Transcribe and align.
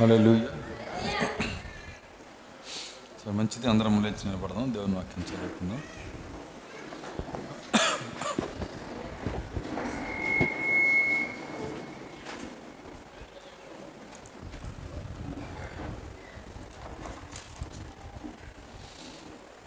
హల్లెలూయా. 0.00 0.48
So 3.24 3.30
మంచిది. 3.30 3.68
అందరం 3.68 4.02
లేచి 4.02 4.28
నిలబడదాం. 4.28 4.74
దేవుని 4.74 4.94
వాక్యం 4.94 5.24
చదువుకుందాం. 5.24 5.82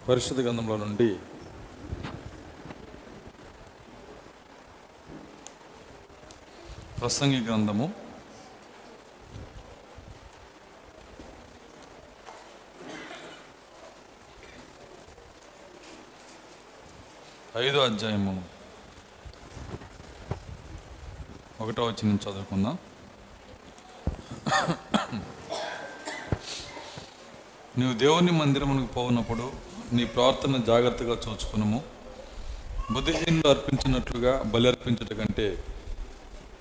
పరిశుద్ధ 0.10 0.42
గ్రంథంలో 0.42 0.78
నుండి 0.78 1.16
ప్రసంగి 7.00 7.46
గ్రంథము. 7.46 8.01
ఐదో 17.72 17.80
అధ్యాయము. 17.80 18.44
ఒకటో 21.62 21.84
వచ్చి 21.84 22.10
నుంచి 22.10 22.32
చదువుకుందాం. 22.32 22.78
నీవు 27.78 27.94
దేవుని 27.94 28.32
మందిరమునకు 28.32 28.94
పోనప్పుడు 28.94 29.52
నీ 29.94 30.06
ప్రార్థన 30.06 30.58
జాగ్రత్తగా 30.58 31.10
చూచుకునము. 31.10 31.84
బుద్ధిహీనులు 32.92 33.50
అర్పించినట్లుగా 33.50 34.42
బలి 34.42 34.68
అర్పించుట 34.68 35.14
కంటే 35.14 35.64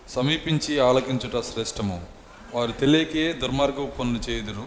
సమీపించి 0.08 0.78
ఆలకించుట 0.78 1.44
శ్రేష్టము. 1.44 2.06
వారు 2.54 2.72
తెలియకే 2.72 3.32
దుర్మార్గపు 3.32 3.98
పనులు 3.98 4.30
చేయుదురు. 4.30 4.66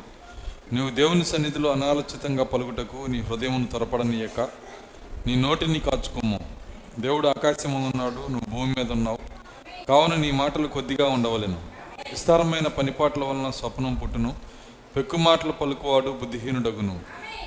నీవు 0.74 0.90
దేవుని 0.90 1.26
సన్నిధిలో 1.26 1.72
అనాలోచితంగా 1.72 2.44
పలుకుటకు 2.44 3.06
నీ 3.06 3.22
హృదయమును 3.22 3.68
త్వరపడనీయక 3.68 4.50
నీ 5.28 5.36
నోటిని 5.36 5.80
కాచుకోము. 5.80 6.43
దేవుడు 7.00 7.28
ఆకాశంలో 7.28 7.80
ఉన్నాడు 7.80 8.32
నువ్వు 8.32 8.50
భూమి 8.50 8.76
మీద 8.78 8.92
ఉన్నావు 8.92 9.18
కావున 9.90 10.16
నీ 10.16 10.32
మాటలు 10.32 10.68
కొద్దిగా 10.68 11.06
ఉండవలెను. 11.06 11.62
విస్తారమైన 12.10 12.68
పనిపాట్ల 12.68 13.24
వలన 13.24 13.50
స్వప్నం 13.50 13.96
పుట్టును. 13.96 14.34
పెక్కు 14.96 15.18
మాటలు 15.18 15.52
పలుకువాడు 15.52 16.10
బుద్ధిహీనుడగును. 16.10 17.00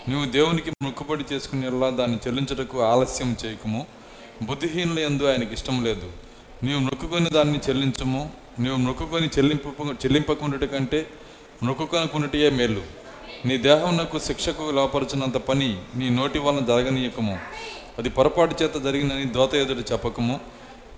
నువ్వు 0.08 0.30
దేవునికి 0.30 0.70
మొక్కుబడి 0.83 1.24
చేసుకునేలా 1.33 1.91
దాన్ని 1.91 2.19
చెల్లించటకు 2.27 2.83
ఆలస్యం 2.83 3.36
చేయకము. 3.44 3.86
బుద్ధిహీనుల 4.42 4.98
ఎందు 4.98 5.30
ఆయనకి 5.30 5.55
ఇష్టం 5.55 5.84
లేదు. 5.84 6.12
నీవు 6.62 6.80
నొక్కుకొని 6.80 7.30
దాన్ని 7.30 7.58
చెల్లించము. 7.69 8.30
నీవు 8.58 8.77
నొక్కుకొని 8.77 9.27
చెల్లింపు 9.27 9.92
చెల్లింపకుండుట 9.92 10.64
కంటే 10.64 11.06
మొక్కుకొనుకున్నటియే 11.62 12.50
మేలు. 12.50 12.83
నీ 13.47 13.56
దేహం 13.56 13.97
నాకు 13.97 14.19
శిక్షకు 14.19 14.70
లోపరచినంత 14.70 15.36
పని 15.36 15.80
నీ 15.97 16.08
నోటి 16.08 16.39
వలన 16.39 16.64
జరగనీయకము. 16.64 17.39
అది 17.98 18.11
పొరపాటు 18.11 18.62
చేత 18.62 18.75
జరిగిందని 18.75 19.25
దోత 19.25 19.55
ఎదుట 19.55 19.92
చెప్పకము. 19.92 20.41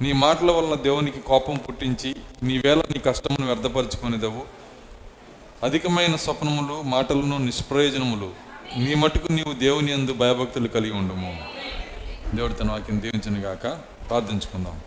నీ 0.01 0.13
మాటల 0.13 0.51
వలన 0.51 0.75
దేవునికి 0.75 1.21
కోపం 1.21 1.57
పుట్టించి 1.57 2.17
నీ 2.43 2.59
వేళ 2.59 2.79
నీ 2.79 2.99
కష్టమును 2.99 3.47
వ్యర్థపరచుకునేదవు. 3.47 4.43
అధికమైన 5.63 6.17
స్వప్నములు 6.17 6.83
మాటలను 6.83 7.39
నిష్ప్రయోజనములు. 7.39 8.31
నీ 8.79 8.95
మటుకు 8.95 9.33
నీవు 9.33 9.53
దేవుని 9.53 9.93
యందు 9.93 10.13
భయభక్తులు 10.13 10.69
కలిగి 10.69 10.93
ఉండము. 10.93 11.45
దేవుడు 12.35 12.53
తన 12.53 12.71
వాక్యం 12.71 13.03
దీవించను 13.03 13.41
గాక. 13.41 13.63
ప్రార్థించుకుందాం. 14.09 14.81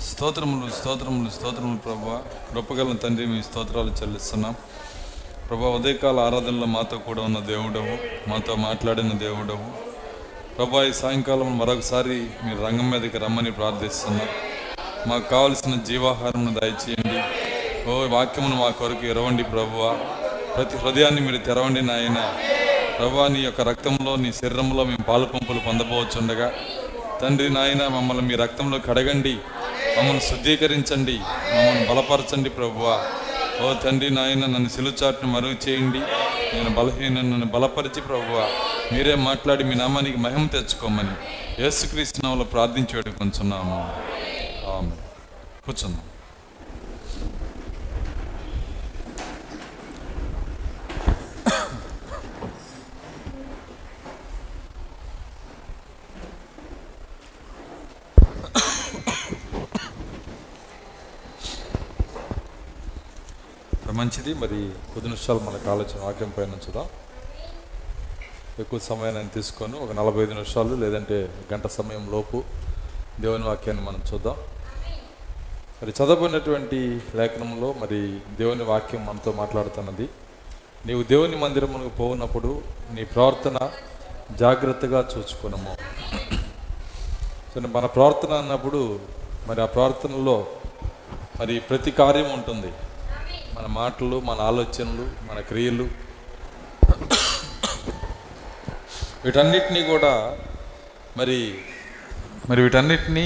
స్తోత్రములు 0.00 0.70
స్తోత్రములు 0.70 1.30
స్తోత్రములు 1.30 1.78
ప్రభు. 1.78 2.18
కృపగల 2.52 2.96
తండ్రి 2.96 3.26
మీ 3.26 3.42
స్తోత్రాలు 3.42 3.90
చెల్లిస్తున్నాం. 3.90 4.54
ప్రభా 5.52 5.68
ఉదయకాల 5.68 6.20
ఆరాధనలో 6.20 6.66
మాతో 6.66 6.98
కూడా 6.98 7.22
ఉన్న 7.22 7.38
దేవుడవు 7.38 7.98
మాతో 8.30 8.54
మాట్లాడిన 8.54 9.10
దేవుడవు. 9.10 9.64
ప్రభా 10.56 10.84
ఈ 10.84 10.92
సాయంకాలం 10.92 11.58
మరొకసారి 11.58 12.26
మీరు 12.44 12.66
రంగం 12.66 12.90
మీదకి 12.90 13.18
రమ్మని 13.18 13.50
ప్రార్థిస్తున్నాం. 13.50 14.28
మాకు 15.06 15.30
కావలసిన 15.30 15.74
జీవాహారంను 15.74 16.54
దయచేయండి. 16.54 17.18
ఓ 17.90 18.06
వాక్యమును 18.06 18.56
మా 18.56 18.68
కొరకు 18.68 19.06
ఇరవండి 19.06 19.42
ప్రభువా. 19.42 19.92
ప్రతి 20.56 20.76
హృదయాన్ని 20.76 21.20
మీరు 21.20 21.36
తెరవండి 21.36 21.82
నాయన. 21.82 22.34
ప్రభా 22.98 23.28
నీ 23.28 23.40
యొక్క 23.40 23.60
రక్తంలో 23.60 24.16
నీ 24.16 24.32
శరీరంలో 24.32 24.84
మేము 24.84 25.02
పాలు 25.02 25.24
పంపులు 25.24 25.58
పొందబోచుండగా. 25.58 26.52
తండ్రి 27.22 27.50
నాయన 27.50 27.86
మమ్మల్ని 27.86 28.22
మీ 28.22 28.34
రక్తంలో 28.34 28.78
కడగండి 28.78 29.36
మమ్మల్ని 29.98 30.20
శుద్ధీకరించండి. 30.20 31.18
మమ్మల్ని 31.18 31.88
బలపరచండి 31.88 32.50
ప్రభువా. 32.50 33.04
ఓ 33.60 33.74
తండ్రి 33.74 34.10
నాయన 34.10 34.46
నన్ను 34.46 34.68
సిలుచాటును 34.68 35.32
మరుగు 35.32 35.56
చేయండి 35.68 36.00
నేను 36.54 36.70
బలహీన 36.70 37.14
నన్ను 37.20 37.46
బలపరిచి 37.46 38.00
ప్రభువా 38.00 38.46
మీరే 38.92 39.14
మాట్లాడి 39.14 39.64
మీ 39.64 39.74
నామానికి 39.74 40.16
మహిమ 40.16 40.46
తెచ్చుకోమని 40.46 41.14
యేసుక్రీస్తు 41.62 42.20
నామములో 42.24 42.44
ప్రార్థించి 42.44 42.96
వేడుకొంచున్నాము. 42.96 43.78
ఆమె 44.74 44.96
కూర్చుందాం 45.66 46.06
మంచిది. 64.02 64.34
మరి 64.34 64.70
కొద్ది 64.92 65.08
నిమిషాలు 65.08 65.38
మనకు 65.38 65.70
ఆలోచన 65.70 66.04
వాక్యం 66.04 66.32
పైన 66.38 66.50
ఉంచుదాం. 66.50 66.86
ఎక్కువ 68.58 68.80
సమయాన్ని 68.80 69.28
తీసుకొని. 69.28 69.78
ఒక 69.78 69.92
నలభై 69.92 70.22
ఐదు 70.22 70.32
నిమిషాలు 70.32 70.74
లేదంటే 70.74 71.28
గంట 71.52 71.66
సమయం 71.66 72.08
లోపు 72.10 72.42
దేవుని 73.20 73.44
వాక్యాన్ని 73.44 73.84
మనం 73.84 74.00
చూద్దాం. 74.14 74.36
మరి 75.82 75.90
చదవబడినటువంటి 75.90 77.00
లేఖనంలో 77.14 77.74
మరి 77.80 78.18
దేవుని 78.38 78.64
వాక్యం 78.64 79.06
మనతో 79.06 79.32
మాట్లాడుతున్నది. 79.32 80.08
నీవు 80.86 81.02
దేవుని 81.02 81.36
మందిరమునకు 81.36 81.88
పోవునప్పుడు 81.88 82.62
నీ 82.90 83.04
ప్రార్థన 83.04 83.70
జాగ్రత్తగా 84.36 85.08
చూసుకున్నాము 85.18 85.76
సో 87.54 87.60
మన 87.60 87.86
ప్రార్థన 87.86 88.34
అన్నప్పుడు 88.34 89.00
మరి 89.48 89.62
ఆ 89.62 89.66
ప్రార్థనలో 89.66 90.46
మరి 91.40 91.60
ప్రతి 91.60 91.90
కార్యం 91.90 92.32
ఉంటుంది. 92.32 92.72
మన 93.62 93.70
మాటలు 93.70 94.20
మన 94.20 94.40
ఆలోచనలు 94.40 95.04
మన 95.26 95.40
క్రియలు. 95.40 95.84
వీటన్నిటినీ 99.24 99.82
కూడా 99.82 100.38
మరి 101.16 101.36
మరి 102.50 102.62
వీటన్నిటినీ 102.62 103.24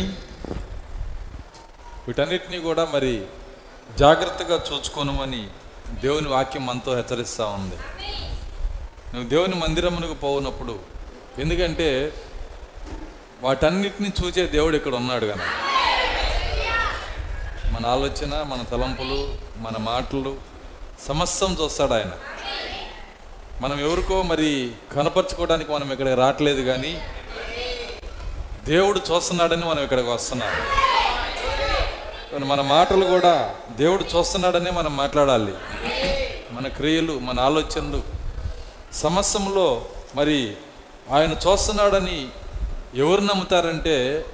వీటన్నిటినీ 2.06 2.58
కూడా 2.58 2.84
మరి 2.94 3.12
జాగ్రత్తగా 3.98 4.58
చూచుకోనమని 4.68 5.42
దేవుని 6.02 6.28
వాక్యం 6.28 6.66
మనతో 6.66 6.94
హెచ్చరిస్తూ 6.96 7.46
ఉంది. 7.46 7.78
నువ్వు 9.14 9.28
దేవుని 9.28 9.54
మందిరమునకు 9.54 10.14
పోవునప్పుడు 10.14 10.78
ఎందుకంటే 11.38 12.12
వాటన్నిటిని 13.42 14.12
చూసే 14.20 14.46
దేవుడు 14.46 14.76
ఇక్కడ 14.76 14.94
ఉన్నాడు 14.94 15.26
కనుక 15.26 15.50
మన 17.76 17.86
ఆలోచన 17.86 18.42
మన 18.42 18.62
తలంపులు 18.70 19.34
మన 19.56 19.72
మాటలు 19.78 20.36
సమస్తం 21.08 21.56
చూస్తాడు 21.62 21.92
ఆయన. 21.92 22.10
మనం 23.60 23.80
ఎవరికో 23.80 24.22
మరి 24.22 24.70
కనపరచుకోవడానికి 24.96 25.72
మనం 25.72 25.92
ఇక్కడికి 25.92 26.14
రావట్లేదు 26.14 26.60
కానీ 26.60 27.00
దేవుడు 28.64 29.00
చూస్తున్నాడని 29.10 29.64
మనం 29.64 29.82
ఇక్కడికి 29.82 30.08
వస్తున్నాం. 30.08 30.52
మన 32.48 32.60
మాటలు 32.60 33.04
కూడా 33.04 33.54
దేవుడు 33.70 34.04
చూస్తున్నాడని 34.16 34.70
మనం 34.70 34.96
మాట్లాడాలి. 34.96 35.52
మన 36.50 36.68
క్రియలు 36.68 37.18
మన 37.18 37.40
ఆలోచనలు 37.40 38.02
సమస్యంలో 38.92 39.84
మరి 40.14 40.56
ఆయన 41.12 41.32
చూస్తున్నాడని 41.32 42.28
ఎవరు 42.94 43.20
నమ్ముతారంటే 43.20 44.24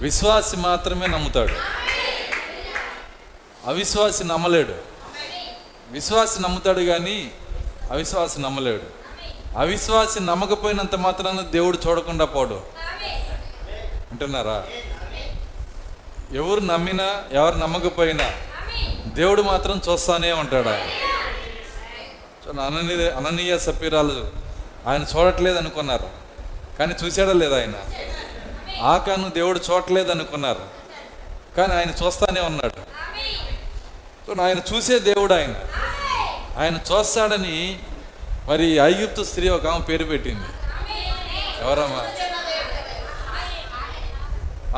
విశ్వాసి 0.00 0.56
మాత్రమే 0.56 1.06
నమ్ముతాడు. 1.06 1.85
అవిశ్వాసి 3.66 4.24
నమ్మలేడు. 4.24 4.74
విశ్వాసి 5.90 6.42
నమ్ముతాడు 6.42 6.80
కానీ 6.80 7.30
అవిశ్వాసి 7.90 8.40
నమ్మలేడు. 8.40 8.82
అవిశ్వాసి 9.58 10.20
నమ్మకపోయినంత 10.20 10.94
మాత్రాన 10.94 11.40
దేవుడు 11.40 11.78
చూడకుండా 11.86 12.24
పోడు. 12.24 12.60
అంటున్నారా 14.10 14.64
ఎవరు 16.32 16.60
నమ్మినా 16.60 17.22
ఎవరు 17.32 17.54
నమ్మకపోయినా 17.54 18.32
దేవుడు 19.06 19.42
మాత్రం 19.42 19.80
చూస్తానే 19.88 20.32
ఉంటాడు 20.32 20.68
ఆయన. 20.68 20.90
అననీయ 22.60 23.10
అననీయ 23.10 23.58
సపీరాలు 23.58 24.30
ఆయన 24.86 25.06
చూడట్లేదు 25.16 25.58
అనుకున్నారు. 25.58 26.10
కానీ 26.78 26.94
చూసాడా 27.04 27.32
లేదా 27.32 27.58
ఆయన. 27.60 27.72
ఆకాను 28.82 29.28
దేవుడు 29.28 29.60
చూడట్లేదు 29.70 30.10
అనుకున్నారు. 30.10 30.64
కానీ 31.56 31.74
ఆయన 31.74 31.90
చూస్తానే 31.90 32.40
ఉన్నాడు. 32.40 32.96
ఆయన 34.30 34.74
చూసే 34.74 34.98
దేవుడు 34.98 35.34
ఆయన. 35.34 35.54
ఆయన 36.58 36.78
చూస్తాడని 36.92 37.78
మరి 38.48 38.78
ఐగుప్తు 38.78 39.22
స్త్రీ 39.22 39.48
ఒక 39.48 39.66
ఆమె 39.66 39.84
పేరు 39.84 40.04
పెట్టింది. 40.04 40.46
ఎవరమ్మా? 41.60 42.02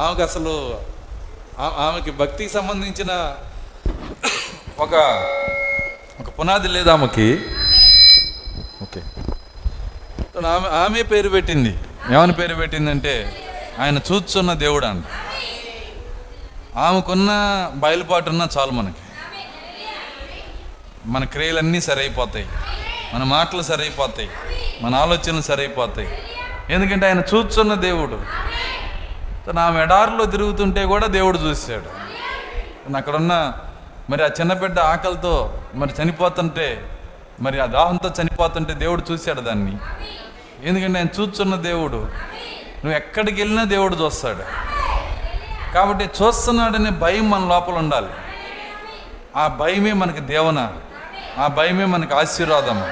ఆమెకు 0.02 0.22
అసలు 0.22 0.80
ఆమెకి 1.58 2.10
భక్తికి 2.10 2.52
సంబంధించిన 2.52 3.36
ఒక 4.78 4.94
ఒక 6.20 6.38
పునాది 6.38 6.68
లేదు 6.68 6.90
ఆమెకి. 6.90 7.32
ఓకే. 8.82 9.00
సో 10.34 10.48
ఆమె 10.48 10.68
ఆమె 10.68 11.02
పేరు 11.02 11.28
పెట్టింది. 11.28 11.78
ఏమని 12.14 12.32
పేరు 12.32 12.54
పెట్టిందంటే 12.54 13.44
ఆయన 13.80 14.00
చూస్తున్న 14.12 14.52
దేవుడు 14.52 14.86
అంట. 14.86 15.04
ఆమెకున్న 16.76 17.30
బయలుపాటున్న 17.74 18.48
చాలు 18.58 18.70
మనకి. 18.70 18.96
మన 21.08 21.24
క్రియలన్నీ 21.24 21.80
సరైపోతాయి. 21.80 22.48
మన 23.14 23.22
మాటలు 23.24 23.62
సరైపోతాయి. 23.62 24.30
మన 24.80 24.94
ఆలోచనలు 24.94 25.40
సరైపోతాయి. 25.40 26.22
ఎందుకంటే 26.70 27.06
ఆయన 27.06 27.18
చూస్తున్న 27.18 27.74
దేవుడు. 27.74 28.22
నా 29.52 29.62
ఆమె 29.62 29.86
తిరుగుతుంటే 30.30 30.84
కూడా 30.84 31.06
దేవుడు 31.06 31.38
చూశాడు. 31.38 32.08
అక్కడున్న 32.96 33.52
మరి 34.10 34.24
ఆ 34.24 34.26
చిన్నబిడ్డ 34.26 34.80
ఆకలితో 34.80 35.60
మరి 35.74 35.90
చనిపోతుంటే 36.02 36.98
మరి 37.40 37.60
ఆ 37.60 37.66
దాహంతో 37.66 38.22
చనిపోతుంటే 38.22 38.72
దేవుడు 38.72 39.02
చూశాడు 39.12 39.40
దాన్ని. 39.40 39.76
ఎందుకంటే 40.64 40.98
ఆయన 40.98 41.22
చూస్తున్న 41.22 41.54
దేవుడు. 41.54 41.96
నువ్వు 41.96 42.92
ఎక్కడికి 42.92 43.42
వెళ్ళినా 43.42 43.64
దేవుడు 43.64 43.96
చూస్తాడు. 43.96 44.42
కాబట్టి 45.74 46.04
చూస్తున్నాడనే 46.04 46.90
భయం 46.90 47.30
మన 47.30 47.48
లోపల 47.48 47.72
ఉండాలి. 47.72 48.08
ఆ 49.36 49.46
భయమే 49.46 49.92
మనకి 49.92 50.20
దేవన 50.20 50.72
ఆ 51.38 51.46
భయమే 51.46 51.84
మనకు 51.84 52.14
ఆశీర్వాదము. 52.14 52.84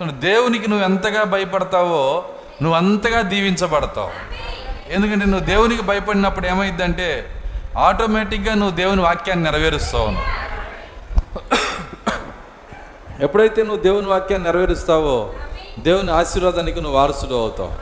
నువ్వు 0.00 0.20
దేవునికి 0.20 0.70
నువ్వు 0.70 0.84
ఎంతగా 0.84 1.22
భయపడతావో 1.24 2.24
నువ్వు 2.62 2.76
అంతగా 2.78 3.20
దీవించబడతావు. 3.20 4.10
ఎందుకంటే 4.90 5.26
నువ్వు 5.26 5.46
దేవునికి 5.46 5.82
భయపడినప్పుడు 5.82 6.46
ఏమైందంటే 6.46 7.26
ఆటోమేటిక్గా 7.78 8.54
నువ్వు 8.54 8.76
దేవుని 8.76 9.02
వాక్యాన్ని 9.02 9.50
నెరవేరుస్తావు 9.50 10.10
ఎప్పుడైతే 13.22 13.62
నువ్వు 13.62 13.82
దేవుని 13.82 14.06
వాక్యాన్ని 14.06 14.50
నెరవేరుస్తావో 14.50 15.34
దేవుని 15.78 16.12
ఆశీర్వాదానికి 16.12 16.80
నువ్వు 16.80 16.98
వారసుడు 16.98 17.34
అవుతావు. 17.34 17.72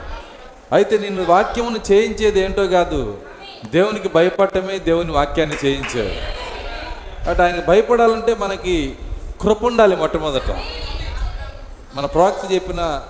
అయితే 0.75 0.97
నిన్ను 0.97 1.23
వాక్యమును 1.23 1.79
చేయించేది 1.91 2.39
ఏంటో 2.39 2.67
కాదు 2.67 3.17
దేవునికి 3.65 4.09
భయపడటమే 4.09 4.79
దేవుని 4.79 5.11
వాక్యాన్ని 5.11 5.57
చేయించేది. 5.65 6.17
అటు 7.29 7.41
ఆయన 7.41 7.65
భయపడాలంటే 7.67 8.33
మనకి 8.33 8.95
కృప 9.41 9.65
ఉండాలి 9.65 9.95
మొట్టమొదట. 9.95 10.55
మన 11.95 12.05
ప్రవక్త 12.05 12.53
చెప్పిన 12.53 13.01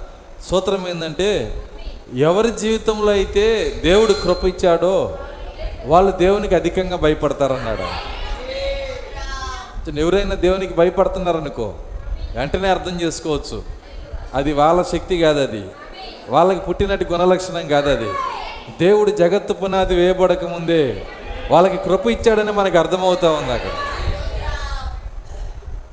సూత్రం 0.49 0.87
ఏంటంటే 0.89 1.61
ఎవరి 2.15 2.51
జీవితంలో 2.51 3.11
అయితే 3.11 3.73
దేవుడు 3.83 4.13
కృప 4.13 4.45
ఇచ్చాడో 4.45 5.17
వాళ్ళు 5.85 6.11
దేవునికి 6.11 6.55
అధికంగా 6.55 6.95
భయపడతారన్నాడు. 6.95 7.85
ఎవరైనా 9.99 10.35
దేవునికి 10.35 10.73
భయపడుతున్నారనుకో 10.73 11.73
వెంటనే 12.35 12.69
అర్థం 12.69 13.01
చేసుకోవచ్చు. 13.01 13.63
అది 14.33 14.53
వాళ్ళ 14.53 14.81
శక్తి 14.81 15.21
కాదు 15.21 15.39
అది. 15.43 15.63
వాళ్ళకి 16.29 16.59
పుట్టినట్టు 16.59 17.05
గుణలక్షణం 17.11 17.67
కాదు 17.67 17.89
అది. 17.89 18.09
దేవుడు 18.79 19.11
జగత్తు 19.11 19.53
పునాది 19.53 19.95
వేయబడక 19.95 20.43
ముందే 20.43 21.07
వాళ్ళకి 21.51 21.77
కృప 21.77 22.07
ఇచ్చాడని 22.07 22.51
మనకు 22.51 22.77
అర్థమవుతా 22.77 23.31
ఉంది 23.31 23.53
అక్కడ. 23.53 23.69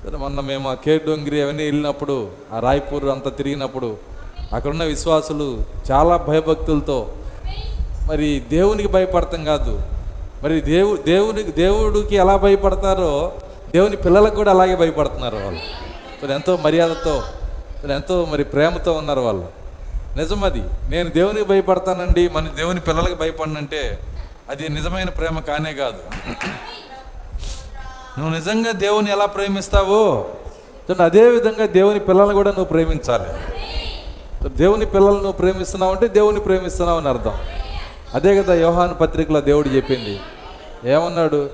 సరే 0.08 0.18
మొన్న 0.18 0.40
మేము 0.40 0.70
ఆ 0.70 0.74
కేర్ 0.74 1.06
డొంగిరి 1.06 1.42
అవన్నీ 1.42 1.64
వెళ్ళినప్పుడు 1.64 2.28
ఆ 2.52 2.60
రాయ్పూర్ 2.60 3.04
అంతా 3.04 3.30
తిరిగినప్పుడు 3.30 3.96
అక్కడున్న 4.52 4.84
విశ్వాసులు 4.84 5.62
చాలా 5.90 6.16
భయభక్తులతో 6.16 7.12
మరి 8.10 8.42
దేవునికి 8.50 8.88
భయపడతాం 8.88 9.44
కాదు. 9.44 9.80
మరి 10.42 10.60
దేవు 10.60 10.96
దేవునికి 10.96 11.52
దేవుడికి 11.52 12.16
ఎలా 12.16 12.36
భయపడతారో 12.36 13.32
దేవుని 13.74 13.96
పిల్లలకు 13.96 14.34
కూడా 14.34 14.50
అలాగే 14.50 14.76
భయపడుతున్నారు 14.76 15.36
వాళ్ళు. 15.36 15.60
మరి 16.22 16.32
ఎంతో 16.32 16.56
మర్యాదతో 16.56 17.22
మరి 17.84 17.94
ఎంతో 17.94 18.24
మరి 18.24 18.44
ప్రేమతో 18.44 18.92
ఉన్నారు 18.92 19.20
వాళ్ళు. 19.20 19.48
నిజం 20.16 20.44
అది. 20.44 20.62
నేను 20.90 21.08
దేవునికి 21.08 21.48
భయపడతానండి 21.48 22.28
మన 22.28 22.48
దేవుని 22.48 22.80
పిల్లలకు 22.80 23.14
భయపడనంటే 23.14 23.98
అది 24.50 24.68
నిజమైన 24.68 25.08
ప్రేమ 25.08 25.38
కానే 25.38 25.72
కాదు. 25.72 25.98
నువ్వు 28.18 28.34
నిజంగా 28.34 28.72
దేవుని 28.72 29.10
ఎలా 29.10 29.26
ప్రేమిస్తావో? 29.26 30.26
అదే 31.00 31.24
విధంగా 31.28 31.66
దేవుని 31.66 32.00
పిల్లల్ని 32.00 32.34
కూడా 32.34 32.48
నువ్వు 32.48 32.64
ప్రేమించాలి. 32.64 33.28
దేవుని 34.48 34.86
పిల్లల్ని 34.86 35.16
నువ్వు 35.16 35.32
ప్రేమిస్తున్నావు 35.32 35.92
అంటే 35.92 36.06
దేవుని 36.06 36.40
ప్రేమిస్తున్నావు 36.40 36.98
అని 36.98 37.08
అర్థం. 37.08 37.32
అదే 38.14 38.42
కదా 38.42 38.54
యోహాన్ 38.54 39.00
పత్రికలో 39.00 39.40
దేవుడు 39.40 39.68
చెప్పింది. 39.68 40.20
ఏమన్నాడు? 40.90 41.50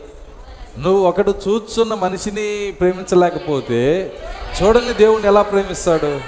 నువ్వు 0.78 1.06
ఒకడు 1.06 1.34
చూస్తున్న 1.48 1.94
మనిషిని 1.94 2.74
ప్రేమించలేకపోతే 2.80 4.12
చూడని 4.62 4.92
దేవుణ్ణి 4.92 5.28
ఎలా 5.28 5.42
ప్రేమిస్తాడు? 5.42 6.20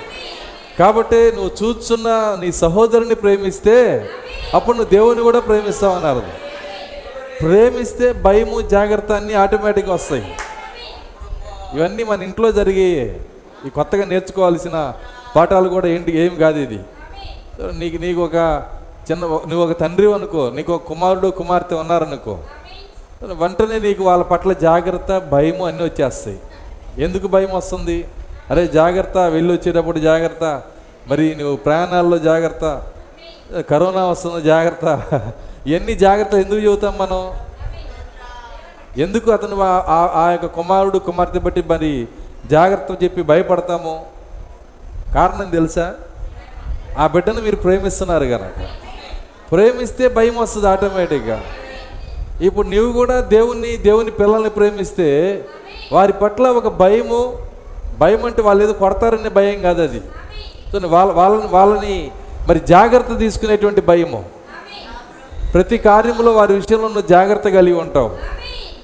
కాబట్టి 0.79 1.33
నువ్వు 1.33 1.51
చూస్తున్న 1.63 2.39
నీ 2.41 2.53
సహోదరుని 2.53 3.15
ప్రేమిస్తే 3.15 4.09
అప్పుడు 4.55 4.77
నువ్వు 4.77 4.91
దేవుని 4.91 5.23
కూడా 5.23 5.41
ప్రేమిస్తావు 5.41 5.95
అని 5.95 6.07
అర్థం. 6.07 6.33
ప్రేమిస్తే 7.41 8.07
భయము 8.27 8.59
జాగ్రత్త 8.75 9.11
అన్నీ 9.13 9.35
ఆటోమేటిక్గా 9.43 9.95
వస్తాయి. 9.95 10.25
ఇవన్నీ 11.75 12.03
మన 12.11 12.23
ఇంట్లో 12.29 12.49
జరిగే 12.59 12.89
ఈ 13.67 13.71
కొత్తగా 13.79 14.05
నేర్చుకోవాల్సిన 14.13 14.77
పాఠాలు 15.37 15.69
కూడా 15.69 15.89
ఏంటి 15.95 16.11
ఏం 16.23 16.33
కాదు 16.43 16.59
ఇది. 16.67 16.79
నీకు 17.81 17.99
నీకు 18.05 18.21
ఒక 18.25 18.37
చిన్న 19.09 19.23
నువ్వు 19.51 19.63
ఒక 19.67 19.75
తండ్రి 19.81 20.07
అనుకో 20.15 20.43
నీకు 20.57 20.71
ఒక 20.73 20.85
కుమారుడు 20.91 21.29
కుమార్తె 21.41 21.75
ఉన్నారనుకో 21.75 22.35
వెంటనే 23.43 23.77
నీకు 23.79 24.03
వాళ్ళ 24.05 24.23
పట్ల 24.33 24.53
జాగ్రత్త 24.53 25.19
భయము 25.35 25.63
అన్నీ 25.67 25.83
వచ్చేస్తాయి. 25.85 26.39
ఎందుకు 27.05 27.27
భయం 27.27 27.53
వస్తుంది? 27.55 27.99
అరే 28.51 28.65
జాగ్రత్త 28.67 29.19
వెళ్ళి 29.37 29.51
వచ్చేటప్పుడు 29.53 29.99
జాగ్రత్త 29.99 30.45
మరి 31.11 31.27
నువ్వు 31.39 31.57
ప్రయాణాల్లో 31.57 32.19
జాగ్రత్త 32.19 32.65
కరోనా 33.71 34.05
వస్తుంది 34.07 34.41
జాగ్రత్త. 34.43 34.87
ఇవన్నీ 35.67 35.95
జాగ్రత్తలు 35.95 36.39
ఎందుకు 36.39 36.61
చెబుతాం 36.61 36.95
మనం? 36.99 37.33
ఎందుకు 38.99 39.31
అతను 39.31 39.61
ఆ- 39.61 40.11
ఆ- 40.15 40.31
యొక్క 40.31 40.47
కుమారుడు 40.47 40.99
కుమార్తె 40.99 41.39
బట్టి 41.39 41.63
మరి 41.63 42.09
జాగ్రత్త 42.51 43.05
చెప్పి 43.05 43.23
భయపడతాము? 43.23 44.07
కారణం 45.15 45.51
తెలుసా? 45.51 45.95
ఆ 46.99 47.07
బిడ్డను 47.07 47.41
మీరు 47.41 47.57
ప్రేమిస్తున్నారు 47.57 48.25
కనుక. 48.25 48.69
ప్రేమిస్తే 49.53 50.09
భయం 50.09 50.37
వస్తుంది 50.37 50.69
ఆటోమేటిక్గా 50.69 51.41
ఇప్పుడు 52.41 52.69
నీవు 52.69 52.93
కూడా 52.93 53.21
దేవుణ్ణి 53.21 53.77
దేవుని 53.77 54.11
పిల్లల్ని 54.11 54.51
ప్రేమిస్తే 54.51 55.43
వారి 55.93 56.13
పట్ల 56.13 56.49
ఒక 56.49 56.69
భయము 56.69 57.39
భయం 57.99 58.25
అంటే 58.25 58.43
వాళ్ళు 58.43 58.65
ఏదో 58.65 58.73
కొడతారనే 58.73 59.29
భయం 59.29 59.63
కాదు 59.63 59.83
అది. 59.83 60.03
వాళ్ళ 60.87 61.13
వాళ్ళని 61.13 61.49
వాళ్ళని 61.49 62.11
మరి 62.49 62.61
జాగ్రత్త 62.61 63.17
తీసుకునేటువంటి 63.17 63.81
భయము. 63.81 64.36
ప్రతి 65.57 65.79
కార్యంలో 65.79 66.33
వారి 66.33 66.55
విషయంలో 66.55 66.89
నువ్వు 66.89 67.09
జాగ్రత్త 67.09 67.49
కలిగి 67.49 67.81
ఉంటావు. 67.81 68.11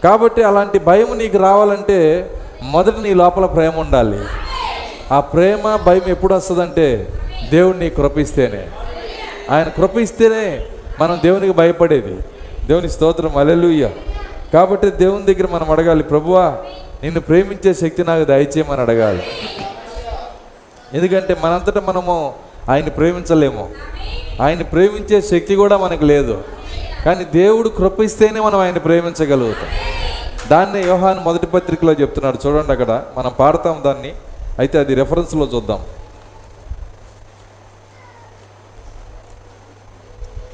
కాబట్టి 0.04 0.42
అలాంటి 0.42 0.78
భయం 0.78 1.18
నీకు 1.18 1.38
రావాలంటే 1.38 2.30
మొదట 2.62 2.94
నీ 2.98 3.14
లోపల 3.14 3.46
ప్రేమ 3.46 3.72
ఉండాలి. 3.78 4.18
ఆ 5.12 5.20
ప్రేమ 5.20 5.76
భయం 5.76 6.02
ఎప్పుడు 6.08 6.34
వస్తుందంటే 6.34 7.06
దేవుడు 7.50 7.76
నీ 7.76 7.90
కృపిస్తేనే. 7.90 8.68
ఆయన 9.50 9.68
కృపిస్తేనే 9.68 10.66
మనం 11.00 11.20
దేవునికి 11.24 11.52
భయపడేది. 11.52 12.18
దేవుని 12.66 12.90
స్తోత్రం 12.90 13.36
అలెలుయ్య 13.36 13.90
కాబట్టి 14.54 14.90
దేవుని 14.90 15.34
దగ్గర 15.34 15.48
మనం 15.52 15.70
అడగాలి 15.70 16.02
ప్రభువా 16.02 16.56
నిన్ను 17.02 17.20
ప్రేమించే 17.20 17.74
శక్తి 17.74 18.04
నాకు 18.04 18.24
దయచేయమని 18.24 18.80
అడగాలి. 18.80 19.22
ఎందుకంటే 20.94 21.36
మనంతటా 21.44 21.82
మనము 21.88 22.34
ఆయన 22.70 22.88
ప్రేమించలేము. 22.88 23.70
ఆయన 24.40 24.62
ప్రేమించే 24.62 25.22
శక్తి 25.22 25.54
కూడా 25.54 25.76
మనకు 25.76 26.04
లేదు. 26.04 26.44
కానీ 27.04 27.24
దేవుడు 27.24 27.68
కృపిస్తేనే 27.68 28.40
మనం 28.40 28.58
ఆయన 28.58 28.78
ప్రేమించగలుగుతాం. 28.78 29.70
దాన్ని 30.50 30.80
యోహాన్ 30.82 31.20
మొదటి 31.24 31.46
పత్రికలో 31.46 31.92
చెప్తున్నాడు. 31.92 32.38
చూడండి 32.46 32.72
అక్కడ 32.72 33.06
మనం 33.16 33.32
పాడతాం 33.38 33.82
దాన్ని. 33.84 34.14
అయితే 34.58 34.78
అది 34.78 34.94
రెఫరెన్స్లో 34.94 35.46
చూద్దాం. 35.46 35.84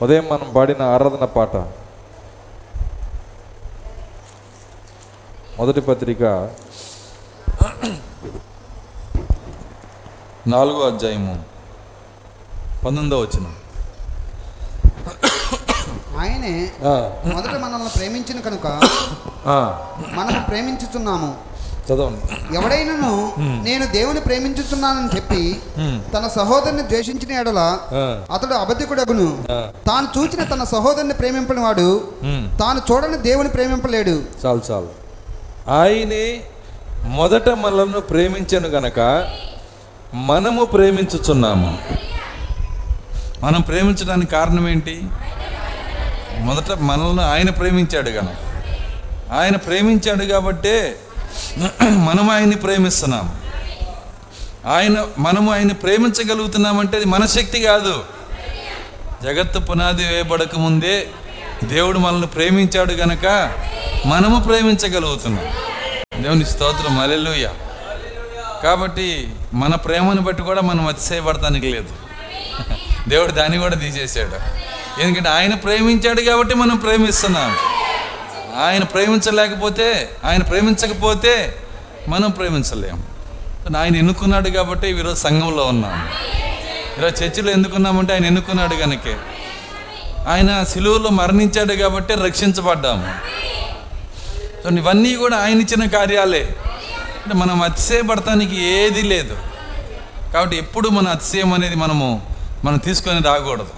ఉదయం 0.03 0.27
మనం 0.33 0.53
పాడిన 0.55 0.83
ఆరాధన 0.83 1.25
పాట. 1.25 1.57
మొదటి 5.59 5.81
పత్రిక 5.81 6.51
నాలుగో 10.47 10.87
అధ్యాయము 10.87 11.45
పంతొమ్మిదో 12.85 13.21
వచ్చిన 13.21 13.47
ఆయనే 16.21 16.55
మొదట 17.35 17.55
మనల్ని 17.65 17.91
ప్రేమించిన 17.97 18.39
కనుక 18.41 18.67
ప్రేమించుచున్నాము. 20.49 21.31
చదవండి. 21.87 22.57
ఎవడైనను 22.57 23.13
నేను 23.65 23.87
దేవుని 23.87 24.21
ప్రేమించుచున్నానని 24.21 25.11
చెప్పి 25.17 25.61
తన 26.15 26.25
సహోదరుని 26.37 26.83
ద్వేషించిన 26.83 27.33
ఎడల 27.41 27.61
అతడు 28.35 28.55
అబద్ధికుడగును. 28.55 29.29
తాను 29.89 30.09
చూచిన 30.19 30.45
తన 30.45 30.65
సహోదరుని 30.65 31.15
ప్రేమింపని 31.15 31.61
వాడు. 31.61 31.89
తాను 32.61 32.81
చూడని 32.91 33.17
దేవుని 33.17 33.49
ప్రేమింపలేడు. 33.49 34.17
చాలు 34.47 34.61
చాలు. 34.71 34.91
ఆయనే 35.71 36.27
మొదట 37.09 37.49
మనల్ని 37.49 38.01
ప్రేమించను 38.01 38.69
గనక 38.69 38.99
మనము 40.15 40.65
ప్రేమించుచున్నాము. 40.65 41.79
మనం 43.43 43.61
ప్రేమించడానికి 43.61 44.31
కారణం 44.31 44.69
ఏంటి? 44.69 44.97
మొదట 46.39 46.73
మనల్ని 46.73 47.23
ఆయన 47.23 47.51
ప్రేమించాడు 47.51 48.11
కనుక 48.11 48.39
ఆయన 49.33 49.57
ప్రేమించాడు 49.57 50.25
కాబట్టే 50.25 50.97
మనం 51.83 52.31
ఆయన్ని 52.31 52.57
ప్రేమిస్తున్నాం 52.57 53.41
ఆయన 54.67 55.07
మనము 55.19 55.53
ఆయన్ని 55.53 55.75
ప్రేమించగలుగుతున్నామంటే 55.75 56.97
అది 56.97 57.07
మన 57.07 57.27
శక్తి 57.27 57.63
కాదు. 57.63 58.05
జగత్తు 59.23 59.59
పునాది 59.59 60.05
వేయబడక 60.05 60.57
ముందే 60.57 61.07
దేవుడు 61.65 61.99
మనల్ని 61.99 62.27
ప్రేమించాడు 62.27 62.93
గనక 62.93 63.55
మనము 64.07 64.45
ప్రేమించగలుగుతున్నాం. 64.45 65.47
దేవుని 66.23 66.47
స్తోత్రం 66.47 67.01
అలెలుయ 67.01 67.49
కాబట్టి 68.65 69.33
మన 69.55 69.75
ప్రేమను 69.75 70.23
బట్టి 70.23 70.43
కూడా 70.43 70.61
మనం 70.61 70.87
అతిశయపడటానికి 70.87 71.67
లేదు. 71.67 71.89
దేవుడు 73.09 73.33
దాన్ని 73.33 73.59
కూడా 73.59 73.75
తీసేశాడు. 73.75 74.59
ఎందుకంటే 75.01 75.29
ఆయన 75.29 75.55
ప్రేమించాడు 75.55 76.21
కాబట్టి 76.21 76.55
మనం 76.55 76.77
ప్రేమిస్తున్నాం. 76.77 77.57
ఆయన 78.65 78.85
ప్రేమించలేకపోతే 78.85 80.11
ఆయన 80.25 80.43
ప్రేమించకపోతే 80.43 81.57
మనం 82.09 82.31
ప్రేమించలేము. 82.31 83.03
ఆయన 83.79 83.97
ఎన్నుకున్నాడు 83.97 84.51
కాబట్టి 84.51 84.89
ఈరోజు 84.89 85.15
సంఘంలో 85.15 85.65
ఉన్నాం. 85.65 86.09
ఈరోజు 86.99 87.25
చర్చిలో 87.25 87.51
ఎందుకున్నామంటే 87.53 88.13
ఆయన 88.13 88.27
ఎన్నుకున్నాడు 88.27 88.75
కనుకే 88.75 89.17
ఆయన 90.29 90.65
సిలువలో 90.65 91.11
మరణించాడు 91.11 91.75
కాబట్టి 91.75 92.15
రక్షించబడ్డాము. 92.15 93.15
సో 94.65 94.77
ఇవన్నీ 94.77 95.15
కూడా 95.15 95.37
ఆయన 95.37 95.61
ఇచ్చిన 95.61 95.89
కార్యాలే. 95.89 96.57
అంటే 97.25 97.35
మనం 97.35 97.63
అతిశయపడటానికి 97.63 98.63
ఏది 98.63 99.03
లేదు. 99.03 99.37
కాబట్టి 100.35 100.57
ఎప్పుడు 100.57 100.89
మన 100.89 101.09
అతిశయం 101.09 101.53
అనేది 101.53 101.75
మనము 101.75 102.23
మనం 102.65 102.79
తీసుకొని 102.79 103.23
రాకూడదు. 103.23 103.78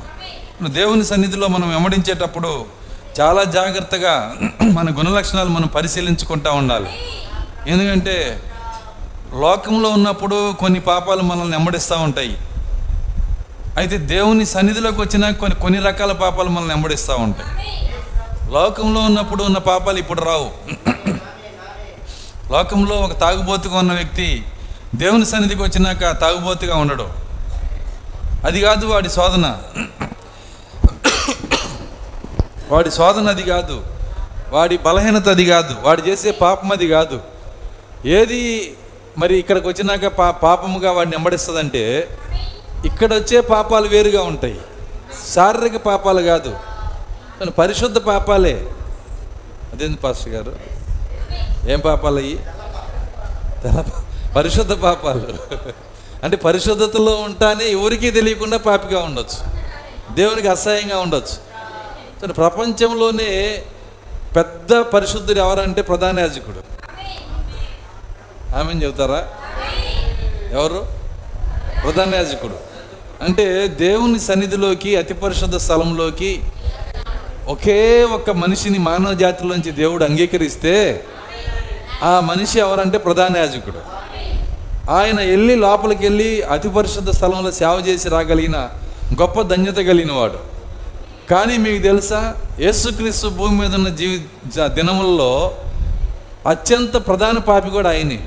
దేవుని 0.69 1.05
సన్నిధిలో 1.05 1.49
మనం 1.49 1.71
వెంబడించేటప్పుడు 1.71 2.81
చాలా 3.21 3.45
జాగ్రత్తగా 3.45 4.37
మన 4.63 4.99
గుణలక్షణాలు 4.99 5.49
మనం 5.49 5.67
పరిశీలించుకుంటూ 5.67 6.53
ఉండాలి. 6.53 6.91
ఎందుకంటే 7.69 8.43
లోకంలో 9.35 9.89
ఉన్నప్పుడు 9.89 10.53
కొన్ని 10.53 10.81
పాపాలు 10.81 11.23
మనల్ని 11.23 11.57
వెంబడిస్తూ 11.57 11.97
ఉంటాయి. 11.97 12.39
అయితే 13.77 13.99
దేవుని 13.99 14.47
సన్నిధిలోకి 14.47 15.01
వచ్చినా 15.01 15.31
కొన్ని 15.31 15.61
కొన్ని 15.61 15.81
రకాల 15.81 16.13
పాపాలు 16.13 16.49
మనల్ని 16.49 16.75
వెంబడిస్తూ 16.75 17.17
ఉంటాయి. 17.17 17.49
లోకంలో 18.53 19.01
ఉన్నప్పుడు 19.01 19.45
ఉన్న 19.45 19.59
పాపాలు 19.59 19.99
ఇప్పుడు 19.99 20.23
రావు. 20.23 20.51
లోకంలో 22.53 22.97
ఒక 22.97 23.21
తాగుబోతుగా 23.21 23.79
ఉన్న 23.79 23.93
వ్యక్తి 23.93 24.45
దేవుని 24.95 25.27
సన్నిధికి 25.27 25.63
వచ్చినాక 25.63 26.21
తాగుబోతుగా 26.21 26.77
ఉండడు. 26.77 27.07
అది 28.47 28.61
కాదు 28.61 28.87
వాడి 28.87 29.11
శోధన. 29.11 29.59
వాడి 32.71 32.91
శోధన 32.91 33.29
అది 33.29 33.43
కాదు 33.43 33.77
వాడి 34.51 34.77
బలహీనత 34.87 35.29
అది 35.29 35.45
కాదు 35.45 35.75
వాడు 35.83 36.03
చేసే 36.09 36.31
పాపం 36.31 36.73
అది 36.73 36.89
కాదు. 36.89 37.19
ఏది 38.07 38.41
మరి 39.19 39.35
ఇక్కడికి 39.39 39.69
వచ్చినాక 39.69 40.07
పా 40.19 40.31
పాపముగా 40.45 40.91
వాడిని 40.93 41.17
వెంబడిస్తుందంటే 41.17 41.83
ఇక్కడ 42.87 43.11
వచ్చే 43.15 43.41
పాపాలు 43.41 43.89
వేరుగా 43.89 44.23
ఉంటాయి. 44.23 44.61
శారీరక 45.35 45.77
పాపాలు 45.87 46.23
కాదు 46.23 46.53
పరిశుద్ధ 47.59 47.99
పాపాలే. 47.99 48.55
అదేంది 49.73 49.97
పాస్టర్ 49.97 50.33
గారు? 50.33 50.53
ఏం 51.71 51.81
పాపాలు 51.81 52.19
అయ్యి 52.19 52.39
పరిశుద్ధ 54.37 54.73
పాపాలు. 54.73 55.27
అంటే 56.25 56.37
పరిశుద్ధతలో 56.37 57.13
ఉంటానే 57.27 57.67
ఎవరికీ 57.71 58.11
తెలియకుండా 58.11 58.59
పాపిగా 58.59 59.01
ఉండొచ్చు. 59.01 59.39
దేవునికి 60.15 60.49
అసహ్యంగా 60.49 60.99
ఉండొచ్చు. 61.01 61.50
ప్రపంచంలోనే 62.27 63.63
పెద్ద 64.37 64.75
పరిశుద్ధుడు 64.75 65.39
ఎవరంటే 65.39 65.83
ప్రధాన 65.83 66.21
యాజకుడు? 66.21 66.61
ఆమె 68.57 68.85
చెబుతారా? 68.85 69.29
ఎవరు? 70.53 70.87
ప్రధాన 71.83 72.15
యాజకుడు. 72.15 72.55
అంటే 73.25 73.69
దేవుని 73.69 74.21
సన్నిధిలోకి 74.21 74.97
అతి 74.97 75.15
పరిశుద్ధ 75.15 75.57
స్థలంలోకి 75.57 76.43
ఒకే 77.49 78.05
ఒక్క 78.05 78.31
మనిషిని 78.31 78.79
మానవ 78.79 79.13
జాతిలోంచి 79.13 79.71
దేవుడు 79.71 80.05
అంగీకరిస్తే 80.05 81.05
ఆ 82.03 82.21
మనిషి 82.21 82.59
ఎవరంటే 82.59 82.99
ప్రధాన 82.99 83.37
యాజకుడు. 83.37 83.79
ఆయన 84.91 85.21
వెళ్ళి 85.21 85.55
లోపలికి 85.55 86.03
వెళ్ళి 86.03 86.43
అతి 86.43 86.69
పరిశుద్ధ 86.69 87.11
స్థలంలో 87.11 87.51
సేవ 87.51 87.83
చేసి 87.89 88.09
రాగలిగిన 88.09 88.69
గొప్ప 89.21 89.43
ధన్యత 89.43 89.77
కలిగిన 89.77 90.13
వాడు 90.13 90.60
కానీ 91.31 91.57
మీకు 91.59 91.83
తెలుసా? 91.83 92.35
యేసుక్రీస్తు 92.61 93.27
భూమి 93.29 93.59
మీద 93.61 93.75
ఉన్న 93.75 93.89
జీవి 93.89 94.17
దినముల్లో 94.77 95.57
అత్యంత 96.47 97.07
ప్రధాన 97.07 97.39
పాపి 97.39 97.71
కూడా 97.71 97.91
ఆయనే. 97.91 98.19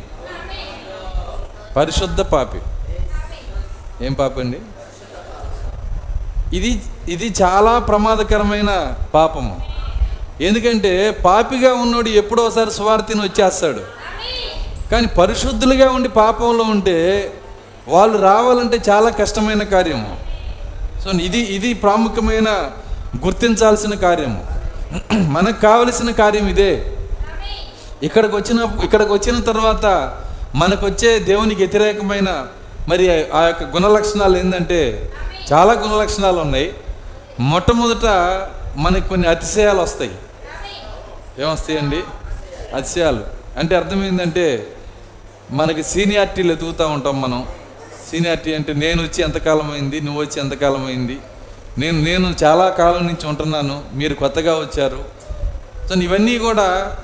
పరిశుద్ధ 1.78 2.22
పాపి. 2.22 2.60
ఏం 4.06 4.14
పాపి 4.14 4.40
అండి 4.40 4.60
ఇది 6.58 6.82
ఇది 7.10 7.34
చాలా 7.42 7.80
ప్రమాదకరమైన 7.80 8.72
పాపము. 9.14 9.56
ఎందుకంటే 10.44 11.12
పాపిగా 11.26 11.74
ఉన్నోడు 11.74 12.10
ఎప్పుడో 12.10 12.44
ఒకసారి 12.44 12.72
వచ్చేస్తాడు. 13.20 13.82
కానీ 14.92 15.08
పరిశుద్ధులుగా 15.08 15.90
ఉండి 15.90 16.10
పాపంలో 16.10 16.64
ఉంటే 16.64 17.34
వాళ్ళు 17.88 18.18
రావాలంటే 18.18 18.78
చాలా 18.90 19.10
కష్టమైన 19.10 19.64
కార్యము. 19.64 20.18
సో 21.04 21.12
ఇది 21.12 21.40
ఇది 21.40 21.74
ప్రాముఖ్యమైన 21.74 22.72
గుర్తించాల్సిన 23.22 23.96
కార్యము. 23.96 24.48
మనకు 25.14 25.62
కావలసిన 25.62 26.12
కార్యం 26.12 26.48
ఇదే. 26.48 26.98
ఇక్కడికి 28.04 28.36
వచ్చిన 28.36 28.68
ఇక్కడికి 28.84 29.14
వచ్చిన 29.14 29.40
తర్వాత 29.40 30.18
మనకు 30.56 30.86
వచ్చే 30.86 31.20
దేవునికి 31.20 31.56
వ్యతిరేకమైన 31.56 32.48
మరి 32.88 33.32
ఆ 33.32 33.42
యొక్క 33.42 33.64
గుణలక్షణాలు 33.64 34.38
ఏంటంటే 34.38 35.10
చాలా 35.54 35.74
గుణలక్షణాలు 35.74 36.38
ఉన్నాయి. 36.38 36.74
మొట్టమొదట 37.40 38.06
మనకి 38.78 39.10
కొన్ని 39.10 39.28
అతిశయాలు 39.28 39.82
వస్తాయి. 39.82 40.12
ఏమొస్తాయండి? 41.40 42.04
అతిశయాలు. 42.76 43.24
అంటే 43.60 43.76
అర్థమైందంటే 43.76 44.68
మనకి 45.52 45.84
సీనియారిటీలు 45.84 46.54
ఎదుగుతూ 46.54 46.88
ఉంటాం 46.88 47.22
మనం. 47.22 47.48
సీనియారిటీ 48.12 48.54
అంటే 48.54 48.74
నేను 48.74 49.04
వచ్చి 49.04 49.24
ఎంతకాలం 49.24 49.72
అయింది 49.72 50.02
నువ్వు 50.02 50.22
వచ్చి 50.22 50.40
ఎంతకాలం 50.40 50.86
అయింది. 50.86 51.20
నేను 51.78 52.02
నేను 52.02 52.36
చాలా 52.44 52.70
కాలం 52.70 53.08
నుంచి 53.08 53.28
ఉంటున్నాను 53.28 53.84
మీరు 53.94 54.14
కొత్తగా 54.14 54.56
వచ్చారు. 54.56 55.06
సో 55.88 55.96
ఇవన్నీ 55.96 56.38
కూడా 56.38 56.98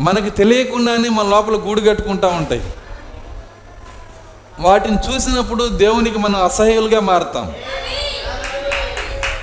మనకు 0.00 0.28
తెలియకుండానే 0.28 1.08
మన 1.08 1.26
లోపల 1.26 1.54
గూడు 1.54 1.80
కట్టుకుంటూ 1.80 2.28
ఉంటాయి. 2.28 2.62
వాటిని 4.60 4.96
చూసినప్పుడు 4.96 5.64
దేవునికి 5.64 6.18
మనం 6.18 6.42
అసహ్యులుగా 6.42 7.00
మారుతాం. 7.00 7.52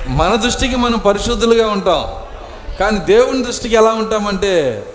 మన 0.07 0.35
దృష్టికి 0.35 0.75
మనం 0.75 0.99
పరిశుద్ధులుగా 0.99 1.67
ఉంటాం. 1.67 2.05
కానీ 2.79 2.99
దేవుని 2.99 3.43
దృష్టికి 3.43 3.75
ఎలా 3.75 3.93
ఉంటామంటే 3.93 4.85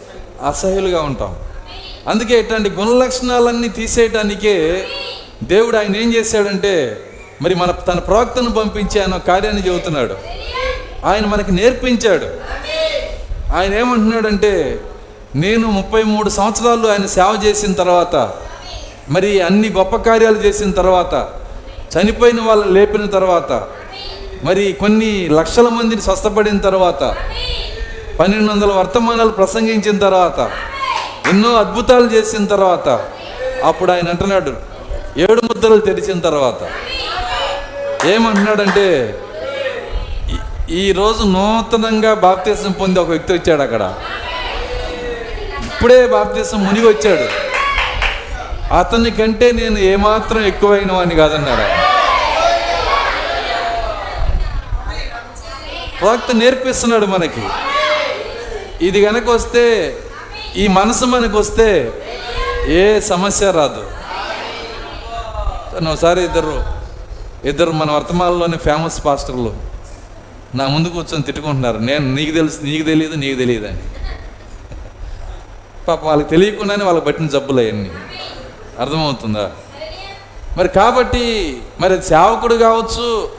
అసహ్యులుగా 0.47 1.03
ఉంటాం. 1.03 1.37
అందుకే 2.09 2.41
ఇట్లాంటి 2.41 2.71
గుణలక్షణాలన్నీ 2.71 3.69
తీసేయటానికే 3.69 4.87
దేవుడు 5.43 5.77
ఆయన 5.77 5.97
ఏం 5.97 6.15
చేశాడంటే 6.15 7.07
మరి 7.41 7.55
మన 7.55 7.71
తన 7.71 7.99
ప్రవక్తను 7.99 8.51
పంపించి 8.51 9.01
ఆయన 9.01 9.17
కార్యాన్ని 9.17 9.67
చెబుతున్నాడు. 9.67 10.15
ఆయన 11.05 11.27
మనకి 11.27 11.53
నేర్పించాడు. 11.53 12.29
ఆయన 13.55 13.75
ఏమంటున్నాడంటే 13.75 14.53
నేను 15.35 15.67
ముప్పై 15.71 16.03
మూడు 16.03 16.29
సంవత్సరాలు 16.31 16.89
ఆయన 16.89 17.07
సేవ 17.07 17.41
చేసిన 17.45 17.73
తర్వాత 17.73 18.15
మరి 19.11 19.43
అన్ని 19.43 19.69
గొప్ప 19.69 19.97
కార్యాలు 19.97 20.39
చేసిన 20.39 20.71
తర్వాత 20.71 21.15
చనిపోయిన 21.93 22.41
వాళ్ళు 22.41 22.67
లేపిన 22.69 23.07
తర్వాత 23.07 23.53
మరి 24.45 24.73
కొన్ని 24.73 25.29
లక్షల 25.29 25.69
మందిని 25.69 26.03
స్వస్థపడిన 26.03 26.59
తర్వాత 26.59 27.03
పన్నెండు 28.19 28.53
వందల 28.53 28.73
వర్తమానాలు 28.73 29.31
ప్రసంగించిన 29.31 29.99
తర్వాత 29.99 30.41
ఎన్నో 31.31 31.57
అద్భుతాలు 31.57 32.07
చేసిన 32.15 32.45
తర్వాత 32.47 32.89
అప్పుడు 33.65 33.93
ఆయన 33.93 34.09
అంటున్నాడు 34.09 34.53
ఏడు 35.21 35.41
ముద్దలు 35.41 35.79
తెరిచిన 35.81 36.19
తర్వాత 36.19 36.61
ఏమంటున్నాడంటే 38.05 39.19
"ఈ- 40.71 40.93
రోజు 40.93 41.23
నూతనంగా 41.25 42.15
బాప్తీసం 42.15 42.73
పొంది 42.73 43.01
ఒక 43.01 43.09
వ్యక్తి 43.09 43.33
వచ్చాడు 43.33 43.63
అక్కడ. 43.63 43.95
ఇప్పుడే 45.67 46.07
బాప్తీసం 46.07 46.65
మునిగి 46.65 46.89
వచ్చాడు. 46.89 47.51
అతని 48.75 49.11
కంటే 49.11 49.53
నేను 49.53 49.79
ఏమాత్రం 49.79 50.47
ఎక్కువైన 50.47 50.93
వాడిని 50.93 51.15
కాదన్నాడు 51.15 51.91
ప్రవక్త 56.01 56.33
నేర్పిస్తున్నాడు 56.33 57.07
మనకి. 57.07 57.43
ఇది 58.87 59.05
కనుక 59.05 59.29
వస్తే 59.29 59.97
ఈ 60.57 60.69
మనసు 60.69 61.05
మనకు 61.05 61.39
వస్తే 61.39 61.93
ఏ 62.67 63.01
సమస్య 63.01 63.51
రాదు. 63.51 63.91
ఒకసారి 65.91 66.25
ఇద్దరు 66.25 66.80
ఇద్దరు 67.45 67.71
మన 67.71 67.91
వర్తమానంలోని 67.91 68.59
ఫేమస్ 68.59 69.05
పాస్టర్లు 69.05 69.55
నా 70.55 70.67
ముందు 70.67 70.89
కూర్చొని 70.89 71.23
తిట్టుకుంటున్నారు. 71.23 71.79
నేను 71.79 72.15
నీకు 72.15 72.31
తెలుసు 72.33 72.59
నీకు 72.63 72.87
తెలియదు 72.87 73.15
నీకు 73.15 73.39
తెలియదు 73.39 73.67
అని. 73.67 73.79
పాప 75.89 76.05
వాళ్ళకి 76.05 76.29
తెలియకుండానే 76.29 76.85
వాళ్ళకి 76.85 77.07
పట్టిన 77.07 77.27
జబ్బులు 77.27 77.61
అవన్నీ. 77.61 77.91
అర్థమవుతుందా? 78.79 79.51
మరి 80.57 80.69
కాబట్టి 80.69 81.57
మరి 81.81 82.03
సేవకుడు 82.03 82.55
కావచ్చు 82.55 83.31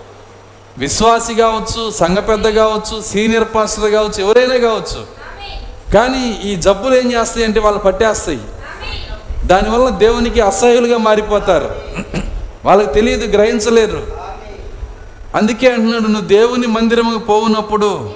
విశ్వాసి 0.77 1.36
కావచ్చు 1.36 1.91
సంఘ 1.91 2.17
పెద్ద 2.17 2.50
కావచ్చు 2.50 3.01
సీనియర్ 3.01 3.55
పాస్టర్ 3.55 3.91
కావచ్చు 3.91 4.24
ఎవరైనా 4.24 4.58
కావచ్చు. 4.58 5.05
కానీ 5.93 6.41
ఈ 6.43 6.55
జబ్బులు 6.55 6.96
ఏం 6.96 7.12
చేస్తాయి 7.12 7.46
అంటే 7.46 7.60
వాళ్ళు 7.60 7.79
పట్టేస్తాయి. 7.79 8.39
దానివల్ల 9.46 9.89
దేవునికి 9.89 10.41
అసహ్యులుగా 10.41 10.98
మారిపోతారు. 10.98 11.75
వాళ్ళకి 12.65 12.94
తెలియదు 12.94 13.25
గ్రహించలేరు 13.25 14.08
అందుకే 15.36 15.70
అంటున్నాడు 15.72 16.03
నువ్వు 16.03 16.27
దేవుని 16.27 16.68
మందిరముకు 16.68 17.20
పోవునప్పుడు 17.20 18.13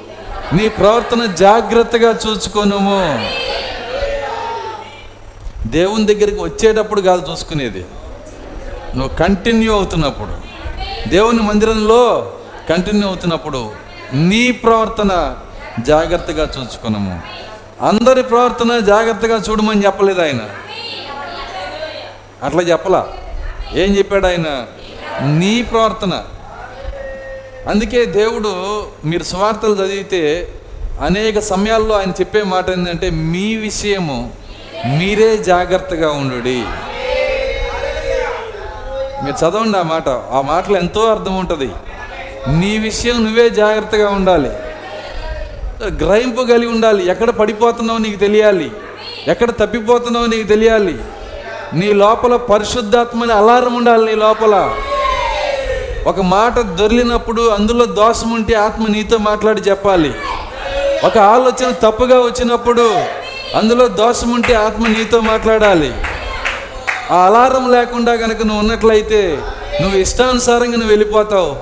నీ 0.54 0.70
ప్రవర్తన 0.70 1.26
జాగ్రత్తగా 1.26 2.20
చూసుకోనుము 2.28 3.30
దేవుని 5.68 6.06
దగ్గరికి 6.06 6.42
వచ్చేటప్పుడు 6.42 7.02
కాదు 7.02 7.32
చూసుకునేది. 7.32 7.86
నువ్వు 8.96 9.16
కంటిన్యూ 9.16 9.74
అవుతున్నప్పుడు. 9.74 10.36
దేవుని 11.10 11.42
మందిరంలో 11.42 12.32
కంటిన్యూ 12.70 13.08
అవుతున్నప్పుడు 13.08 13.72
నీ 14.14 14.52
ప్రవర్తన 14.52 15.36
జాగ్రత్తగా 15.80 16.44
చూసుకున్నాము 16.44 17.22
అందరి 17.82 18.24
ప్రవర్తన 18.24 18.80
జాగ్రత్తగా 18.80 19.44
చూడమని 19.50 19.86
చెప్పలేదు 19.86 20.22
ఆయన. 20.22 20.42
అట్లా 22.44 22.62
చెప్పలా? 22.62 23.08
ఏం 23.74 23.98
చెప్పాడు 23.98 24.28
ఆయన? 24.28 24.66
నీ 25.26 25.64
ప్రార్థన. 25.64 26.24
అందుకే 27.70 28.06
దేవుడు 28.06 28.84
మీరు 29.06 29.24
సువార్తలు 29.24 29.86
చదివితే 29.86 30.54
అనేక 31.02 31.40
సమయాల్లో 31.40 31.96
ఆయన 31.96 32.10
చెప్పే 32.10 32.44
మాట 32.44 32.70
ఏంటంటే 32.70 33.10
మీ 33.10 33.56
విషయము 33.56 34.34
మీరే 34.98 35.38
జాగ్రత్తగా 35.38 36.12
ఉండు 36.12 36.36
మీరు 39.26 39.36
చదవండి 39.36 39.78
ఆ 39.78 39.82
మాట. 39.82 40.10
ఆ 40.10 40.42
మాటలో 40.42 40.78
ఎంతో 40.78 41.02
అర్థం 41.02 41.38
ఉంటుంది. 41.38 41.72
నీ 42.48 42.78
విషయం 42.78 43.24
నువ్వే 43.24 43.50
జాగ్రత్తగా 43.50 44.10
ఉండాలి. 44.10 44.50
గ్రహింపు 46.06 46.42
కలిగి 46.42 46.68
ఉండాలి. 46.68 47.08
ఎక్కడ 47.08 47.30
పడిపోతున్నావు 47.30 48.00
నీకు 48.00 48.18
తెలియాలి. 48.18 48.72
ఎక్కడ 49.28 49.52
తప్పిపోతున్నావు 49.52 50.26
నీకు 50.26 50.48
తెలియాలి. 50.48 50.98
నీ 51.74 51.94
లోపల 51.94 52.36
పరిశుద్ధాత్మని 52.36 53.34
అలారం 53.34 53.74
ఉండాలి 53.74 54.06
నీ 54.06 54.16
లోపల. 54.16 54.74
ఒక 56.08 56.20
మాట 56.20 56.60
దొరికినప్పుడు 56.60 57.50
అందులో 57.50 57.86
దోషం 57.86 58.32
ఉంటే 58.32 58.54
ఆత్మ 58.54 58.88
నీతో 58.88 59.18
మాట్లాడి 59.18 59.62
చెప్పాలి. 59.62 60.14
ఒక 61.04 61.18
ఆలోచన 61.18 61.72
తప్పుగా 61.72 62.20
వచ్చినప్పుడు 62.20 63.02
అందులో 63.56 63.88
దోషం 63.88 64.32
ఉంటే 64.32 64.54
ఆత్మ 64.54 64.88
నీతో 64.88 65.20
మాట్లాడాలి. 65.20 65.94
ఆ 67.12 67.26
అలారం 67.26 67.72
లేకుండా 67.72 68.16
కనుక 68.16 68.42
నువ్వు 68.42 68.60
ఉన్నట్లయితే 68.60 69.44
నువ్వు 69.82 69.98
ఇష్టానుసారంగా 69.98 70.72
నువ్వు 70.72 70.88
వెళ్ళిపోతావు. 70.88 71.56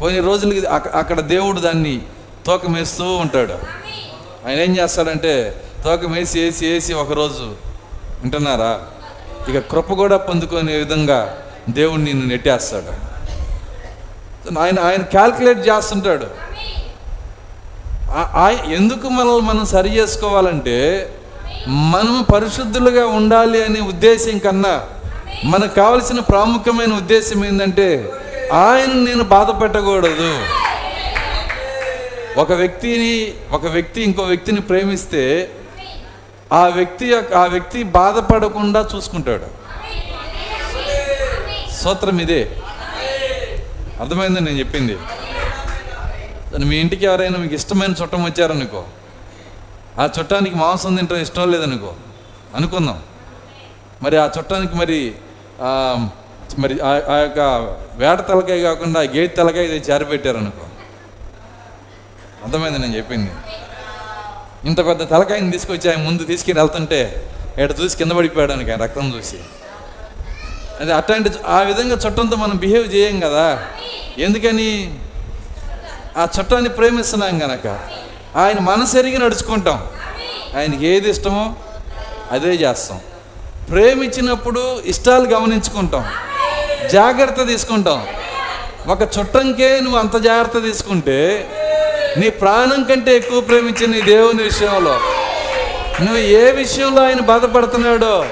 కొన్ని 0.00 0.20
రోజులకి 0.20 0.66
అక్కడ 0.94 1.20
దేవుడు 1.20 1.60
దాన్ని 1.60 2.02
తోకమేస్తూ 2.46 3.04
ఉంటాడు. 3.04 3.52
ఆయన 4.48 4.58
ఏం 4.58 4.76
చేస్తాడంటే 4.76 5.62
తోకమేసి 5.84 6.40
వేసి 6.40 6.66
వేసి 6.66 6.72
వేసి 6.72 6.94
ఒకరోజు 6.94 7.52
వింటున్నారా? 8.22 8.80
ఇక 9.48 9.58
కృప 9.58 9.92
కూడా 9.92 10.16
పొందుకునే 10.16 10.76
విధంగా 10.76 11.38
దేవుడు 11.68 12.00
నిన్ను 12.00 12.26
నెట్టేస్తాడు. 12.26 13.10
ఆయన 14.58 14.80
ఆయన 14.80 15.02
క్యాల్కులేట్ 15.02 15.58
చేస్తుంటాడు. 15.58 16.26
ఆయ- 18.16 18.72
ఎందుకు 18.72 19.08
మనల్ని 19.08 19.40
మనం 19.40 19.66
సరి 19.66 19.96
చేసుకోవాలంటే 19.96 21.08
మనం 21.68 22.26
పరిశుద్ధులుగా 22.34 23.06
ఉండాలి 23.06 23.64
అనే 23.64 23.80
ఉద్దేశం 23.80 24.38
కన్నా 24.38 24.80
మనకు 25.44 25.74
కావలసిన 25.74 26.20
ప్రాముఖ్యమైన 26.20 26.92
ఉద్దేశం 26.92 27.44
ఏంటంటే 27.44 28.12
ఆయన 28.52 28.92
నేను 28.92 29.24
బాధ 29.24 29.62
పెట్టకూడదు. 29.62 30.38
ఒక 32.40 32.52
వ్యక్తిని 32.52 33.32
ఒక 33.54 33.66
వ్యక్తి 33.66 34.02
ఇంకో 34.02 34.22
వ్యక్తిని 34.22 34.60
ప్రేమిస్తే 34.60 35.50
ఆ 36.52 36.66
వ్యక్తి 36.66 37.06
యొక్క 37.06 37.34
ఆ 37.34 37.46
వ్యక్తి 37.46 37.82
బాధపడకుండా 37.82 38.88
చూసుకుంటాడు. 38.96 39.46
సూత్రం 41.82 42.20
ఇదే. 42.20 42.56
అర్థమైంది 44.00 44.40
నేను 44.40 44.58
చెప్పింది. 44.58 44.98
మీ 46.64 46.76
ఇంటికి 46.76 47.04
ఎవరైనా 47.04 47.38
మీకు 47.38 47.54
ఇష్టమైన 47.54 47.94
చుట్టం 48.02 48.24
వచ్చారనుకో 48.24 48.84
ఆ 49.98 50.08
చుట్టానికి 50.18 50.56
మాంసం 50.56 50.96
తింటాం 50.96 51.18
ఇష్టం 51.18 51.50
లేదనుకో 51.50 51.94
అనుకుందాం. 52.56 53.02
మరి 54.02 54.16
ఆ 54.16 54.30
చుట్టానికి 54.38 54.76
మరి 54.76 55.14
మరి 56.58 56.80
ఆ- 56.80 57.14
ఆ 57.14 57.16
యొక్క 57.16 57.38
వేట 57.96 58.18
తలకాయ 58.18 58.62
కాకుండా 58.62 59.00
గేట్ 59.00 59.36
తలకాయ 59.36 59.64
ఇది 59.64 59.92
అర్థమైంది 62.44 62.78
నేను 62.78 62.96
చెప్పింది. 62.96 63.30
ఇంత 64.64 64.86
పెద్ద 64.86 65.10
తలకాయని 65.10 65.50
తీసుకొచ్చి 65.50 65.90
ఆయన 65.90 66.02
ముందు 66.02 66.24
తీసుకుని 66.24 66.60
వెళ్తుంటే 66.60 67.30
ఎక్కడ 67.58 67.84
చూసి 67.84 67.96
కింద 67.96 68.12
పడిపోయాడు 68.12 68.52
ఆయన 68.52 68.82
రక్తం 68.82 69.14
చూసి. 69.18 69.36
అది 70.80 70.92
అట్లాంటి 70.92 71.30
ఆ 71.46 71.60
విధంగా 71.60 71.96
చుట్టంతో 71.96 72.36
మనం 72.36 72.56
బిహేవ్ 72.56 72.94
చేయం 72.94 73.20
కదా. 73.20 73.62
ఎందుకని? 74.18 74.94
ఆ 76.16 76.28
చుట్టాన్ని 76.38 76.68
ప్రేమిస్తున్నాం 76.68 77.38
కనుక 77.38 77.80
ఆయన 78.36 78.58
మనసు 78.60 78.96
నడుచుకుంటాం. 78.96 79.86
ఆయనకి 80.56 80.86
ఏది 80.86 81.10
ఇష్టమో 81.10 81.54
అదే 82.30 82.48
చేస్తాం. 82.48 83.00
ప్రేమించినప్పుడు 83.70 84.80
ఇష్టాలు 84.84 85.28
గమనించుకుంటాం. 85.28 86.04
జాగ్రత్త 86.92 87.46
తీసుకుంటాం. 87.46 88.06
ఒక 88.88 89.02
చుట్టంకే 89.02 89.80
నువ్వు 89.80 89.98
అంత 89.98 90.16
జాగ్రత్త 90.16 90.62
తీసుకుంటే 90.62 91.48
నీ 92.16 92.30
ప్రాణం 92.30 92.84
కంటే 92.84 93.16
ఎక్కువ 93.16 93.40
ప్రేమించిన 93.40 93.90
నీ 93.90 94.02
దేవుని 94.02 94.42
విషయంలో 94.42 95.00
నువ్వు 96.00 96.18
ఏ 96.18 96.50
విషయంలో 96.50 97.06
ఆయన 97.06 97.20
బాధపడుతున్నాడో 97.20 98.26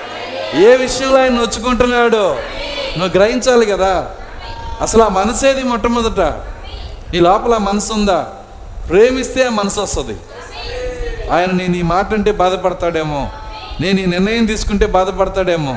ఏ 0.55 0.77
విషయంలో 0.77 1.23
ఆయన 1.23 1.33
నొచ్చుకుంటున్నాడో 1.33 2.37
నువ్వు 2.99 3.19
గ్రహించాలి 3.19 3.67
కదా. 3.67 4.11
అసలు 4.81 5.03
ఆ 5.03 5.09
మనసేది 5.09 5.63
మొట్టమొదట? 5.63 6.21
నీ 7.13 7.21
లోపల 7.21 7.57
మనసు 7.57 7.93
ఉందా? 7.93 8.33
ప్రేమిస్తే 8.89 9.47
ఆ 9.47 9.51
మనసు 9.51 9.81
వస్తుంది. 9.81 10.17
ఆయన 11.33 11.51
నేను 11.51 11.77
ఈ 11.77 11.83
మాట 11.83 12.15
అంటే 12.15 12.33
బాధపడతాడేమో 12.33 13.29
నేను 13.81 14.01
ఈ 14.01 14.07
నిర్ణయం 14.07 14.47
తీసుకుంటే 14.47 14.87
బాధపడతాడేమో 14.87 15.77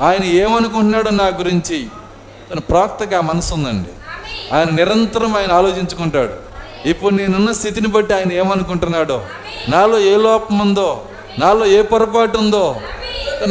ఆయన 0.00 0.24
ఏమనుకుంటున్నాడో 0.24 1.10
నా 1.10 1.24
గురించి 1.24 1.86
తన 2.52 2.58
ప్రాక్తగా 2.58 3.18
ఆ 3.18 3.20
మనసు 3.20 3.54
ఉందండి. 3.54 3.88
ఆయన 4.54 4.70
నిరంతరం 4.70 5.36
ఆయన 5.36 5.52
ఆలోచించుకుంటాడు. 5.52 6.51
ఇప్పుడు 6.86 7.14
నేనున్న 7.14 7.52
స్థితిని 7.52 7.88
బట్టి 7.88 8.14
ఆయన 8.14 8.32
ఏమనుకుంటున్నాడో? 8.32 9.24
నాలో 9.68 9.98
ఏ 9.98 10.16
లోపం 10.16 10.58
ఉందో? 10.58 11.04
నాలో 11.38 11.66
ఏ 11.66 11.82
పొరపాటు 11.82 12.38
ఉందో? 12.38 12.80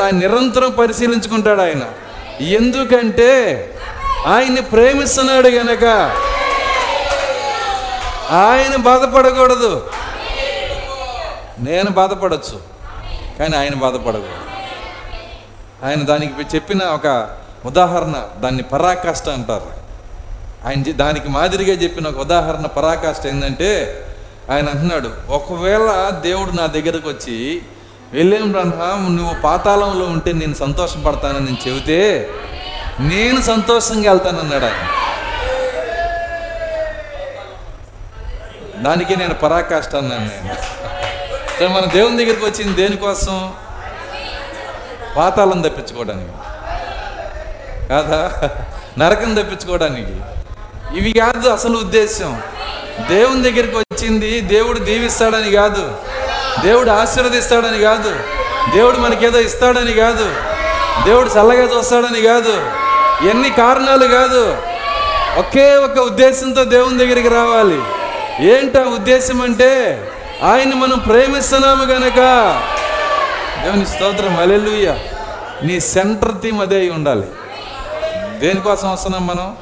ఆయన 0.03 0.15
నిరంతరం 0.15 0.71
పరిశీలించుకుంటాడు 0.71 1.61
ఆయన. 1.61 1.83
ఎందుకంటే 2.43 3.29
ఆయన్ని 4.25 4.61
ప్రేమిస్తున్నాడు 4.61 5.47
గనక 5.47 5.85
ఆయన 8.31 8.75
బాధపడకూడదు. 8.75 9.89
నేను 11.59 11.91
బాధపడచ్చు 11.91 12.59
కానీ 13.39 13.57
ఆయన 13.57 13.73
బాధపడకూడదు. 13.73 14.51
ఆయన 15.85 16.01
దానికి 16.01 16.55
చెప్పిన 16.55 16.83
ఒక 16.83 17.29
ఉదాహరణ 17.65 18.27
దాన్ని 18.37 18.63
పరాకాష్ట 18.63 19.29
అంటారు. 19.29 19.80
ఆయన 20.65 20.91
దానికి 20.91 21.29
మాదిరిగా 21.29 21.83
చెప్పిన 21.83 22.07
ఒక 22.07 22.17
ఉదాహరణ 22.17 22.65
పరాకాష్ట 22.65 23.27
ఏంటంటే 23.27 24.01
ఆయన 24.51 24.69
అంటున్నాడు 24.69 25.09
ఒకవేళ 25.29 26.09
దేవుడు 26.21 26.51
నా 26.51 26.65
దగ్గరకు 26.65 27.09
వచ్చి 27.09 27.61
వెళ్ళేం 28.13 28.51
బ్రహ్మ 28.51 29.07
నువ్వు 29.09 29.41
పాతాళంలో 29.41 30.05
ఉంటే 30.05 30.33
నేను 30.33 30.53
సంతోషపడతానని 30.53 31.45
నేను 31.45 31.57
చెబితే 31.67 32.29
నేను 32.99 33.41
సంతోషంగా 33.41 34.11
వెళ్తానన్నాడు 34.11 34.65
ఆయన. 34.65 34.87
దానికి 38.83 39.15
నేను 39.15 39.33
పరాకాష్ట 39.33 39.95
అన్నాను 39.95 40.21
నేను. 40.21 40.55
సరే 41.57 41.67
మన 41.67 41.85
దేవుని 41.85 42.25
దగ్గరికి 42.25 42.45
వచ్చింది 42.45 42.81
దేనికోసం? 42.81 43.53
పాతాళం 45.17 45.61
తప్పించుకోవడానికి. 45.61 46.31
కాదా? 47.87 48.49
నరకం 48.97 49.33
తప్పించుకోవడానికి. 49.33 50.40
ఇవి 50.97 51.13
కాదు 51.19 51.49
అసలు 51.49 51.77
ఉద్దేశం 51.77 52.41
దేవుని 53.09 53.41
దగ్గరికి 53.41 53.77
వచ్చింది 53.77 54.39
దేవుడు 54.39 54.79
దీవిస్తాడని 54.79 55.51
కాదు. 55.51 55.95
దేవుడు 56.63 56.91
ఆశీర్వదిస్తాడని 56.91 57.79
కాదు. 57.79 58.15
దేవుడు 58.75 58.97
మనకేదో 58.97 59.39
ఇస్తాడని 59.39 59.93
కాదు. 59.93 60.33
దేవుడు 61.05 61.29
చల్లగా 61.29 61.77
చూస్తాడని 61.77 62.21
కాదు. 62.21 62.69
ఎన్ని 63.29 63.49
కారణాలు 63.49 64.07
కాదు. 64.07 64.57
ఒకే 65.37 65.75
ఒక 65.75 65.97
ఉద్దేశంతో 65.97 66.63
దేవుని 66.63 66.97
దగ్గరికి 66.97 67.27
రావాలి. 67.27 67.81
ఏంటా 68.47 68.81
ఉద్దేశం 68.81 69.41
అంటే 69.41 70.03
ఆయన 70.43 70.73
మనం 70.73 70.99
ప్రేమిస్తున్నాము 70.99 71.83
గనక. 71.83 72.15
దేవుని 73.63 73.85
స్తోత్రం 73.85 74.39
అలెలుయ్య 74.39 74.97
నీ 75.63 75.79
సెంటర్ 75.79 76.41
థీమ్ 76.41 76.61
అదే 76.61 76.89
ఉండాలి. 76.89 77.27
దేనికోసం 78.39 78.91
వస్తున్నాం 78.91 79.27
మనం? 79.27 79.55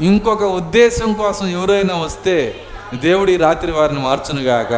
ఇంకొక 0.00 0.42
ఉద్దేశం 0.42 1.12
కోసం 1.12 1.46
ఎవరైనా 1.48 1.94
వస్తే 1.94 2.64
దేవుడు 2.94 3.30
ఈ 3.30 3.36
రాత్రి 3.36 3.72
వారిని 3.72 4.00
మార్చునుగాక 4.00 4.72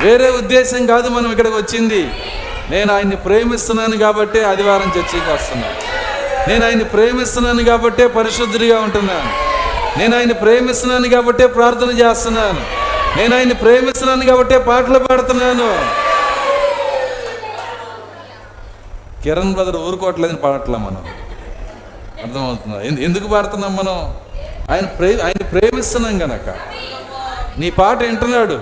వేరే 0.00 0.30
ఉద్దేశం 0.30 0.86
కాదు 0.86 1.08
మనం 1.08 1.30
ఇక్కడికి 1.30 1.56
వచ్చింది. 1.56 2.10
నేను 2.70 2.94
ఆయన్ని 2.94 3.16
ప్రేమిస్తున్నాను 3.16 3.96
కాబట్టే 3.96 4.42
ఆదివారం 4.42 4.92
చర్చికి 4.98 5.30
వస్తున్నాను 5.32 5.78
నేను 6.48 6.66
ఆయన్ని 6.66 6.84
ప్రేమిస్తున్నాను 6.84 7.64
కాబట్టే 7.64 8.06
పరిశుద్ధుడిగా 8.06 8.80
ఉంటున్నాను. 8.80 9.30
నేను 9.98 10.16
ఆయన్ని 10.16 10.34
ప్రేమిస్తున్నాను 10.34 11.08
కాబట్టే 11.08 11.46
ప్రార్థన 11.46 11.90
చేస్తున్నాను. 12.00 12.60
నేను 13.16 13.36
ఆయన్ని 13.36 13.54
ప్రేమిస్తున్నాను 13.54 14.26
కాబట్టే 14.26 14.58
పాటలు 14.58 14.98
పాడుతున్నాను. 14.98 15.68
కిరణ్ 19.22 19.52
బ్రదర్ 19.52 19.76
ఊరుకోవట్లేదని 19.76 20.36
పాడట్లే 20.36 20.78
మనం. 20.78 21.04
అర్థమవుతుందా? 22.22 22.80
ఎందు- 22.80 23.02
ఎందుకు 23.02 23.28
పాడుతున్నాం 23.28 23.76
మనం? 23.76 24.14
ఆయన 24.70 24.86
ప్రే 24.86 25.18
ఆయన 25.18 25.44
ప్రేమిస్తున్నాం 25.44 26.22
గనక. 26.22 26.54
నీ 27.58 27.70
పాట 27.70 28.02
వింటున్నాడు. 28.02 28.52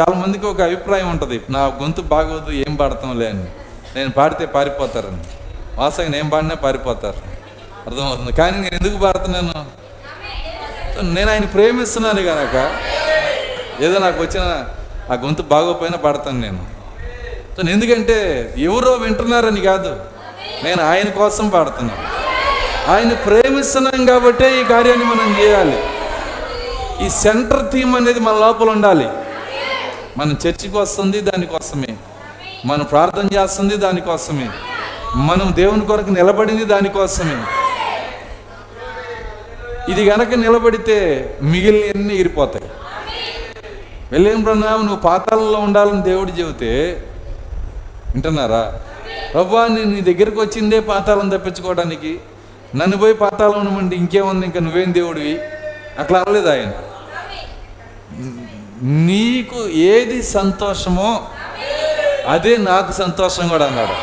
చాలామందికి 0.00 0.46
ఒక 0.46 0.60
అభిప్రాయం 0.60 1.10
ఉంటుంది. 1.10 1.40
నా 1.50 1.66
గొంతు 1.66 2.00
బాగోదు 2.00 2.50
ఏం 2.50 2.74
పాడతాంలే 2.74 3.28
అని. 3.28 3.44
నేను 3.96 4.10
పాడితే 4.10 4.46
పారిపోతారని. 4.46 5.16
వాసంగా 5.76 6.08
నేను 6.08 6.30
పాడినా 6.30 6.54
పారిపోతారు. 6.54 7.16
అర్థమవుతుంది? 7.86 8.32
కానీ 8.32 8.58
నేను 8.58 8.74
ఎందుకు 8.74 9.02
పాడుతున్నాను? 9.02 9.64
నేను 11.02 11.30
ఆయన 11.30 11.44
ప్రేమిస్తున్నాను 11.44 12.22
కనుక 12.22 12.76
ఏదో 13.80 13.98
నాకు 13.98 14.22
వచ్చిన 14.22 14.42
ఆ 15.12 15.14
గొంతు 15.14 15.42
బాగోపోయినా 15.42 15.98
పాడతాను 15.98 16.40
నేను. 16.40 16.80
ఎందుకంటే 17.70 18.54
ఎవరో 18.58 18.92
వింటున్నారని 18.92 19.60
కాదు. 19.60 20.00
నేను 20.64 20.82
ఆయన 20.82 21.08
కోసం 21.08 21.48
పాడుతున్నాను. 21.48 22.19
ఆయన 22.88 23.12
ప్రేమిస్తున్నాం 23.12 24.06
కాబట్టే 24.06 24.60
ఈ 24.60 24.64
కార్యాన్ని 24.64 25.04
మనం 25.04 25.36
చేయాలి. 25.40 25.78
ఈ 27.06 27.10
సెంటర్ 27.10 27.72
థీమ్ 27.72 27.96
అనేది 27.96 28.20
మన 28.20 28.34
లోపల 28.34 28.70
ఉండాలి. 28.70 29.08
మనం 30.18 30.38
చర్చికి 30.46 30.78
వస్తుంది 30.78 31.20
దానికోసమే 31.20 31.96
మనం 32.66 32.84
ప్రార్థన 32.84 33.28
చేస్తుంది 33.34 33.76
దానికోసమే 33.76 34.48
మనం 35.16 35.52
దేవుని 35.56 35.86
కొరకు 35.86 36.10
నిలబడింది 36.10 36.64
దానికోసమే 36.64 37.36
ఇది 39.92 40.10
కనుక 40.10 40.34
నిలబడితే 40.34 40.98
మిగిలినవన్నీ 41.42 42.14
ఎగిరిపోతాయి 42.14 42.70
వెళ్ళేం 44.12 44.42
బ్రహ్మ 44.42 44.64
నువ్వు 44.64 44.96
పాతాలలో 44.96 45.58
ఉండాలని 45.58 46.02
దేవుడు 46.02 46.30
చెబితే 46.30 47.02
వింటున్నారా? 48.14 48.80
ప్రభా 49.34 49.66
నేను 49.66 49.90
నీ 49.90 50.00
దగ్గరికి 50.00 50.40
వచ్చిందే 50.40 50.80
పాతాలను 50.80 51.38
తప్పించుకోవడానికి. 51.38 52.18
నన్ను 52.76 52.96
పోయి 52.96 53.14
పాతాళం 53.14 53.60
ఉండమంటే 53.60 53.96
ఇంకేముంది? 53.96 54.46
ఇంకా 54.46 54.60
నువ్వేం 54.60 54.94
దేవుడివి? 54.94 55.40
అట్లా 55.98 56.20
అనలేదు 56.20 56.48
ఆయన. 56.50 56.72
నీకు 58.82 59.68
ఏది 59.68 60.22
సంతోషమో 60.22 61.26
అదే 62.26 62.56
నాకు 62.56 62.92
సంతోషం 62.92 63.48
కూడా 63.48 63.66
అన్నాడు. 63.66 63.94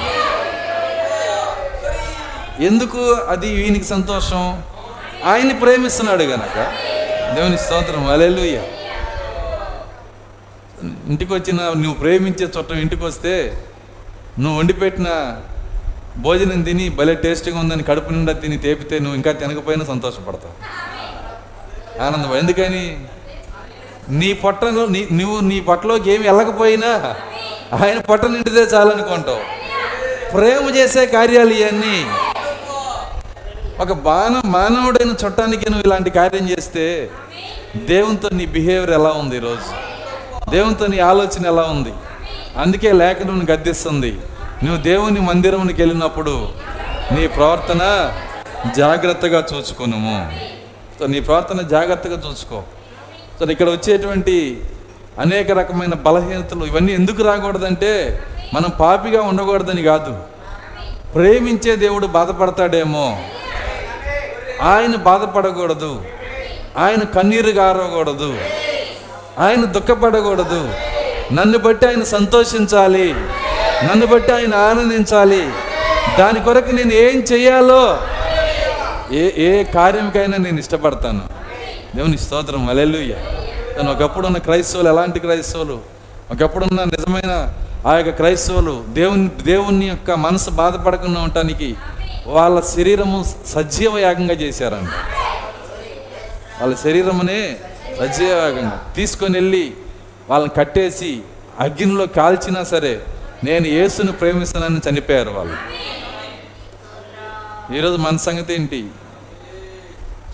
ఎందుకు 2.64 3.00
అది 3.14 3.54
వీనికి 3.54 3.86
సంతోషం? 3.86 4.64
ఆయన్ని 5.26 5.60
ప్రేమిస్తున్నాడు 5.60 6.24
గనక. 6.24 6.58
దేవుని 7.36 7.58
స్తోత్రం. 7.58 8.08
అలెలుయ్య 8.08 8.62
ఇంటికి 11.08 11.34
వచ్చిన 11.34 11.56
నువ్వు 11.56 11.94
ప్రేమించే 11.94 12.48
చుట్టం 12.58 12.76
ఇంటికి 12.76 13.06
వస్తే 13.06 13.64
నువ్వు 14.40 14.60
వండి 14.60 14.74
పెట్టిన 14.74 15.38
భోజనం 16.18 16.62
తిని 16.62 16.90
భలే 16.90 17.16
టేస్టీగా 17.16 17.60
ఉందని 17.60 17.84
కడుపు 17.84 18.10
నిండా 18.10 18.34
తిని 18.34 18.58
తేపితే 18.58 19.00
నువ్వు 19.00 19.16
ఇంకా 19.16 19.32
తినకపోయినా 19.32 19.86
సంతోషపడతావు. 19.86 20.54
ఆనందం. 22.04 22.38
ఎందుకని? 22.38 23.00
నీ 24.10 24.34
పొట్టలో 24.34 24.86
నీ 24.86 25.08
నువ్వు 25.12 25.40
నీ 25.40 25.60
పొట్టలోకి 25.60 26.12
ఏమి 26.12 26.28
వెళ్ళకపోయినా 26.28 27.16
ఆయన 27.84 28.00
పొట్ట 28.00 28.26
నిండితే 28.26 28.60
చాలనుకుంటావు. 28.60 29.40
ప్రేమ 30.34 30.76
చేసే 30.76 31.06
కార్యాలు 31.06 31.54
ఇవన్నీ. 31.54 32.06
ఒక 33.80 33.92
బాణ 33.94 34.42
మానవుడైన 34.46 35.16
చుట్టానికి 35.26 35.70
నువ్వు 35.70 35.86
ఇలాంటి 35.86 36.10
కార్యం 36.10 36.50
చేస్తే 36.50 37.10
దేవునితో 37.76 38.30
నీ 38.30 38.46
బిహేవియర్ 38.46 38.92
ఎలా 38.92 39.10
ఉంది 39.10 39.38
ఈరోజు? 39.38 39.88
దేవునితో 40.50 40.88
నీ 40.88 41.00
ఆలోచన 41.00 41.46
ఎలా 41.46 41.62
ఉంది? 41.62 41.94
అందుకే 42.58 42.92
లేఖను 42.92 43.46
గద్దిస్తుంది. 43.52 44.18
నువ్వు 44.64 44.84
దేవుని 44.84 45.20
మందిరంకి 45.20 45.82
వెళ్ళినప్పుడు 45.82 46.50
నీ 47.12 47.28
ప్రవర్తన 47.28 48.14
జాగ్రత్తగా 48.76 49.44
చూసుకునుము 49.54 50.40
సో 51.00 51.08
నీ 51.08 51.20
ప్రవర్తన 51.20 51.62
జాగ్రత్తగా 51.62 52.22
చూసుకో 52.32 52.64
సో 53.40 53.46
ఇక్కడ 53.46 53.70
వచ్చేటువంటి 53.70 54.64
అనేక 55.20 55.52
రకమైన 55.52 55.94
బలహీనతలు 55.94 56.66
ఇవన్నీ 56.66 56.94
ఎందుకు 56.94 57.24
రాకూడదంటే 57.24 58.24
మనం 58.54 58.72
పాపిగా 58.80 59.22
ఉండకూడదని 59.22 59.84
కాదు. 59.84 60.20
ప్రేమించే 61.16 61.76
దేవుడు 61.76 62.08
బాధపడతాడేమో. 62.08 63.22
ఆయన 64.62 64.96
బాధపడకూడదు. 64.96 66.06
ఆయన 66.78 67.04
కన్నీరు 67.04 67.50
గారకూడదు. 67.50 68.38
ఆయన 69.40 69.66
దుఃఖపడకూడదు. 69.66 70.74
నన్ను 71.34 71.58
బట్టి 71.58 71.88
ఆయన 71.88 72.04
సంతోషించాలి. 72.04 73.16
నన్ను 73.86 74.06
బట్టి 74.06 74.32
ఆయన 74.32 74.56
ఆనందించాలి. 74.70 75.44
దాని 76.20 76.40
కొరకు 76.44 76.72
నేను 76.76 76.94
ఏం 76.94 77.18
చేయాలో 77.32 77.82
ఏ 79.12 79.24
ఏ 79.48 79.64
కార్యంకైనా 79.64 80.38
నేను 80.38 80.60
ఇష్టపడతాను. 80.60 81.22
దేవుని 81.96 82.18
స్తోత్రం 82.18 82.70
అలెలుయ్య 82.70 83.14
తను 83.76 83.92
ఒకప్పుడు 83.92 84.28
ఉన్న 84.28 84.38
క్రైస్తవులు 84.38 84.90
ఎలాంటి 84.90 85.20
క్రైస్తవులు? 85.20 85.78
ఒకప్పుడున్న 86.32 86.84
నిజమైన 86.84 87.34
ఆ 87.88 87.98
యొక్క 87.98 88.10
క్రైస్తవులు 88.10 88.84
దేవుని 88.88 89.30
దేవుని 89.44 89.88
యొక్క 89.88 90.12
మనసు 90.12 90.50
బాధపడకుండా 90.50 91.20
ఉండటానికి 91.22 91.76
వాళ్ళ 92.26 92.62
శరీరము 92.76 93.26
సజీవ 93.48 94.00
యాగంగా 94.00 94.34
చేశారండి 94.34 94.94
వాళ్ళ 96.62 96.76
శరీరమునే 96.76 97.42
సజీవ 98.00 98.30
యాగంగా 98.30 98.80
తీసుకొని 98.96 99.36
వెళ్ళి 99.40 99.66
వాళ్ళని 100.30 100.54
కట్టేసి 100.58 101.12
అగ్నిలో 101.60 102.08
కాల్చినా 102.08 102.64
సరే 102.64 102.94
నేను 103.44 103.68
యేసును 103.68 104.12
ప్రేమిస్తానని 104.12 104.80
చనిపోయారు 104.90 105.30
వాళ్ళు. 105.30 105.56
ఈరోజు 107.76 107.96
మన 107.96 108.18
సంగతి 108.18 108.54
ఏంటి? 108.54 108.88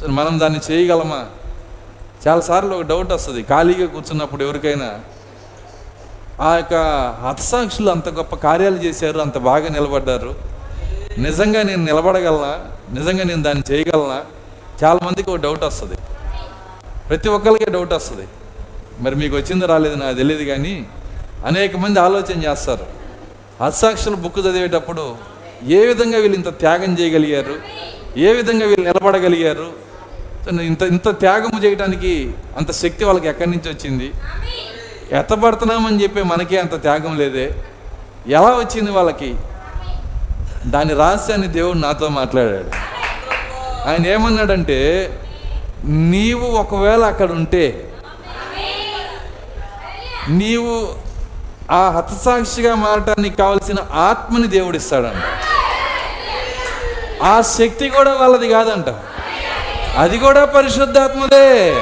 మనం 0.08 0.40
దాన్ని 0.40 0.60
చేయగలమా? 0.72 1.26
చాలాసార్లు 2.28 2.76
ఒక 2.76 2.82
డౌట్ 2.82 3.12
వస్తుంది. 3.12 3.44
ఖాళీగా 3.44 3.88
కూర్చున్నప్పుడు 3.88 4.44
ఎవరికైనా 4.44 5.00
ఆ 6.42 6.56
యొక్క 6.56 6.74
హతసాక్షులు 7.22 7.90
అంత 7.90 8.10
గొప్ప 8.10 8.36
కార్యాలు 8.36 8.76
చేశారు 8.76 9.20
అంత 9.20 9.38
బాగా 9.38 9.70
నిలబడ్డారు. 9.70 10.36
నిజంగా 11.18 11.64
నేను 11.64 11.84
నిలబడగలనా? 11.84 12.66
నిజంగా 13.00 13.24
నేను 13.24 13.44
దాన్ని 13.44 13.74
చేయగలనా? 13.74 14.26
చాలామందికి 14.84 15.30
ఒక 15.30 15.40
డౌట్ 15.40 15.64
వస్తుంది. 15.64 15.96
ప్రతి 17.10 17.30
ఒక్కరికి 17.30 17.72
డౌట్ 17.72 17.94
వస్తుంది. 17.94 18.28
మరి 19.00 19.16
మీకు 19.16 19.36
వచ్చిందో 19.36 19.66
రాలేదు? 19.66 19.96
నాకు 19.96 20.16
తెలియదు 20.16 20.44
కానీ 20.44 20.86
అనేక 21.46 21.78
మంది 21.78 22.00
ఆలోచన 22.00 22.44
చేస్తారు. 22.44 22.86
హత్సాక్షుల 23.64 24.14
బుక్ 24.14 24.40
చదివేటప్పుడు 24.40 25.16
ఏ 25.68 25.86
విధంగా 25.86 26.18
వీళ్ళు 26.18 26.36
ఇంత 26.36 26.60
త్యాగం 26.60 27.00
చేయగలిగారు? 27.00 27.56
ఏ 28.18 28.34
విధంగా 28.34 28.66
వీళ్ళు 28.66 28.88
నిలబడగలిగారు? 28.88 29.68
ఇంత 30.62 30.82
ఇంత 30.82 31.10
త్యాగం 31.20 31.64
చేయడానికి 31.64 32.34
అంత 32.58 32.72
శక్తి 32.72 33.06
వాళ్ళకి 33.06 33.28
ఎక్కడి 33.28 33.50
నుంచి 33.50 33.70
వచ్చింది? 33.70 34.12
ఎత్తపడుతున్నామని 35.12 36.04
చెప్పి 36.04 36.24
మనకే 36.24 36.58
అంత 36.58 36.82
త్యాగం 36.82 37.18
లేదే. 37.18 37.56
ఎలా 38.28 38.50
వచ్చింది 38.58 38.92
వాళ్ళకి? 38.92 39.36
దాని 40.66 40.94
రహస్యాన్ని 40.94 41.48
దేవుడు 41.48 41.78
నాతో 41.78 42.08
మాట్లాడాడు. 42.08 42.70
ఆయన 43.90 44.08
ఏమన్నాడంటే 44.08 44.80
నీవు 45.86 46.46
ఒకవేళ 46.46 47.04
అక్కడ 47.04 47.32
ఉంటే 47.32 47.94
నీవు 50.30 51.03
ఆ 51.72 51.90
హతసాక్షిగా 51.90 52.76
మారటానికి 52.76 53.38
కావలసిన 53.38 53.76
ఆత్మని 53.94 54.48
దేవుడిస్తాడంట. 54.48 55.24
ఆ 57.24 57.42
శక్తి 57.42 57.90
కూడా 57.90 58.14
వాళ్ళది 58.14 58.50
కాదంట. 58.50 58.86
అది 59.98 60.18
కూడా 60.18 60.46
పరిశుద్ధాత్మదే. 60.46 61.76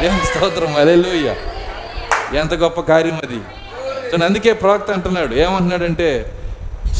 దేవుని 0.00 0.26
స్తోత్రం. 0.26 0.76
అలెలుయ్య 0.76 1.34
ఎంత 2.38 2.54
గొప్ప 2.54 2.80
కార్యం 2.80 3.20
అది. 3.22 3.40
అందుకే 4.24 4.52
ప్రవక్త 4.52 4.90
అంటున్నాడు. 4.90 5.34
ఏమంటున్నాడంటే 5.34 6.32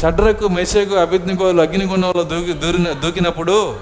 షడ్రకు 0.01 0.47
మెషకు 0.47 0.95
అభిజ్ఞగోలు 0.95 1.61
అగ్నిగుణంలో 1.61 2.23
దూకి 2.23 2.53
దూరిన 2.53 2.91
దూకినప్పుడు 2.91 3.75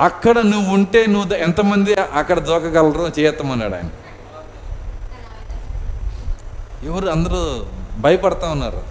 అక్కడ 0.00 0.38
నువ్వు 0.38 0.74
ఉంటే 0.74 1.06
నువ్వు 1.06 1.28
ద- 1.28 1.32
ఎంతమంది 1.32 1.94
అక్కడ 1.94 2.38
దూకగలరు 2.38 3.12
చేయత్తమన్నాడు 3.20 3.74
ఆయన. 3.74 3.84
ఎవరు 6.84 7.08
అందరూ 7.08 7.66
భయపడతా 7.98 8.50
ఉన్నారు. 8.50 8.82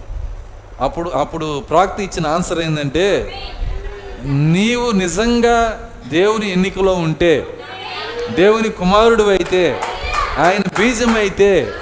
అప్పుడు 0.80 1.10
అప్పుడు 1.10 1.60
ప్రాక్తి 1.60 2.04
ఇచ్చిన 2.04 2.26
ఆన్సర్ 2.26 2.60
ఏంటంటే 2.60 3.06
నీవు 4.22 4.90
నిజంగా 4.90 5.90
దేవుని 6.08 6.52
ఎన్నికలో 6.52 6.94
ఉంటే 6.94 7.46
దేవుని 8.30 8.68
కుమారుడు 8.68 9.22
అయితే 9.22 9.80
ఆయన 10.38 10.62
బీజం 10.78 11.16
అయితే 11.16 11.72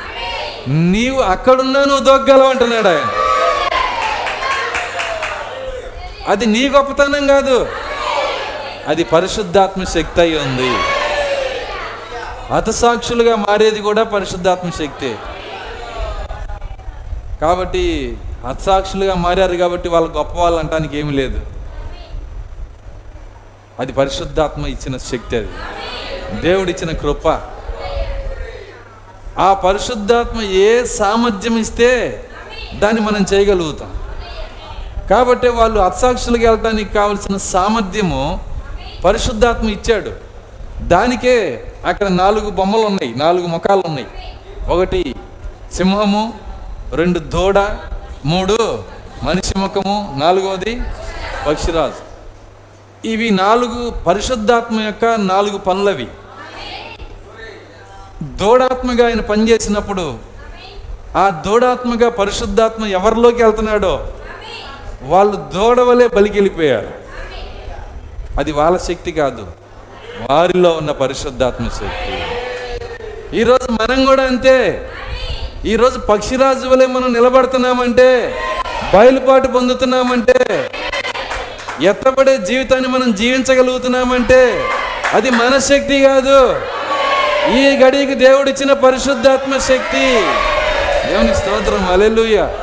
నీవు 0.68 1.20
అక్కడున్నా 1.20 1.84
నువ్వు 1.84 2.04
దొగ్గలవు 2.04 2.48
అంటున్నాడు 2.48 2.88
ఆయన. 2.88 3.08
అది 6.28 6.46
నీ 6.46 6.68
గొప్పతనం 6.68 7.26
కాదు. 7.26 7.66
అది 8.88 9.04
పరిశుద్ధాత్మ 9.04 9.84
శక్తి 9.84 10.20
అయి 10.20 10.38
ఉంది. 10.38 10.70
హతసాక్షులుగా 12.54 13.36
మారేది 13.36 13.80
కూడా 13.80 14.02
పరిశుద్ధాత్మ 14.02 14.70
శక్తే. 14.70 15.16
కాబట్టి 17.42 18.16
హతసాక్షులుగా 18.46 19.14
మారారు 19.14 19.56
కాబట్టి 19.56 19.88
వాళ్ళు 19.88 20.10
గొప్ప 20.10 20.38
వాళ్ళు 20.38 20.58
అంటానికి 20.58 20.98
ఏమీ 20.98 21.12
లేదు. 21.12 21.40
అది 23.80 23.92
పరిశుద్ధాత్మ 23.92 24.66
ఇచ్చిన 24.66 24.96
శక్తి 24.96 25.36
అది. 25.36 25.48
దేవుడిచ్చిన 26.40 26.96
కృప. 26.96 27.28
ఆ 29.38 29.52
పరిశుద్ధాత్మ 29.52 30.40
ఏ 30.40 30.84
సామర్థ్యం 30.84 31.58
ఇస్తే 31.58 32.24
దాన్ని 32.74 33.00
మనం 33.00 33.26
చేయగలుగుతాం. 33.34 33.92
కాబట్టి 35.10 35.48
వాళ్ళు 35.48 35.80
అత్సాక్షులుగా 35.80 36.50
వెళ్ళడానికి 36.50 36.94
కావలసిన 36.94 37.36
సామర్థ్యము 37.36 38.40
పరిశుద్ధాత్మ 39.04 39.70
ఇచ్చాడు. 39.70 40.10
దానికే 40.82 41.64
అక్కడ 41.86 42.06
నాలుగు 42.06 42.50
బొమ్మలు 42.50 42.82
ఉన్నాయి 42.82 43.14
నాలుగు 43.16 43.46
ముఖాలు 43.46 43.82
ఉన్నాయి. 43.86 44.06
ఒకటి 44.68 45.14
సింహము 45.72 46.51
రెండు 46.92 47.18
దూడ 47.18 47.58
మూడు 48.24 48.84
మనిషి 49.22 49.58
ముఖము 49.58 50.14
నాలుగవది 50.18 50.82
పక్షిరాజు. 51.46 52.00
ఇవి 53.08 53.30
నాలుగు 53.30 53.90
పరిశుద్ధాత్మ 53.90 54.80
యొక్క 54.80 55.04
నాలుగు 55.04 55.58
పనులవి. 55.58 56.08
దూడాత్మగా 58.22 59.06
ఆయన 59.06 59.20
పనిచేసినప్పుడు 59.20 60.18
ఆ 61.16 61.42
దూడాత్మగా 61.46 62.08
పరిశుద్ధాత్మ 62.10 62.86
ఎవరిలోకి 62.86 63.42
వెళ్తున్నాడో 63.42 64.08
వాళ్ళు 65.02 65.36
దూడవలే 65.54 66.08
బలికెళ్ళిపోయారు. 66.08 66.90
అది 68.38 68.52
వాళ్ళ 68.52 68.78
శక్తి 68.78 69.12
కాదు 69.12 69.46
వారిలో 70.30 70.70
ఉన్న 70.70 70.90
పరిశుద్ధాత్మ 70.90 71.68
శక్తి. 71.68 72.14
ఈరోజు 73.38 73.72
మనం 73.72 74.04
కూడా 74.04 74.22
అంతే. 74.22 74.88
ఈరోజు 75.66 75.98
పక్షిరాజు 75.98 76.68
వలె 76.68 76.86
మనం 76.86 77.12
నిలబడుతున్నామంటే 77.12 78.36
బయలుపాటు 78.94 79.48
పొందుతున్నామంటే 79.48 80.70
ఎత్తబడే 81.82 82.38
జీవితాన్ని 82.38 82.88
మనం 82.88 83.12
జీవించగలుగుతున్నామంటే 83.12 84.64
అది 85.12 85.30
మన 85.30 85.58
శక్తి 85.58 86.00
కాదు. 86.00 86.60
ఈ 87.52 87.76
గడికి 87.76 88.14
దేవుడిచ్చిన 88.14 88.72
పరిశుద్ధాత్మ 88.72 89.58
శక్తి. 89.58 90.06
దేవుని 91.08 91.34
స్తోత్రం. 91.36 91.92
అలెలుయ్య 91.92 92.54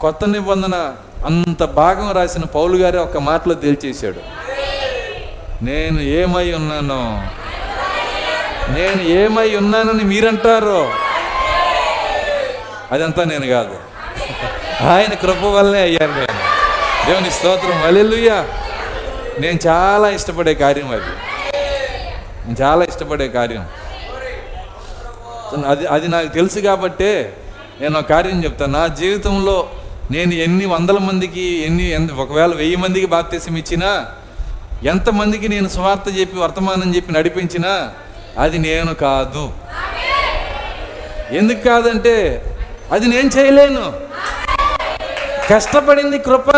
కొత్త 0.00 0.24
నిబంధన 0.24 0.94
అంత 1.26 1.64
భాగం 1.64 2.12
రాసిన 2.12 2.42
పౌలు 2.44 2.76
గారే 2.76 2.98
ఒక 2.98 3.16
మాటలో 3.16 3.54
తేల్చేశాడు. 3.54 4.20
నేను 5.64 6.00
ఏమై 6.00 6.52
ఉన్నానో 6.52 7.22
నేను 8.68 9.02
ఏమై 9.02 9.56
ఉన్నానని 9.56 10.04
మీరంటారో 10.04 10.90
అదంతా 12.92 13.24
నేను 13.24 13.46
కాదు. 13.46 13.74
ఆయన 14.86 15.14
కృప 15.14 15.44
వల్లనే 15.44 15.80
అయ్యాను 15.80 16.14
నేను. 16.14 16.48
దేవుని 17.06 17.30
స్తోత్రం. 17.30 17.82
అలెలుయ్యా 17.82 18.46
నేను 19.38 19.58
చాలా 19.66 20.08
ఇష్టపడే 20.08 20.54
కార్యం 20.54 20.90
అది. 20.90 21.10
నేను 22.46 22.62
చాలా 22.62 22.84
ఇష్టపడే 22.84 23.28
కార్యం. 23.28 23.68
అది 25.66 25.86
అది 25.86 26.08
నాకు 26.08 26.28
తెలుసు 26.28 26.58
కాబట్టే 26.58 27.36
నేను 27.80 27.98
ఒక 27.98 28.08
కార్యం 28.08 28.44
చెప్తాను. 28.44 28.72
నా 28.72 28.86
జీవితంలో 28.86 29.70
నేను 30.10 30.34
ఎన్ని 30.34 30.66
వందల 30.66 30.98
మందికి 30.98 31.40
ఎన్ని 31.40 32.12
ఒకవేళ 32.12 32.54
వెయ్యి 32.54 32.76
మందికి 32.76 33.06
బాప్తీసం 33.06 33.56
ఇచ్చినా 33.56 34.06
ఎంతమందికి 34.82 35.48
నేను 35.48 35.68
స్వార్థ 35.68 36.18
చెప్పి 36.20 36.38
వర్తమానం 36.38 36.96
చెప్పి 36.96 37.12
నడిపించినా 37.12 37.92
అది 38.38 38.58
నేను 38.58 38.94
కాదు. 38.94 39.52
ఎందుకు 41.30 41.60
కాదంటే 41.68 42.44
అది 42.92 43.06
నేను 43.06 43.30
చేయలేను. 43.38 43.92
కష్టపడింది 45.50 46.18
కృప 46.18 46.56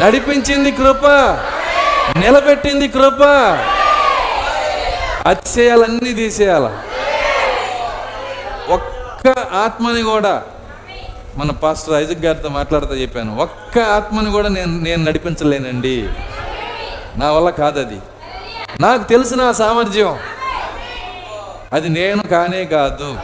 నడిపించింది 0.00 0.72
కృప 0.72 1.06
నిలబెట్టింది 2.18 2.88
కృప. 2.88 3.22
అతిశయాలన్నీ 5.26 6.12
తీసేయాల. 6.12 6.78
ఒక్క 8.68 9.38
ఆత్మని 9.38 10.02
కూడా 10.02 10.42
మన 11.36 11.50
పాస్టర్ 11.50 11.94
ఐజక్ 11.94 12.24
గారితో 12.24 12.48
మాట్లాడుతూ 12.48 12.94
చెప్పాను 12.94 13.36
ఒక్క 13.36 13.78
ఆత్మని 13.78 14.30
కూడా 14.30 14.48
నేను 14.48 14.78
నేను 14.80 15.04
నడిపించలేనండి. 15.04 16.08
నా 17.16 17.32
వల్ల 17.32 17.50
కాదు 17.50 17.80
అది 17.80 17.98
నాకు 18.80 19.04
తెలిసిన 19.04 19.52
సామర్థ్యం. 19.52 20.18
అది 21.72 21.88
నేను 21.88 22.22
కానే 22.22 22.64
కాదు. 22.64 23.20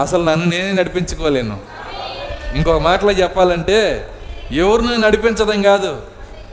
అసలు 0.00 0.24
నన్ను 0.24 0.46
నేనే 0.46 0.72
నడిపించుకోలేను. 0.72 1.58
ఇంకొక 2.54 2.80
మాటలో 2.80 3.12
చెప్పాలంటే 3.12 4.08
ఎవరిని 4.52 4.98
నడిపించడం 4.98 5.62
కాదు 5.62 6.02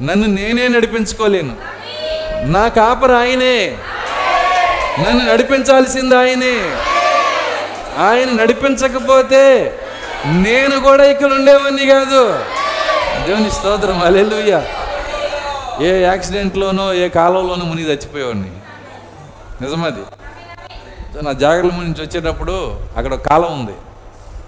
నన్ను 0.01 0.27
నేనే 0.27 0.67
నడిపించుకోలేను. 0.67 1.55
నా 2.45 2.67
కాపర 2.67 3.11
ఆయనే. 3.11 3.77
నన్ను 4.99 5.31
నడిపించాల్సింది 5.31 6.17
ఆయనే. 6.17 6.55
ఆయన 7.97 8.41
నడిపించకపోతే 8.41 9.73
నేను 10.25 10.79
కూడా 10.79 11.03
ఇక్కడ 11.03 11.31
ఉండేవాడిని 11.31 11.85
కాదు. 11.85 12.39
దేవుని 13.27 13.51
స్తోత్రం. 13.51 14.03
అలెలుయ్య 14.03 14.61
ఏ 15.81 16.01
యాక్సిడెంట్లోనో 16.01 16.93
ఏ 16.93 17.07
కాలంలోనో 17.07 17.65
మునిగి 17.65 17.87
చచ్చిపోయేవాడిని. 17.87 18.51
నిజమది. 19.61 20.01
నా 21.23 21.31
జాగ్రత్త 21.31 21.75
నుంచి 21.75 22.01
వచ్చేటప్పుడు 22.01 22.79
అక్కడ 22.97 23.13
కాలం 23.13 23.59
ఉంది. 23.59 23.71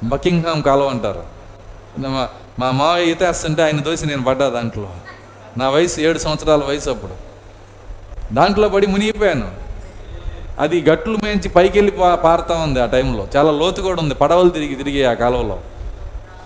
బకింగ్హామ్ 0.04 0.64
కాలం 0.64 0.88
అంటారు. 0.88 1.24
మా 2.00 2.30
మా 2.60 2.72
మావయ్య 2.72 3.12
ఈత 3.12 3.24
వేస్తుంటే 3.24 3.64
ఆయన 3.64 3.80
దోసి 3.80 4.06
నేను 4.06 4.24
పడ్డా 4.24 4.50
దాంట్లో. 4.50 4.90
నా 5.58 5.70
వయసు 5.70 6.02
ఏడు 6.02 6.20
సంవత్సరాల 6.20 6.64
వయసు 6.64 6.90
అప్పుడు. 6.90 7.14
దాంట్లో 8.34 8.70
పడి 8.70 8.88
మునిగిపోయాను. 8.88 9.52
అది 10.60 10.82
గట్లు 10.90 11.18
మేంచి 11.24 11.50
పైకి 11.50 11.80
వెళ్ళి 11.80 11.98
పారుతా 12.24 12.56
ఉంది 12.56 12.82
ఆ 12.82 12.86
టైంలో. 12.86 13.28
చాలా 13.36 13.52
లోతు 13.52 13.82
కూడా 13.82 14.02
ఉంది. 14.02 14.16
పడవలు 14.16 14.50
తిరిగి 14.50 14.76
తిరిగి 14.76 15.06
ఆ 15.06 15.14
కాలంలో 15.14 15.62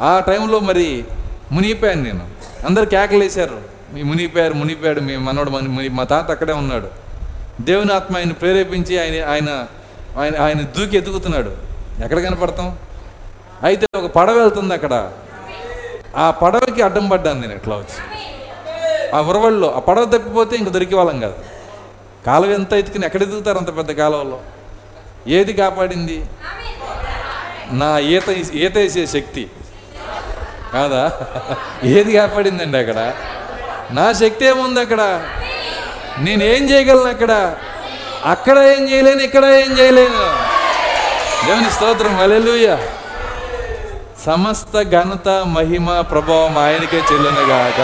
ఆ 0.02 0.20
టైంలో 0.20 0.60
మరి 0.60 1.06
మునిగిపోయాను 1.52 2.04
నేను. 2.04 2.28
అందరు 2.68 2.86
కేకలేశారు. 2.86 3.75
మునిగిపోయారు 4.04 4.54
మునిగిపోయాడు 4.54 5.00
మీ 5.00 5.18
మనోడు 5.18 5.50
ముని- 5.50 5.92
మా 5.92 6.04
తాత 6.04 6.32
అక్కడే 6.32 6.54
ఉన్నాడు. 6.54 6.88
దేవుని 7.62 7.94
ఆత్మ 7.94 8.18
ఆయన 8.18 8.32
ప్రేరేపించి 8.32 9.00
ఆయన 9.00 9.30
ఆయన 9.30 9.68
ఆయన 10.20 10.42
ఆయన 10.42 10.62
దూకి 10.62 10.98
ఎదుగుతున్నాడు. 10.98 11.58
ఎక్కడ 12.04 12.20
కనపడతాం? 12.20 12.78
అయితే 13.64 13.88
ఒక 13.96 14.12
పడవ 14.12 14.34
వెళ్తుంది 14.34 14.74
అక్కడ. 14.74 15.12
ఆ 16.16 16.32
పడవకి 16.32 16.82
అడ్డం 16.82 17.10
పడ్డాను 17.10 17.42
నేను 17.42 17.54
ఎట్లా 17.54 17.76
వచ్చి. 17.76 18.16
ఆ 19.16 19.22
ఉరవల్లో 19.22 19.72
ఆ 19.76 19.80
పడవ 19.80 20.06
తప్పిపోతే 20.06 20.56
ఇంక 20.56 20.70
దొరికి 20.70 20.96
వాళ్ళం 20.96 21.20
కాదు. 21.20 21.36
కాలువ 22.26 22.52
ఎంత 22.52 22.74
ఎత్తుకుని 22.74 23.06
ఎక్కడ 23.06 23.22
ఎదుగుతారు 23.22 23.58
అంత 23.58 23.78
పెద్ద 23.78 23.92
కాలువలో? 23.92 24.40
ఏది 25.28 25.54
కాపాడింది? 25.54 26.26
నా 27.72 28.00
ఈత 28.00 28.30
ఈత 28.30 28.78
వేసే 28.78 29.06
శక్తి. 29.06 29.52
కాదా? 30.74 31.20
ఏది 31.84 32.14
కాపాడిందండి 32.14 32.78
అక్కడ? 32.78 33.14
నా 33.96 34.14
శక్తి 34.14 34.46
ఏముంది 34.46 34.80
అక్కడ? 34.80 35.02
నేను 36.18 36.44
ఏం 36.44 36.70
చేయగలను 36.72 37.10
అక్కడ? 37.10 37.56
అక్కడ 38.26 38.58
ఏం 38.58 38.90
చేయలేను 38.92 39.22
ఇక్కడ 39.22 39.46
ఏం 39.46 39.80
చేయలేను. 39.80 40.24
దేవుని 41.48 41.72
స్తోత్రం 41.72 42.20
అలెలుయ 42.20 42.78
సమస్త 44.26 44.82
ఘనత 44.82 45.30
మహిమ 45.30 46.02
ప్రభావం 46.02 46.58
ఆయనకే 46.58 46.98
చెల్లునుగాక. 46.98 47.82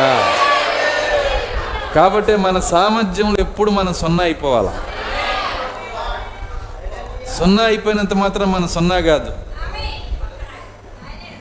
కాబట్టి 1.95 2.35
మన 2.35 2.59
సామర్థ్యంలో 2.59 3.39
ఎప్పుడు 3.39 3.71
మనం 3.71 3.93
సున్నా 3.93 4.23
అయిపోవాలా? 4.23 4.73
సున్నా 7.39 7.63
అయిపోయినంత 7.63 8.13
మాత్రం 8.13 8.51
మన 8.51 8.65
సున్నా 8.65 8.99
కాదు. 8.99 9.31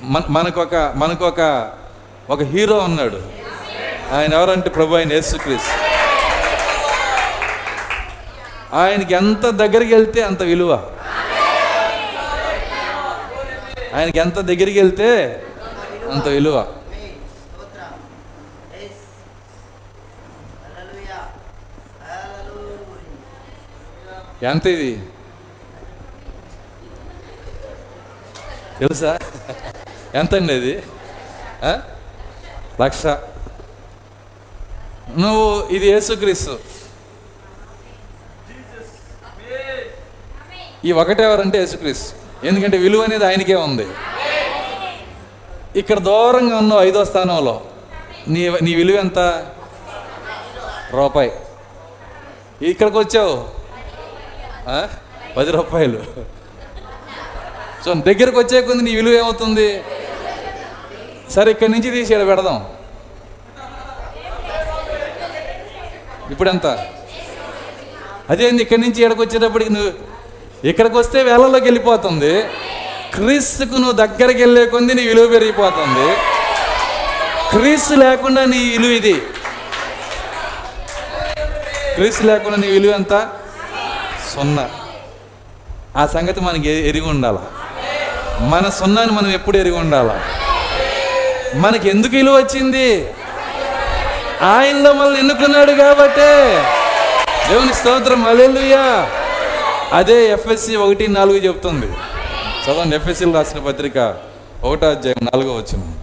మన 0.03 0.23
మనకొక 0.29 0.93
మనకొక 0.97 1.71
ఒక 2.31 2.43
హీరో 2.43 2.79
ఉన్నాడు. 2.79 3.40
ఆయన 4.13 4.35
ఎవరంటే 4.35 4.69
ప్రభు? 4.69 4.97
ఆయన 4.97 5.13
యేసుక్రీస్తు 5.13 5.77
ఆయనకి 8.77 9.15
ఎంత 9.15 9.47
దగ్గరికి 9.51 9.95
వెళ్తే 9.95 10.23
అంత 10.23 10.43
విలువ. 10.43 10.73
ఆయనకి 13.95 14.19
ఎంత 14.19 14.39
దగ్గరికి 14.41 14.79
వెళ్తే 14.81 15.09
అంత 16.13 16.29
విలువ. 16.29 16.57
ఎంత 24.43 24.67
ఇది? 24.67 24.93
తెలుసా? 28.81 29.19
ఎంత 30.15 30.35
అండి 30.35 30.55
ఇది 30.55 30.83
లక్ష. 32.83 33.03
నువ్వు 35.19 35.47
ఇది 35.77 35.87
యేసుక్రీస్తు. 35.93 36.55
ఈ 40.85 40.93
ఒకటెవరంటే 40.93 41.59
యేసుక్రీస్తు. 41.59 42.11
ఎందుకంటే 42.47 42.77
విలువ 42.77 43.03
అనేది 43.03 43.25
ఆయనకే 43.25 43.55
ఉంది. 43.55 43.87
ఇక్కడ 45.81 45.99
దూరంగా 45.99 46.57
ఉన్నావు 46.57 46.83
ఐదో 46.83 47.05
స్థానంలో 47.05 47.57
నీ 48.29 48.43
నీ 48.67 48.73
విలువ 48.75 48.97
ఎంత? 48.97 49.19
రూపాయి. 50.99 51.33
ఇక్కడికి 52.71 52.99
వచ్చావు? 52.99 53.37
పది 55.37 55.51
రూపాయలు. 55.51 56.01
సో 57.85 57.91
దగ్గరకు 57.95 58.39
వచ్చే 58.39 58.59
కొంది 58.63 58.83
నీ 58.85 58.95
విలువ 59.01 59.15
ఏమవుతుంది? 59.21 59.69
సరే 61.35 61.51
ఇక్కడి 61.51 61.73
నుంచి 61.73 61.91
తీసి 61.91 62.13
ఇక్కడ 62.15 62.27
పెడదాం. 62.27 62.59
ఇప్పుడు 66.31 66.51
ఎంత 66.51 66.67
అదేంది 68.31 68.63
ఇక్కడి 68.63 68.81
నుంచి 68.81 68.99
ఇక్కడికి 69.03 69.23
వచ్చేటప్పటికి 69.23 69.73
నువ్వు 69.73 69.93
ఇక్కడికి 70.69 70.97
వస్తే 70.99 71.19
వేళల్లోకి 71.23 71.65
వెళ్ళిపోతుంది. 71.65 72.33
క్రీస్తుకు 73.15 73.75
నువ్వు 73.75 73.93
దగ్గరికి 73.93 74.41
వెళ్ళే 74.43 74.67
కొంది 74.67 74.95
నీ 74.95 75.03
విలువ 75.07 75.27
పెరిగిపోతుంది. 75.27 76.09
క్రీస్తు 77.51 77.95
లేకుండా 77.95 78.45
నీ 78.45 78.61
విలువ 78.71 78.91
ఇది. 78.91 79.15
క్రీస్తు 81.95 82.25
లేకుండా 82.27 82.57
నీ 82.57 82.67
విలువ 82.67 82.93
ఎంత? 82.93 83.15
సున్నా. 84.35 84.65
ఆ 85.97 86.07
సంగతి 86.07 86.41
మనకి 86.41 86.69
ఎరిగి 86.91 87.09
ఉండాలి? 87.09 87.43
మన 88.53 88.69
సున్నాని 88.69 89.13
మనం 89.13 89.31
ఎప్పుడు 89.31 89.57
ఎరిగి 89.57 89.77
ఉండాలి? 89.77 90.17
మనకి 91.59 91.89
ఎందుకు 91.89 92.15
విలువ 92.17 92.37
వచ్చింది? 92.37 92.87
ఆయనలో 94.43 94.93
మనల్ని 94.93 95.21
ఎన్నుకున్నాడు 95.21 95.73
కాబట్టే. 95.73 96.31
దేవుని 97.49 97.75
స్తోత్రం 97.75 98.25
అలెలుయా 98.27 99.09
అదే 99.93 100.27
ఎఫ్ఎస్సి 100.27 100.77
ఒకటి 100.77 101.07
నాలుగు 101.09 101.37
చెప్తుంది. 101.37 101.87
చదవండి 102.65 102.97
ఎఫ్ఎస్సీలు 102.97 103.35
రాసిన 103.35 103.59
పత్రిక 103.59 104.17
ఒకటో 104.65 104.91
అధ్యాయం 104.91 105.25
నాలుగో 105.25 105.57
వచ్చింది 105.57 105.97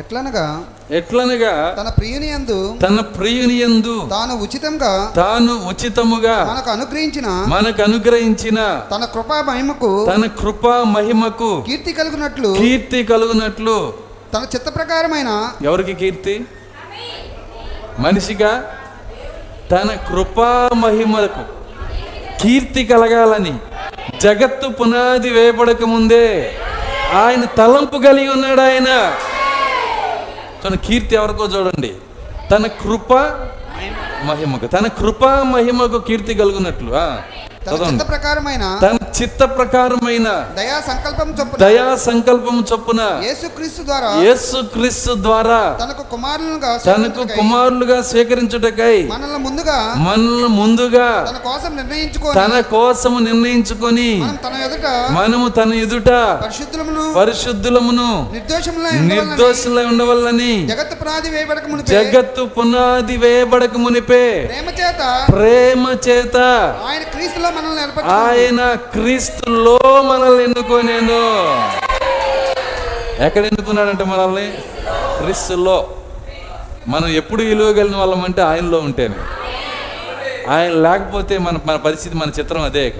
ఎట్లనగా 0.00 0.44
ఎట్లనగా 0.98 1.52
తన 1.78 1.88
ప్రియుని 1.96 2.28
యందు 2.30 2.56
తన 2.82 3.00
ప్రియుని 3.14 3.56
యందు 3.60 3.94
తాను 4.12 4.34
ఉచితంగా 4.44 4.92
తాను 5.18 5.52
ఉచితముగా 5.70 6.36
మనకు 6.50 6.70
అనుగ్రహించిన 6.74 7.28
మనకు 7.52 7.80
అనుగ్రహించిన 7.86 8.58
తన 8.92 9.04
కృపా 9.14 9.38
మహిమకు 9.48 9.90
తన 10.10 10.26
కృపా 10.40 10.74
మహిమకు 10.94 11.50
కీర్తి 11.68 11.92
కలుగునట్లు 11.98 12.50
కీర్తి 12.60 13.00
కలుగునట్లు 13.10 13.76
తన 14.32 14.42
చిత్త 14.52 14.68
ప్రకారమైన 14.76 15.30
ఎవరికి 15.66 15.94
కీర్తి? 16.00 16.34
మనిషిగా 18.00 18.52
తన 19.70 19.90
కృపా 20.08 20.50
మహిమలకు 20.82 21.44
కీర్తి 22.42 22.82
కలగాలని 22.90 23.54
జగత్తు 24.22 24.68
పునాది 24.78 25.30
వేయబడక 25.36 25.84
ముందే 25.92 26.26
ఆయన 27.18 27.42
తలంపు 27.58 27.98
కలిగి 28.04 28.30
ఉన్నాడు 28.34 28.62
ఆయన. 28.62 28.90
తన 30.66 30.74
కీర్తి 30.74 31.14
ఎవరికో 31.14 31.44
చూడండి. 31.44 31.94
తన 32.50 32.66
కృప 32.66 33.12
మహిమకు. 34.22 34.66
తన 34.66 34.86
కృపా 34.86 35.42
మహిమకు 35.42 35.98
కీర్తి 35.98 36.34
కలుగునట్లు. 36.34 36.90
చిత్త 37.68 38.02
ప్రకారమైన 38.08 38.64
తన 38.82 38.96
చిత్త 39.18 39.42
ప్రకారమైన 39.56 40.28
దయా 40.56 40.78
సంకల్పం 40.86 41.28
చొప్పున 41.38 41.58
దయా 41.62 41.86
సంకల్పం 42.02 42.56
చొప్పున 42.70 43.02
యేసుక్రీస్తు 43.26 43.82
ద్వారా 43.84 44.10
యేసు 44.24 44.58
క్రీస్తు 44.74 45.12
ద్వారా 45.22 45.60
తనకు 45.80 46.02
కుమారులుగా 46.10 46.72
తనకు 46.86 47.22
కుమారులుగా 47.32 47.98
స్వీకరించుటకై 48.10 48.96
మనల్ని 49.12 49.40
ముందుగా 49.46 49.78
మనల్ని 50.00 50.50
ముందుగా 50.58 51.08
తన 51.28 51.38
కోసం 51.46 51.72
నిర్ణయించుకొని 51.80 52.34
తన 52.38 52.60
కోసము 52.72 53.18
నిర్ణయించుకొని 53.26 54.10
తన 54.44 54.54
ఎదుట 54.66 54.86
మనము 55.16 55.48
తన 55.58 55.72
ఎదుట 55.84 56.10
పరిశుద్ధులమును 56.44 57.06
పరిశుద్ధులమును 57.18 58.08
నిర్దోషులై 59.10 59.84
ఉండవల్లని 59.90 60.52
జగత్ 60.70 60.94
పునాది 61.00 61.30
వేయబడక 61.34 61.66
మునిపే 61.70 61.94
జగత్తు 61.94 62.44
పునాది 62.56 63.16
వేయబడక 63.22 63.76
మునిపే 63.78 64.24
ప్రేమ 64.46 64.68
చేత 64.80 65.02
ప్రేమ 65.32 65.84
చేత 66.06 66.36
ఆయన 66.86 67.02
క్రీస్తులో 67.12 67.50
మనల్ని 67.56 68.02
ఆయన 68.02 68.74
క్రీస్తులో 68.74 69.78
మనల్ని 70.02 70.44
ఎన్నుకోనేను. 70.44 71.20
ఎక్కడ 73.24 73.44
ఎన్నుకున్నాడంటే 73.44 74.04
మనల్ని? 74.04 74.52
క్రీస్తులో. 75.22 75.96
మనం 76.88 77.08
ఎప్పుడు 77.08 77.42
విలువగలిగిన 77.42 77.96
వాళ్ళం 77.96 78.24
అంటే 78.24 78.42
ఆయనలో 78.42 78.78
ఉంటేనే. 78.78 79.14
ఆయన 80.50 80.70
లేకపోతే 80.70 81.38
మన 81.38 81.58
మన 81.66 81.76
పరిస్థితి 81.76 82.16
మన 82.16 82.30
చిత్రం 82.38 82.62
అదే 82.62 82.86
ఇక. 82.86 82.98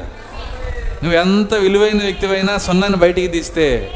నువ్వు 1.02 1.12
ఎంత 1.12 1.54
విలువైన 1.54 2.02
వ్యక్తివైనా 2.02 2.58
సున్నాన్ని 2.58 2.98
బయటికి 2.98 3.28
తీస్తే 3.28 3.90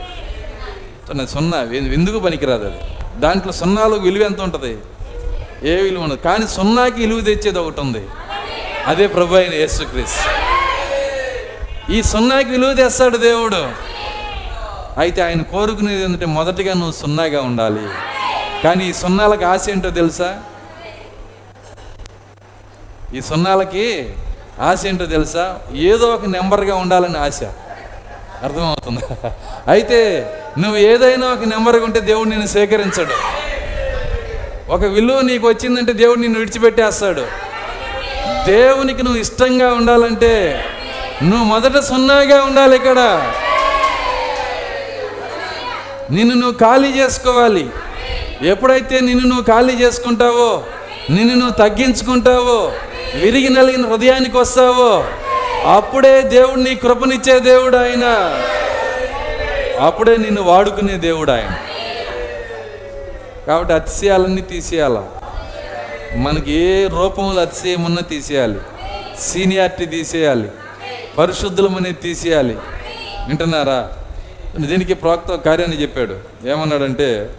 సున్నా 1.28 1.62
ఎందుకు 1.62 2.18
పనికిరాదు 2.18 2.64
అది? 2.64 2.76
దాంట్లో 3.20 3.52
సున్నాలో 3.52 3.96
విలువ 3.96 4.26
ఎంత 4.26 4.40
ఉంటుంది? 4.40 4.78
ఏ 5.70 5.82
విలువ 5.82 6.02
ఉండదు. 6.02 6.18
కానీ 6.18 6.46
సున్నాకి 6.46 7.00
విలువ 7.00 7.20
తెచ్చేది 7.20 7.58
ఒకటి 7.58 7.80
ఉంది. 7.80 8.06
అదే 8.86 9.06
ప్రభు 9.06 9.34
అయిన 9.34 9.54
యేసుక్రీస్తు. 9.54 10.49
ఈ 11.96 12.02
సున్నాకి 12.02 12.50
విలువ 12.50 12.72
తెస్తాడు 12.74 13.16
దేవుడు. 13.16 13.60
అయితే 15.00 15.20
ఆయన 15.22 15.42
కోరుకునేది 15.42 16.02
ఏంటంటే 16.04 16.26
మొదటిగా 16.26 16.72
నువ్వు 16.74 16.94
సున్నాగా 17.00 17.40
ఉండాలి. 17.40 17.84
కానీ 18.64 18.84
ఈ 18.88 18.92
సున్నాలకు 18.92 19.44
ఆశ 19.44 19.64
ఏంటో 19.70 19.90
తెలుసా? 19.90 20.28
ఈ 23.14 23.20
సున్నాలకి 23.20 23.86
ఆశ 24.60 24.86
ఏంటో 24.86 25.06
తెలుసా? 25.16 25.44
ఏదో 25.90 26.06
ఒక 26.06 26.24
నెంబర్గా 26.36 26.74
ఉండాలని 26.76 27.18
ఆశ. 27.18 27.40
అర్థమవుతుంది? 28.46 29.04
అయితే 29.70 30.00
నువ్వు 30.58 30.78
ఏదైనా 30.90 31.26
ఒక 31.26 31.44
నెంబర్గా 31.44 31.84
ఉంటే 31.84 32.00
దేవుడు 32.00 32.28
నిన్ను 32.28 32.46
సేకరించడు 32.46 33.16
ఒక 34.72 34.84
విలువ 34.96 35.20
నీకు 35.20 35.46
వచ్చిందంటే 35.48 35.92
దేవుడు 35.92 36.18
నిన్ను 36.18 36.38
విడిచిపెట్టేస్తాడు. 36.38 37.24
దేవునికి 38.46 39.02
నువ్వు 39.02 39.20
ఇష్టంగా 39.20 39.68
ఉండాలంటే 39.72 40.32
నువ్వు 41.22 41.44
మొదట 41.44 41.78
సున్నాగా 41.78 42.42
ఉండాలి 42.42 42.76
ఇక్కడ. 42.76 42.98
నిన్ను 46.10 46.34
నువ్వు 46.34 46.58
ఖాళీ 46.58 46.88
చేసుకోవాలి. 46.88 47.68
ఎప్పుడైతే 48.42 49.00
నిన్ను 49.00 49.26
నువ్వు 49.26 49.44
ఖాళీ 49.44 49.72
చేసుకుంటావో 49.72 50.64
నిన్ను 51.10 51.34
నువ్వు 51.34 51.68
తగ్గించుకుంటావో 51.68 52.72
విరిగి 53.14 53.48
నలిగిన 53.48 53.86
హృదయానికి 53.86 54.38
వస్తావో 54.38 55.04
అప్పుడే 55.70 56.22
దేవుడు 56.22 56.60
నీ 56.60 56.74
కృపనిచ్చే 56.74 57.38
దేవుడు 57.38 57.76
ఆయన 57.76 58.06
అప్పుడే 59.80 60.16
నిన్ను 60.16 60.42
వాడుకునే 60.42 60.92
దేవుడు 60.92 61.32
ఆయన 61.32 61.56
కాబట్టి 63.46 63.74
అతిశయాలన్నీ 63.74 64.42
తీసేయాల. 64.42 65.04
మనకి 66.16 66.52
ఏ 66.52 66.88
రూపంలో 66.88 67.42
అతిశయమున్నా 67.42 68.02
తీసేయాలి. 68.02 68.58
సీనియారిటీ 69.20 69.86
తీసేయాలి. 69.86 70.48
పరిశుద్ధులం 71.18 71.76
అనేది 71.76 72.00
తీసేయాలి. 72.00 72.58
వింటున్నారా? 73.28 73.92
దీనికి 74.58 74.94
ప్రవక్త 74.94 75.34
కార్యాన్ని 75.34 75.82
చెప్పాడు. 75.82 76.20
ఏమన్నాడంటే 76.48 77.36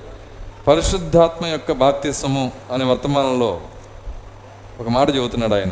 పరిశుద్ధాత్మ 0.67 1.45
యొక్క 1.45 1.71
బాప్తిసము 1.71 2.51
అనే 2.71 2.85
వర్తమానంలో 2.85 3.61
ఒక 4.79 4.89
మాట 4.89 5.15
చెబుతున్నాడు 5.15 5.53
ఆయన. 5.53 5.69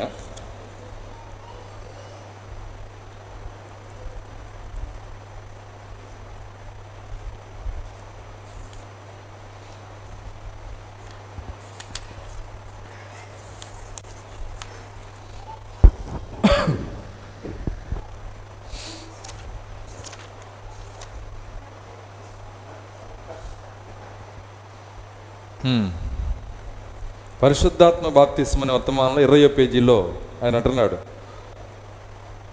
పరిశుద్ధాత్మ 27.43 28.07
బాప్తిస్మ 28.07 28.61
అనే 28.63 28.73
వర్తమానంలో 28.73 29.21
ఇరవై 29.21 29.47
పేజీలో 29.47 30.13
ఆయన 30.43 30.55
అంటున్నాడు. 30.55 30.97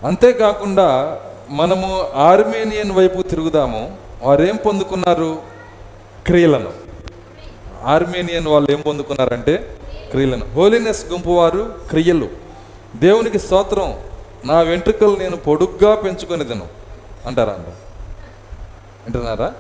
అంతేకాకుండా 0.07 1.21
మనము 1.51 2.05
ఆర్మేనియన్ 2.15 2.93
వైపు 2.93 3.23
తిరుగుదాము 3.23 3.97
వారు 4.23 4.43
ఏం 4.43 4.57
పొందుకున్నారు? 4.57 5.43
క్రియలను. 6.27 6.73
ఆర్మేనియన్ 7.85 8.47
వాళ్ళు 8.47 8.71
ఏం 8.71 8.81
పొందుకున్నారంటే 8.81 9.79
క్రియలను. 10.11 10.53
హోలీనెస్ 10.55 11.07
గుంపు 11.07 11.31
వారు 11.31 11.75
క్రియలు. 11.91 12.29
దేవునికి 12.97 13.39
స్తోత్రం 13.39 13.99
నా 14.45 14.61
వెంట్రుకలు 14.61 15.17
నేను 15.17 15.37
పొడుగ్గా 15.37 15.95
పెంచుకొనిదను 15.95 16.67
అంటారా 17.27 17.53
అంట 17.53 17.67
వింటున్నారా 17.67 19.55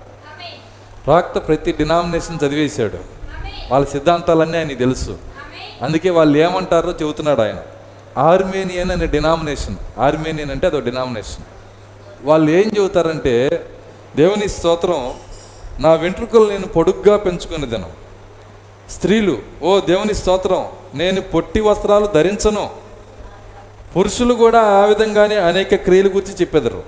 ప్రాక్త 1.06 1.38
ప్రతి 1.38 1.72
డినామినేషన్ 1.72 2.38
చదివేశాడు. 2.46 3.15
వాళ్ళ 3.70 3.86
సిద్ధాంతాలన్నీ 3.86 4.58
ఆయనకి 4.58 4.74
తెలుసు. 4.74 5.18
అందుకే 5.82 6.10
వాళ్ళు 6.10 6.38
ఏమంటారో 6.38 6.90
చెబుతున్నాడు 6.90 7.40
ఆయన. 7.40 7.56
ఆర్మేనియన్ 8.18 8.90
అనే 8.90 9.06
డినామినేషన్. 9.06 9.76
ఆర్మేనియన్ 9.98 10.50
అంటే 10.50 10.66
అదో 10.66 10.80
డినామినేషన్. 10.80 11.44
వాళ్ళు 12.26 12.50
ఏం 12.50 12.70
చెబుతారంటే 12.78 13.66
దేవుని 14.16 14.48
స్తోత్రం 14.48 15.14
నా 15.78 15.94
వెంట్రుకలు 15.94 16.50
నేను 16.50 16.66
పొడుగ్గా 16.66 17.16
పెంచుకునే 17.16 17.66
దినం. 17.66 17.90
స్త్రీలు 18.90 19.38
ఓ 19.62 19.80
దేవుని 19.80 20.14
స్తోత్రం 20.14 20.66
నేను 20.94 21.20
పొట్టి 21.20 21.60
వస్త్రాలు 21.60 22.06
ధరించను. 22.06 22.70
పురుషులు 23.96 24.34
కూడా 24.34 24.60
ఆ 24.60 24.84
విధంగానే 24.84 25.36
అనేక 25.36 25.74
క్రియల 25.74 26.06
గురించి 26.06 26.34
చెప్పెదరు. 26.34 26.82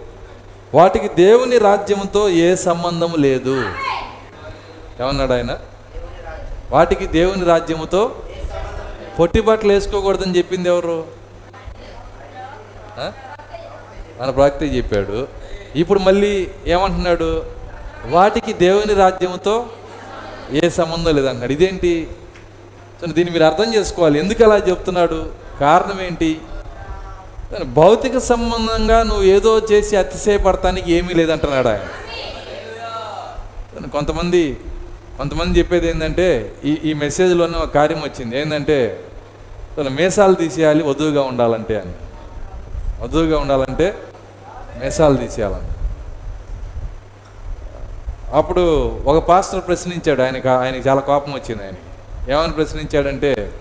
వాటికి 0.75 1.09
దేవుని 1.09 1.59
రాజ్యంతో 1.59 2.29
ఏ 2.29 2.55
సంబంధం 2.55 3.13
లేదు. 3.17 3.63
ఏమన్నాడు 5.01 5.33
ఆయన? 5.33 5.59
వాటికి 6.73 7.07
దేవుని 7.07 7.45
రాజ్యముతో 7.45 8.03
పొట్టి 9.19 9.41
బట్టలు 9.41 9.73
వేసుకోకూడదని 9.73 10.37
చెప్పింది 10.39 10.69
ఎవరు? 10.69 10.99
మన 14.21 14.31
ప్రాక్తి 14.31 14.67
చెప్పాడు. 14.77 15.19
ఇప్పుడు 15.77 15.99
మళ్ళీ 15.99 16.33
ఏమంటున్నాడు? 16.67 17.31
వాటికి 18.07 18.53
దేవుని 18.65 18.95
రాజ్యముతో 18.95 19.55
ఏ 20.63 20.69
సంబంధం 20.69 21.15
లేదన్నాడు. 21.17 21.53
ఇదేంటి? 21.53 21.93
సో 23.01 23.07
దీన్ని 23.17 23.33
మీరు 23.33 23.45
అర్థం 23.45 23.69
చేసుకోవాలి. 23.75 24.17
ఎందుకు 24.19 24.45
అలా 24.45 24.57
చెప్తున్నాడు? 24.71 25.19
కారణం 25.61 26.01
ఏంటి? 26.07 26.31
భౌతిక 27.81 28.19
సంబంధంగా 28.31 29.03
నువ్వు 29.03 29.25
ఏదో 29.37 29.53
చేసి 29.73 29.95
అతిశయపడటానికి 29.97 30.89
ఏమీ 30.93 31.13
లేదంటున్నాడు 31.15 31.69
ఆయన. 31.69 31.87
కొంతమంది 33.93 34.43
కొంతమంది 35.19 35.59
చెప్పేది 35.59 35.91
ఏంటంటే 35.91 36.53
ఈ 36.65 36.79
ఈ 36.85 36.95
మెసేజ్లోనే 36.95 37.59
ఒక 37.59 37.75
కార్యం 37.75 37.99
వచ్చింది. 37.99 38.41
ఏంటంటే 38.41 39.05
తను 39.79 39.91
మేసాలు 39.91 40.35
తీసేయాలి 40.35 40.83
వధువుగా 40.83 41.23
ఉండాలంటే 41.23 41.81
అని. 41.81 41.93
వధువుగా 43.03 43.39
ఉండాలంటే 43.39 43.95
మేసాలు 44.83 45.17
తీసేయాలని. 45.17 45.69
అప్పుడు 48.37 48.61
ఒక 49.05 49.29
పాస్టర్ 49.29 49.61
ప్రశ్నించాడు 49.67 50.23
ఆయనకి 50.23 50.49
ఆయనకి 50.49 50.89
చాలా 50.89 51.01
కోపం 51.01 51.33
వచ్చింది 51.33 51.63
ఆయనకి. 51.63 52.33
ఏమని 52.33 52.53
ప్రశ్నించాడంటే 52.53 53.53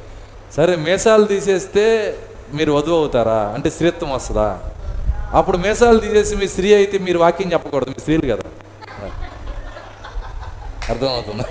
సరే 0.57 0.75
మేసాలు 0.75 1.25
తీసేస్తే 1.25 2.17
మీరు 2.53 2.71
వధువు 2.71 2.95
అవుతారా? 2.95 3.51
అంటే 3.55 3.69
స్త్రీత్వం 3.69 4.11
వస్తుందా? 4.11 4.59
అప్పుడు 5.33 5.57
మేసాలు 5.57 5.97
తీసేసి 5.97 6.35
మీ 6.35 6.47
స్త్రీ 6.47 6.73
అయితే 6.73 6.97
మీరు 6.97 7.19
వాక్యం 7.19 7.51
చెప్పకూడదు 7.51 7.89
మీ 7.89 7.99
స్త్రీలు 7.99 8.35
కదా. 8.35 8.49
అర్థమవుతుందా. 10.89 11.43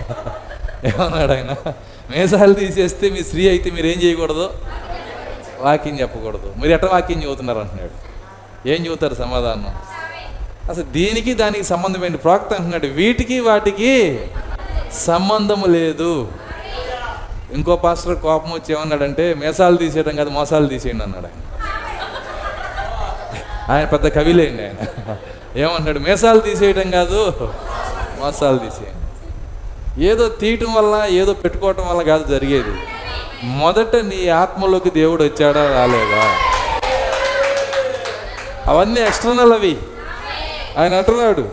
ఏమన్నాడు 0.84 1.32
ఆయన 1.32 1.72
మేసాలు 2.10 2.54
తీసేస్తే 2.54 3.10
మీ 3.10 3.22
స్త్రీ 3.22 3.48
అయితే 3.48 3.70
మీరు 3.70 3.86
ఏం 3.86 4.02
చేయకూడదు? 4.02 4.50
వాక్యం 5.60 6.00
చెప్పకూడదు. 6.00 6.54
మీరు 6.58 6.72
ఎట్లా 6.72 6.90
వాక్యం 6.92 7.22
చదువుతున్నారు 7.22 7.58
అంటున్నాడు. 7.58 7.94
ఏం 8.68 8.84
చదువుతారు 8.84 9.14
సమాధానం? 9.14 9.76
అసలు 10.70 10.82
దీనికి 10.82 11.34
దానికి 11.34 11.64
సంబంధం 11.64 12.04
ఏంటి? 12.04 12.18
ప్రాక్త 12.18 12.52
అంటున్నాడు 12.52 12.86
వీటికి 12.86 13.40
వాటికి 13.40 14.18
సంబంధం 14.92 15.72
లేదు. 15.72 16.32
ఇంకో 17.52 17.76
పాస్టర్ 17.76 18.18
కోపం 18.18 18.50
వచ్చి 18.50 18.74
ఏమన్నాడంటే 18.74 19.34
మేసాలు 19.34 19.76
తీసేయడం 19.76 20.16
కాదు 20.16 20.30
మోసాలు 20.30 20.66
తీసేయండి 20.66 21.04
అన్నాడు 21.04 21.26
ఆయన. 21.26 21.42
ఆయన 23.72 23.84
పెద్ద 23.84 24.06
కవిలేండి 24.14 24.62
ఆయన. 24.62 25.16
ఏమన్నాడు? 25.56 25.98
మేసాలు 25.98 26.40
తీసేయడం 26.40 26.90
కాదు 26.90 27.50
మోసాలు 28.20 28.58
తీసేయండి. 28.58 29.05
ఏదో 29.98 30.28
తీయటం 30.28 30.74
వల్ల 30.74 31.06
ఏదో 31.08 31.34
పెట్టుకోవటం 31.34 31.88
వల్ల 31.88 32.02
కాదు 32.02 32.34
జరిగేది. 32.34 32.78
మొదట 33.42 33.96
నీ 33.96 34.28
ఆత్మలోకి 34.28 34.90
దేవుడు 34.90 35.24
వచ్చాడా 35.24 35.78
రాలేదా? 35.78 36.30
అవన్నీ 38.66 39.00
ఎక్స్టర్నల్ 39.00 39.52
అవి. 39.52 39.76
ఆయన 40.78 40.94
అంటున్నాడు. 40.94 41.48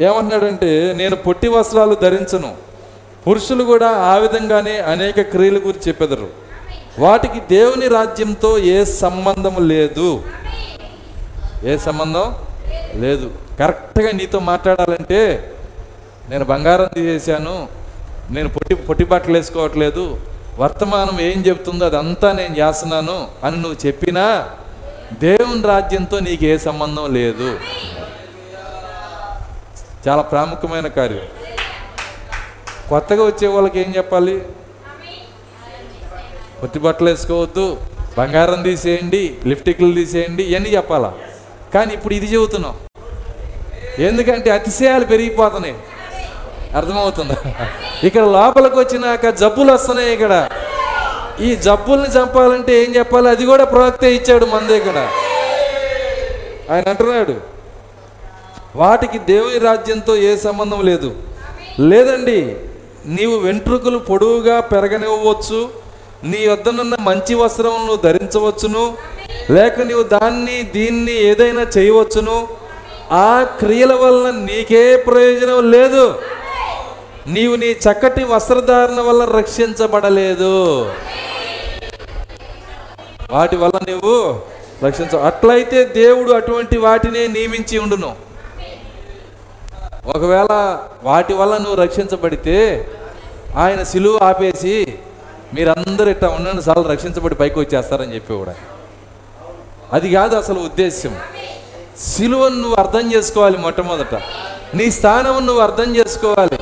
ఏమంటున్నాడంటే 0.00 0.94
నేను 0.96 1.16
పొట్టి 1.16 1.48
వస్త్రాలు 1.48 1.94
ధరించను. 1.94 2.54
పురుషులు 3.28 3.64
కూడా 3.64 3.90
ఆ 3.90 4.16
విధంగానే 4.16 4.78
అనేక 4.78 5.20
క్రియల 5.20 5.54
గురించి 5.54 5.88
చెప్పెదరు. 5.88 6.28
వాటికి 6.98 7.40
దేవుని 7.40 7.88
రాజ్యంతో 7.88 8.58
ఏ 8.58 8.84
సంబంధం 8.84 9.68
లేదు. 9.68 10.22
ఏ 11.64 11.76
సంబంధం 11.76 12.34
లేదు. 12.94 13.30
కరెక్ట్గా 13.58 14.12
నీతో 14.12 14.38
మాట్లాడాలంటే 14.38 15.52
నేను 16.30 16.44
బంగారం 16.44 16.88
తీసేశాను. 16.94 17.68
నేను 18.30 18.48
పొట్టి 18.48 18.74
పొట్టి 18.74 19.04
బట్టలు 19.04 19.36
వేసుకోవట్లేదు. 19.36 20.20
వర్తమానం 20.58 21.20
ఏం 21.20 21.38
చెప్తుందో 21.46 21.86
అదంతా 21.86 22.32
నేను 22.32 22.56
చేస్తున్నాను 22.58 23.28
అని 23.44 23.56
నువ్వు 23.56 23.86
చెప్పినా 23.86 24.50
దేవుని 25.12 25.62
రాజ్యంతో 25.62 26.18
నీకు 26.20 26.44
ఏ 26.44 26.58
సంబంధం 26.58 27.14
లేదు. 27.14 27.48
చాలా 30.08 30.22
ప్రాముఖ్యమైన 30.22 30.86
కార్యం. 30.86 31.26
కొత్తగా 32.90 33.22
వచ్చే 33.24 33.48
వాళ్ళకి 33.48 33.78
ఏం 33.80 33.94
చెప్పాలి? 33.96 34.42
పొట్టి 36.62 36.78
బట్టలు 36.78 37.08
వేసుకోవద్దు. 37.08 37.66
బంగారం 38.18 38.62
తీసేయండి 38.62 39.36
లిప్టిక్లు 39.46 39.94
తీసేయండి 39.94 40.42
ఇవన్నీ 40.42 40.70
చెప్పాలా? 40.70 41.12
కానీ 41.74 41.94
ఇప్పుడు 41.94 42.14
ఇది 42.14 42.34
చెబుతున్నాం. 42.34 42.74
ఎందుకంటే 43.98 44.50
అతిశయాలు 44.50 45.04
పెరిగిపోతున్నాయి. 45.04 45.74
అర్థమవుతుందా. 46.76 47.36
ఇక్కడ 48.04 48.22
లోపలికి 48.22 48.78
వచ్చినాక 48.78 49.26
జబ్బులు 49.28 49.72
వస్తున్నాయి 49.72 50.12
ఇక్కడ. 50.12 50.48
ఈ 51.40 51.56
జబ్బుల్ని 51.56 52.08
చంపాలంటే 52.08 52.72
ఏం 52.82 52.94
చెప్పాలి? 52.96 53.28
అది 53.28 53.46
కూడా 53.46 53.64
ప్రవక్త 53.64 54.04
ఇచ్చాడు 54.04 54.46
మన 54.46 54.66
దగ్గర 54.66 54.98
ఆయన 56.72 56.88
అంటున్నాడు 56.88 57.34
వాటికి 58.76 59.18
దేవుని 59.18 59.58
రాజ్యంతో 59.58 60.16
ఏ 60.16 60.36
సంబంధం 60.36 60.80
లేదు. 60.84 61.10
లేదండి 61.80 62.56
నీవు 63.06 63.36
వెంట్రుకలు 63.38 63.98
పొడవుగా 63.98 64.60
పెరగనివ్వచ్చు 64.60 65.68
నీ 66.24 66.46
వద్దనున్న 66.46 66.96
మంచి 67.00 67.34
వస్త్రం 67.34 67.70
నువ్వు 67.70 67.96
ధరించవచ్చును 67.96 68.94
లేక 69.50 69.80
నీవు 69.80 70.02
దాన్ని 70.02 70.62
దీన్ని 70.62 71.12
ఏదైనా 71.12 71.66
చేయవచ్చును. 71.78 72.48
ఆ 73.12 73.42
క్రియల 73.60 73.92
వలన 73.92 74.30
నీకే 74.30 74.96
ప్రయోజనం 74.96 75.70
లేదు. 75.70 76.14
నీవు 77.30 77.56
నీ 77.56 77.66
చక్కటి 77.66 78.24
వస్త్రధారణ 78.24 79.00
వల్ల 79.00 79.24
రక్షించబడలేదు. 79.24 80.54
వాటి 83.30 83.56
వల్ల 83.56 83.78
నువ్వు 83.90 84.40
రక్షించ 84.86 85.18
అట్లయితే 85.18 85.84
దేవుడు 85.84 86.32
అటువంటి 86.32 86.76
వాటినే 86.78 87.26
నియమించి 87.26 87.78
ఉండును. 87.78 88.16
ఒకవేళ 90.06 90.78
వాటి 91.02 91.34
వల్ల 91.34 91.58
నువ్వు 91.58 91.74
రక్షించబడితే 91.74 92.56
ఆయన 93.56 93.82
సిలువ 93.82 94.18
ఆపేసి 94.24 94.98
మీరందరూ 95.54 96.10
ఇట్లా 96.10 96.28
ఉండండి 96.28 96.62
సార్లు 96.62 96.88
రక్షించబడి 96.88 97.34
పైకి 97.34 97.58
వచ్చేస్తారని 97.58 98.14
చెప్పి 98.14 98.32
కూడా. 98.34 98.54
అది 99.92 100.12
కాదు 100.12 100.36
అసలు 100.36 100.60
ఉద్దేశ్యం. 100.60 101.16
సిలువను 102.00 102.54
నువ్వు 102.54 102.76
అర్థం 102.76 103.12
చేసుకోవాలి 103.14 103.58
మొట్టమొదట. 103.58 104.14
నీ 104.74 104.90
స్థానం 104.90 105.46
నువ్వు 105.46 105.62
అర్థం 105.62 105.96
చేసుకోవాలి. 105.96 106.58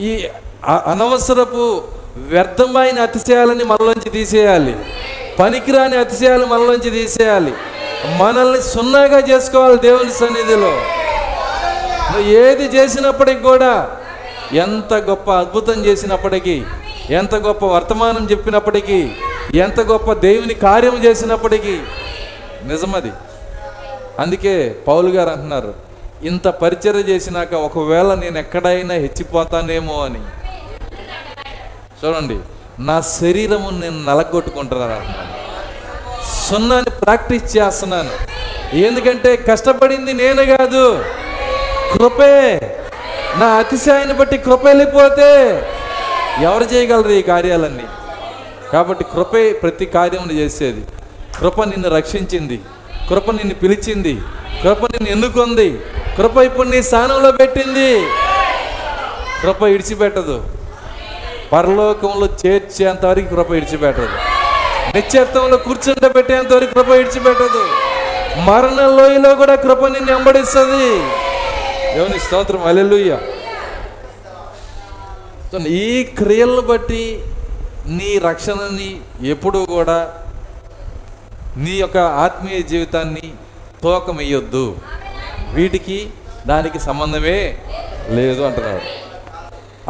ఈ 0.00 0.28
అ- 0.68 0.82
అనవసరపు 0.86 1.82
వ్యర్థమైన 2.16 3.00
అతిశయాలని 3.00 3.64
మనలోంచి 3.64 4.10
తీసేయాలి. 4.10 4.76
పనికిరాని 5.38 5.96
అతిశయాలు 5.96 6.46
మనలోంచి 6.46 6.90
తీసేయాలి. 6.90 7.54
మనల్ని 8.16 8.62
సున్నాగా 8.62 9.18
చేసుకోవాలి 9.18 9.78
దేవుని 9.78 10.12
సన్నిధిలో. 10.12 10.72
ఏది 12.20 12.76
చేసినప్పటికి 12.76 13.40
కూడా 13.40 13.90
ఎంత 14.52 14.94
గొప్ప 14.94 15.30
అద్భుతం 15.30 15.86
చేసినప్పటికీ 15.86 16.64
ఎంత 17.10 17.34
గొప్ప 17.34 17.66
వర్తమానం 17.66 18.28
చెప్పినప్పటికీ 18.30 19.10
ఎంత 19.54 19.80
గొప్ప 19.80 20.12
దేవుని 20.12 20.54
కార్యం 20.54 21.04
చేసినప్పటికీ 21.04 21.78
నిజమది. 22.64 23.12
అందుకే 24.18 24.76
పౌలు 24.88 25.08
గారు 25.08 25.28
అంటున్నారు 25.28 25.89
ఇంత 26.22 26.48
పరిచయ 26.48 26.90
చేసినాక 26.90 27.54
ఒకవేళ 27.54 28.14
నేను 28.14 28.38
ఎక్కడైనా 28.38 28.94
హెచ్చిపోతానేమో 28.94 30.04
అని. 30.04 30.20
చూడండి 32.04 32.38
నా 32.78 33.00
శరీరము 33.00 33.70
నేను 33.70 34.04
నలగొట్టుకుంటున్నాను 34.04 35.30
సున్నాని 36.48 36.90
ప్రాక్టీస్ 36.90 37.56
చేస్తున్నాను. 37.56 38.10
ఎందుకంటే 38.76 39.36
కష్టపడింది 39.36 40.12
నేను 40.12 40.56
కాదు. 40.56 41.04
కృపే. 41.92 42.60
నా 43.36 43.46
అతిశయాన్ని 43.46 44.14
బట్టి 44.14 44.38
కృప 44.38 44.64
వెళ్ళిపోతే 44.64 45.62
ఎవరు 46.42 46.64
చేయగలరు 46.64 47.08
ఈ 47.08 47.22
కార్యాలన్నీ? 47.22 47.84
కాబట్టి 48.72 49.04
కృపే 49.04 49.52
ప్రతి 49.52 49.86
కార్యమును 49.86 50.32
చేసేది. 50.32 50.86
కృప 51.38 51.62
నిన్ను 51.62 51.90
రక్షించింది. 51.90 52.60
కృప 53.08 53.30
నిన్ను 53.30 53.54
పిలిచింది. 53.54 54.20
కృప 54.62 54.86
నిన్ను 54.86 55.08
ఎన్నుకుంది. 55.08 55.80
కృప 56.16 56.36
ఇప్పుడు 56.36 56.68
నీ 56.68 56.82
స్థానంలో 56.82 57.30
పెట్టింది. 57.32 57.90
కృప 59.42 59.62
ఇడిచిపెట్టదు. 59.62 60.44
పరలోకంలో 61.52 62.28
చేర్చేంతవరకు 62.46 63.28
కృప 63.34 63.50
ఇడిచిపెట్టదు. 63.50 64.08
నిశ్చత్వంలో 64.94 65.56
కూర్చుంటే 65.56 66.08
పెట్టేంతవరకు 66.08 66.74
కృప 66.74 66.88
ఇడిచిపెట్టదు. 66.88 67.62
మరణ 68.40 68.86
లోయలో 68.86 69.34
కూడా 69.34 69.54
కృప 69.54 69.86
నిన్ను 69.86 70.12
వెంబడిస్తుంది. 70.12 70.88
దేవుని 71.94 72.20
స్తోత్రం. 72.20 72.64
అలెలుయ్య 72.64 73.18
ఈ 75.66 76.02
క్రియలను 76.02 76.60
బట్టి 76.60 77.22
నీ 77.86 78.18
రక్షణని 78.18 79.00
ఎప్పుడూ 79.28 79.64
కూడా 79.64 80.14
నీ 81.56 81.70
యొక్క 81.70 81.96
ఆత్మీయ 81.96 82.62
జీవితాన్ని 82.62 83.32
తోకమెయ్యొద్దు. 83.82 84.76
వీటికి 85.52 86.10
దానికి 86.46 86.78
సంబంధమే 86.78 87.58
లేదు 88.08 88.42
అంటున్నాడు. 88.42 88.80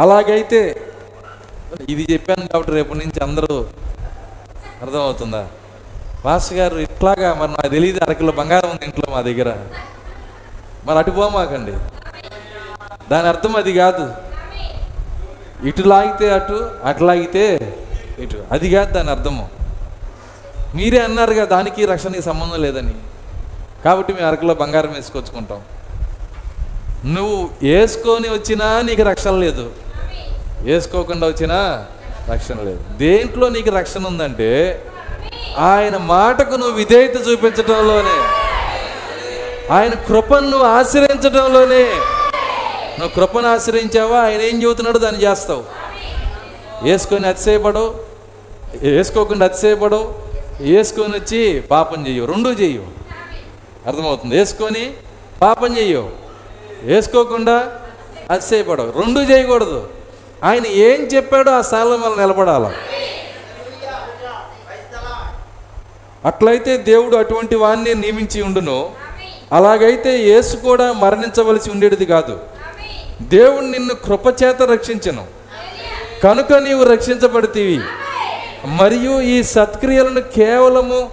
అలాగైతే 0.00 0.80
ఇది 1.88 2.12
చెప్పాను 2.12 2.48
కాబట్టి 2.48 2.72
రేపు 2.72 2.94
నుంచి 2.94 3.22
అందరూ 3.22 3.66
అర్థమవుతుందా? 4.82 5.46
మాస్టర్ 6.24 6.58
గారు 6.58 6.76
ఇట్లాగా 6.76 7.34
మరి 7.34 7.50
నాకు 7.50 7.68
తెలియదు 7.68 8.04
అరకిలో 8.04 8.32
బంగారం 8.32 8.70
ఉంది 8.70 8.84
ఇంట్లో 8.84 9.12
మా 9.12 9.20
దగ్గర. 9.20 9.56
మరి 10.84 10.98
అటు 10.98 11.10
పోమాకండి. 11.10 11.72
దాని 13.10 13.28
అర్థం 13.28 13.56
అది 13.56 13.72
కాదు. 13.72 14.14
ఇటు 15.66 15.82
లాగితే 15.82 16.30
అటు 16.30 16.70
అటు 16.84 17.04
లాగితే 17.04 17.76
ఇటు. 18.18 18.44
అది 18.52 18.70
కాదు 18.70 18.92
దాని 18.92 19.10
అర్థము. 19.10 19.48
మీరే 20.74 20.98
అన్నారుగా 20.98 21.44
దానికి 21.44 21.86
రక్షణకి 21.86 22.22
సంబంధం 22.22 22.62
లేదని. 22.62 22.94
కాబట్టి 23.84 24.12
మేము 24.12 24.26
అరకులో 24.26 24.54
బంగారం 24.54 24.92
వేసుకొచ్చుకుంటాం. 24.92 25.62
నువ్వు 27.04 27.50
వేసుకొని 27.62 28.28
వచ్చినా 28.28 28.82
నీకు 28.82 29.02
రక్షణ 29.02 29.30
లేదు. 29.30 29.70
వేసుకోకుండా 30.62 31.26
వచ్చినా 31.26 31.86
రక్షణ 32.32 32.54
లేదు. 32.62 32.84
దేంట్లో 32.96 33.48
నీకు 33.48 33.70
రక్షణ 33.70 34.06
ఉందంటే 34.06 34.84
ఆయన 35.58 35.96
మాటకు 35.96 36.50
నువ్వు 36.50 36.76
విధేయత 36.76 37.28
చూపించడంలోనే 37.28 38.40
ఆయన 39.74 39.94
కృపను 39.94 40.50
నువ్వు 40.50 40.66
ఆశ్రయించడంలోనే 40.66 41.84
నువ్వు 42.98 43.08
కృపను 43.08 43.48
ఆశ్రయించావా? 43.48 44.20
ఆయన 44.20 44.40
ఏం 44.40 44.62
చెబుతున్నాడో 44.62 44.98
దాన్ని 44.98 45.22
చేస్తావు. 45.22 45.64
వేసుకొని 46.82 47.28
అతిశయపడవు. 47.28 47.94
వేసుకోకుండా 48.76 49.44
అతిశయపడవు. 49.44 50.14
వేసుకొని 50.60 51.16
వచ్చి 51.16 51.60
పాపం 51.60 52.06
చెయ్యవు. 52.06 52.26
రెండూ 52.26 52.50
చెయ్యవు. 52.50 52.99
అర్థమవుతుంది. 53.86 54.38
వేసుకొని 54.38 54.94
పాపం 55.42 55.78
చెయ్యవు. 55.78 56.10
వేసుకోకుండా 56.82 57.80
అది 58.30 58.54
చేయబడవు 58.54 58.90
రెండు 59.02 59.20
చేయకూడదు. 59.20 59.88
ఆయన 60.44 60.66
ఏం 60.66 61.02
చెప్పాడో 61.02 61.50
ఆ 61.52 61.60
స్థానంలో 61.60 61.96
మనం 61.96 62.20
నిలబడాల. 62.20 62.72
అట్లయితే 66.24 66.76
దేవుడు 66.76 67.16
అటువంటి 67.16 67.54
వాణ్ణి 67.54 67.94
నియమించి 67.94 68.42
ఉండును. 68.42 68.90
అలాగైతే 69.52 70.18
యేసు 70.18 70.56
కూడా 70.56 70.92
మరణించవలసి 70.92 71.70
ఉండేది 71.70 72.06
కాదు. 72.06 72.40
దేవుడు 73.22 73.64
నిన్ను 73.64 73.94
కృపచేత 73.94 74.62
రక్షించను. 74.62 75.26
కనుక 76.24 76.52
నీవు 76.52 76.84
రక్షించబడితివి. 76.84 77.80
మరియు 78.66 79.20
ఈ 79.20 79.42
సత్క్రియలను 79.42 80.20
కేవలము 80.20 81.10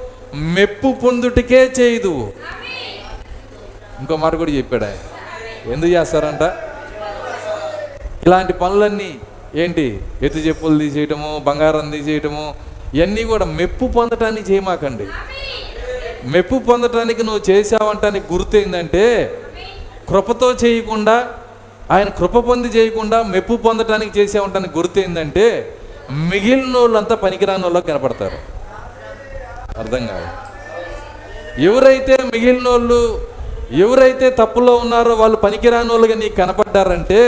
మెప్పు 0.55 0.89
పొందుటికే 1.03 1.71
చేయదు 1.79 2.33
ఇంకో 4.01 4.15
మాట 4.17 4.35
కూడా 4.35 4.51
చెప్పాడు? 4.51 4.85
ఆయన 4.85 4.99
ఎందుకు 5.73 5.91
చేస్తారంట? 5.91 6.43
ఇలాంటి 8.25 8.53
పనులన్నీ 8.53 9.19
ఏంటి? 9.55 9.99
ఎత్తు 10.21 10.39
చెప్పులు 10.39 10.79
తీసేయటము 10.79 11.39
బంగారం 11.39 11.91
తీసేయటము 11.91 12.55
ఇవన్నీ 12.93 13.23
కూడా 13.23 13.45
మెప్పు 13.45 13.85
పొందటానికి 13.85 14.53
చేయమాకండి. 14.53 15.07
మెప్పు 16.33 16.57
పొందటానికి 16.69 17.23
నువ్వు 17.23 17.51
చేసావంటానికి 17.51 18.33
గుర్తయిందంటే 18.33 19.03
కృపతో 20.09 20.51
చేయకుండా 20.51 21.17
ఆయన 21.91 22.09
కృప 22.09 22.37
పొంది 22.37 22.67
చేయకుండా 22.67 23.23
మెప్పు 23.23 23.55
పొందటానికి 23.55 24.19
చేసావంటానికి 24.19 24.77
గుర్తయిందంటే 24.77 25.75
మిగిలిన 26.11 26.77
వాళ్ళంతా 26.77 27.15
పనికిరాని 27.15 27.63
వాళ్ళు 27.63 27.79
కనపడతారు. 27.79 28.56
అర్థం 29.79 30.03
కాదు. 30.07 30.27
ఎవరైతే 31.61 32.17
మిగిలిన 32.33 32.69
వాళ్ళు 32.69 32.99
ఎవరైతే 33.85 34.29
తప్పులో 34.29 34.75
ఉన్నారో 34.75 35.13
వాళ్ళు 35.13 35.37
పనికిరాని 35.37 35.89
వాళ్ళుగా 35.89 36.15
నీకు 36.15 36.35
కనపడ్డారంటే 36.35 37.21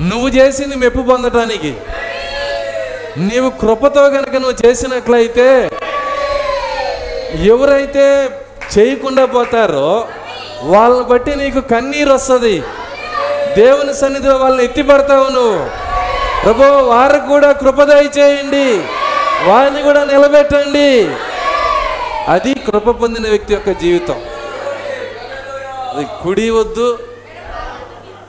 నువ్వు 0.00 0.28
చేసింది 0.28 0.76
మెప్పు 0.76 1.02
పొందటానికి. 1.02 1.72
నీవు 3.18 3.48
కృపతో 3.50 4.04
కనుక 4.10 4.34
నువ్వు 4.34 4.66
చేసినట్లయితే 4.66 5.48
ఎవరైతే 7.52 8.06
చేయకుండా 8.74 9.24
పోతారో 9.24 9.88
వాళ్ళని 10.62 11.04
బట్టి 11.04 11.32
నీకు 11.36 11.60
కన్నీరు 11.60 12.12
వస్తుంది. 12.14 12.62
దేవుని 13.56 13.94
సన్నిధిలో 13.94 14.36
వాళ్ళని 14.36 14.64
ఎత్తిపడతావు 14.64 15.28
నువ్వు. 15.28 15.60
ప్రభు 16.42 16.64
వారికి 16.92 17.26
కూడా 17.26 17.52
కృపదయ 17.52 18.02
చేయండి 18.18 18.66
వారిని 19.48 19.82
కూడా 19.82 20.04
నిలబెట్టండి. 20.04 20.90
అది 22.28 22.54
కృప 22.54 22.90
పొందిన 22.90 23.28
వ్యక్తి 23.28 23.54
యొక్క 23.54 23.70
జీవితం. 23.70 24.20
అది 25.96 26.06
కుడి 26.24 26.50
వద్దు 26.50 26.98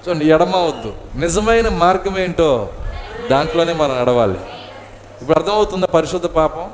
చూడండి 0.04 0.26
ఎడమ 0.26 0.56
వద్దు. 0.56 0.94
నిజమైన 1.16 1.70
మార్గం 1.70 2.18
ఏంటో 2.20 2.70
దాంట్లోనే 3.32 3.74
మనం 3.74 4.02
నడవాలి. 4.02 4.40
ఇప్పుడు 5.22 5.38
అర్థమవుతుందా 5.40 5.86
పరిశుద్ధ 5.86 6.26
పాపం? 6.26 6.70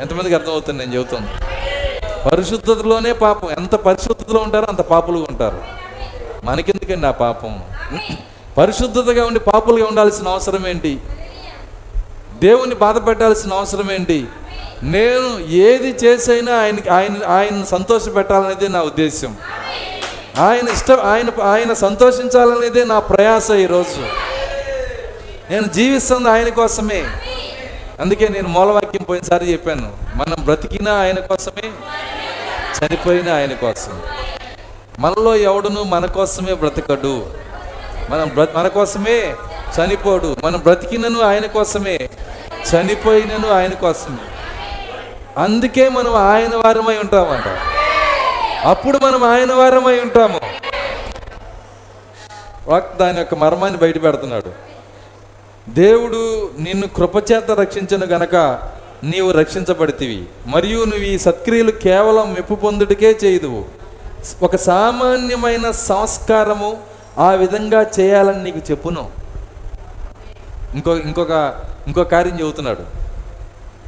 ఎంతమందికి 0.00 0.34
అర్థమవుతుంది 0.34 0.78
నేను 0.78 0.94
చెబుతాను 0.94 1.28
పరిశుద్ధతలోనే 2.30 3.12
పాపం. 3.12 3.50
ఎంత 3.50 3.74
పరిశుద్ధతలో 3.74 4.40
ఉంటారో 4.40 4.66
అంత 4.68 4.80
పాపులుగా 4.80 5.26
ఉంటారు. 5.30 5.60
మనకెందుకండి 6.44 7.06
ఆ 7.06 7.10
పాపం? 7.10 7.62
పరిశుద్ధతగా 8.58 9.26
ఉండి 9.26 9.40
పాపులుగా 9.40 9.86
ఉండాల్సిన 9.86 10.28
అవసరం 10.28 10.66
ఏంటి? 10.66 11.00
దేవుని 12.34 12.74
బాధ 12.74 13.06
పెట్టాల్సిన 13.06 13.52
అవసరం 13.52 13.92
ఏంటి? 13.92 14.26
నేను 14.84 15.38
ఏది 15.48 16.06
చేసైనా 16.06 16.60
ఆయనకి 16.60 16.88
ఆయన 16.88 17.26
ఆయన 17.26 17.64
సంతోష 17.64 18.02
పెట్టాలనేదే 18.16 18.68
నా 18.68 18.82
ఉద్దేశం 18.82 19.36
ఆయన 20.38 20.68
ఇష్టం 20.68 21.00
ఆయన 21.00 21.42
ఆయన 21.42 21.72
సంతోషించాలనేదే 21.72 22.84
నా 22.84 22.98
ప్రయాస 22.98 23.50
ఈరోజు. 23.50 24.00
నేను 25.50 25.66
జీవిస్తుంది 25.66 26.28
ఆయన 26.28 26.48
కోసమే. 26.48 27.04
అందుకే 28.00 28.28
నేను 28.28 28.48
మూలవాక్యం 28.48 29.02
పోయినసారి 29.02 29.52
చెప్పాను 29.52 29.92
మనం 30.14 30.36
బ్రతికినా 30.44 30.94
ఆయన 30.94 31.14
కోసమే 31.14 31.68
చనిపోయినా 32.80 33.34
ఆయన 33.34 33.52
కోసం. 33.52 34.02
మనలో 34.98 35.36
ఎవడును 35.36 35.82
మన 35.82 36.06
కోసమే 36.06 36.54
బ్రతకడు. 36.54 37.26
మనం 38.10 38.28
బ్ర 38.28 38.46
మన 38.56 38.68
కోసమే 38.68 39.34
చనిపోడు. 39.80 40.36
మనం 40.44 40.60
బ్రతికినను 40.60 41.20
ఆయన 41.20 41.46
కోసమే 41.46 42.08
చనిపోయినను 42.74 43.52
ఆయన 43.52 43.70
కోసమే. 43.70 44.33
అందుకే 45.38 45.88
మనం 45.88 46.14
ఆయన 46.14 46.56
వారమై 46.56 46.98
ఉంటామంట. 46.98 47.44
అప్పుడు 48.66 48.98
మనం 48.98 49.24
ఆయన 49.24 49.52
వారమై 49.52 50.00
ఉంటాము. 50.00 50.40
దాని 53.00 53.18
యొక్క 53.18 53.34
మర్మాన్ని 53.34 53.78
బయట 53.78 54.02
పెడుతున్నాడు. 54.02 54.52
దేవుడు 55.68 56.50
నిన్ను 56.58 56.88
కృపచేత 56.88 57.50
రక్షించను 57.50 58.06
గనక 58.06 58.34
నీవు 59.04 59.30
రక్షించబడితివి. 59.30 60.26
మరియు 60.46 60.84
నువ్వు 60.84 61.06
ఈ 61.06 61.18
సత్క్రియలు 61.18 61.70
కేవలం 61.70 62.34
మెప్పు 62.34 62.54
పొందుటకే 62.54 63.18
చేయదువు. 63.24 63.64
ఒక 64.42 64.56
సామాన్యమైన 64.56 65.70
సంస్కారము 65.70 66.76
ఆ 67.18 67.30
విధంగా 67.30 67.86
చేయాలని 68.00 68.44
నీకు 68.44 68.58
చెప్పును. 68.58 69.10
ఇంకో 70.74 70.96
ఇంకొక 70.96 71.54
ఇంకో 71.86 72.04
కార్యం 72.04 72.40
చెబుతున్నాడు. 72.40 73.03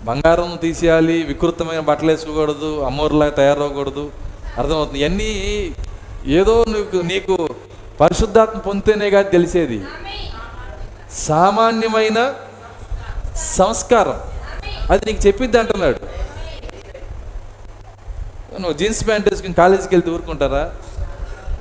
బంగారం 0.06 0.58
తీసేయాలి 0.62 1.22
వికృతమైన 1.22 1.80
బట్టలు 1.80 2.10
వేసుకోకూడదు 2.10 2.80
అమ్మోరులా 2.80 3.28
తయారవ్వకూడదు. 3.28 4.10
అర్థమవుతుంది? 4.58 5.00
ఇవన్నీ 5.00 5.72
ఏదో 6.26 6.64
నీకు 6.68 6.96
నీకు 6.96 7.48
పరిశుద్ధాత్మ 8.00 8.58
పొందితేనే 8.58 9.10
కాదు 9.10 9.30
తెలిసేది. 9.30 9.84
సామాన్యమైన 11.12 12.34
సంస్కారం. 13.36 14.20
అది 14.90 15.06
నీకు 15.06 15.26
చెప్పిద్ది 15.26 15.58
అంటున్నాడు. 15.58 15.98
నువ్వు 18.52 18.72
జీన్స్ 18.72 19.06
ప్యాంట్ 19.06 19.28
వేసుకుని 19.28 19.54
కాలేజీకి 19.54 19.94
వెళ్తే 19.94 20.10
ఊరుకుంటారా? 20.10 20.74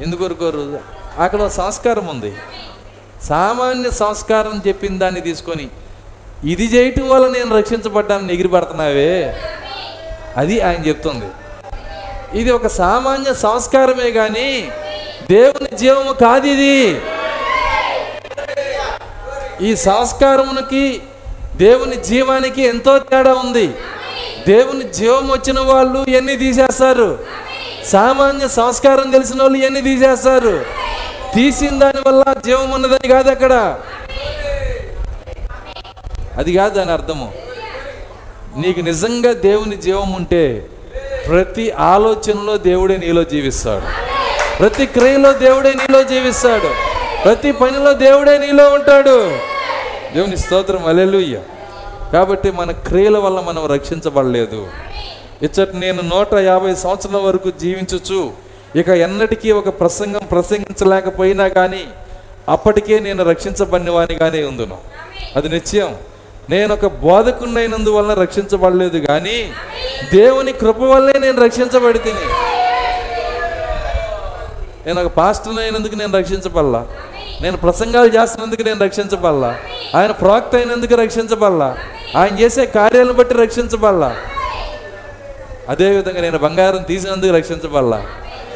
ఎందుకు 0.01 0.23
ఊరుకోరు? 0.23 0.79
అక్కడ 1.17 1.47
సంస్కారం 1.47 2.07
ఉంది. 2.07 2.35
సామాన్య 3.23 3.89
సంస్కారం 3.89 4.61
చెప్పిన 4.67 4.97
దాన్ని 4.97 5.21
తీసుకొని 5.21 5.69
ఇది 6.43 6.65
చేయటం 6.65 7.09
వల్ల 7.09 7.27
నేను 7.27 7.57
రక్షించబడ్డాను 7.57 8.31
ఎగిరిపడుతున్నావే. 8.31 9.41
అది 10.37 10.61
ఆయన 10.61 10.87
చెప్తుంది. 10.87 11.25
ఇది 12.39 12.51
ఒక 12.51 12.67
సామాన్య 12.67 13.33
సంస్కారమే 13.33 14.11
కానీ 14.11 14.71
దేవుని 15.31 15.77
జీవము 15.77 16.13
కాదు 16.13 16.47
ఇది. 16.47 17.01
ఈ 19.61 19.75
సంస్కారమునికి 19.75 21.01
దేవుని 21.55 21.95
జీవానికి 21.95 22.61
ఎంతో 22.61 22.99
తేడా 22.99 23.33
ఉంది. 23.33 23.73
దేవుని 24.47 24.89
జీవం 24.89 25.31
వచ్చిన 25.31 25.59
వాళ్ళు 25.59 26.09
ఎన్ని 26.09 26.35
తీసేస్తారు? 26.35 27.19
సామాన్య 27.85 28.47
సంస్కారం 28.47 29.11
తెలిసిన 29.11 29.41
వాళ్ళు 29.41 29.57
ఎన్ని 29.57 29.81
తీసేస్తారు? 29.81 30.65
తీసిన 31.35 31.79
దాని 31.79 32.09
వల్ల 32.09 32.23
జీవం 32.45 32.71
ఉన్నదని 32.71 33.07
కాదు 33.07 33.29
అక్కడ. 33.29 33.79
అది 36.37 36.53
కాదు 36.53 36.75
దాని 36.75 36.91
అర్థము. 36.91 37.33
నీకు 38.57 38.79
నిజంగా 38.79 39.33
దేవుని 39.33 39.75
జీవం 39.75 40.13
ఉంటే 40.13 40.67
ప్రతి 41.27 41.71
ఆలోచనలో 41.71 42.57
దేవుడే 42.57 42.97
నీలో 42.97 43.23
జీవిస్తాడు. 43.23 43.85
ప్రతి 44.57 44.85
క్రియలో 44.85 45.33
దేవుడే 45.33 45.73
నీలో 45.73 46.03
జీవిస్తాడు. 46.03 46.69
ప్రతి 47.23 47.51
పనిలో 47.51 47.93
దేవుడే 47.93 48.37
నీలో 48.37 48.69
ఉంటాడు. 48.69 49.37
దేవుని 50.13 50.37
స్తోత్రం 50.37 50.85
అలెలుయ్య 50.85 51.39
కాబట్టి 52.13 52.51
మన 52.51 52.71
క్రియల 52.71 53.17
వల్ల 53.17 53.39
మనం 53.39 53.71
రక్షించబడలేదు. 53.73 54.67
ఇచ్చట 55.43 55.69
నేను 55.75 56.01
నూట 56.01 56.33
యాభై 56.33 56.75
సంవత్సరాల 56.75 57.21
వరకు 57.21 57.51
జీవించచ్చు 57.61 58.31
ఇక 58.75 58.89
ఎన్నటికీ 58.89 59.51
ఒక 59.51 59.79
ప్రసంగం 59.79 60.21
ప్రసంగించలేకపోయినా 60.31 61.47
కానీ 61.47 61.81
అప్పటికే 62.49 62.99
నేను 62.99 63.23
రక్షించబడినవానిగానే 63.23 64.43
ఉందును. 64.43 64.77
అది 65.35 65.49
నిశ్చయం. 65.49 65.95
నేను 66.49 66.73
ఒక 66.73 66.85
బోధకున్నైనందువలన 66.85 68.13
రక్షించబడలేదు 68.13 68.97
కానీ 68.97 69.51
దేవుని 70.13 70.53
కృప 70.53 70.81
వల్లే 70.81 71.19
నేను 71.19 71.43
రక్షించబడితిని. 71.43 72.25
నేను 74.87 75.05
ఒక 75.05 75.07
పాస్టర్ 75.07 75.59
అయినందుకు 75.59 75.95
నేను 75.95 76.17
రక్షించబడలా. 76.17 76.87
నేను 77.41 77.57
ప్రసంగాలు 77.57 78.07
చేస్తున్నందుకు 78.07 78.63
నేను 78.63 78.79
రక్షించబడలా. 78.79 79.57
ఆయన 79.95 80.11
ప్రాక్త 80.11 80.55
అయినందుకు 80.55 80.95
రక్షించబడలా. 80.95 81.77
ఆయన 82.17 82.39
చేసే 82.39 82.65
కార్యాలను 82.65 83.13
బట్టి 83.13 83.35
రక్షించబడలా. 83.35 84.15
అదేవిధంగా 85.69 86.21
నేను 86.21 86.37
బంగారం 86.37 86.83
తీసినందుకు 86.83 87.33
రక్షించబడలా. 87.33 88.05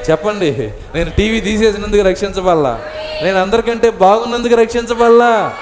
చెప్పండి 0.09 0.73
నేను 0.95 1.09
టీవీ 1.09 1.41
తీసేసినందుకు 1.41 2.03
రక్షించబడలా. 2.03 2.81
నేను 3.23 3.41
అందరికంటే 3.41 3.89
బాగున్నందుకు 3.89 4.55
రక్షించబడలా. 4.55 5.53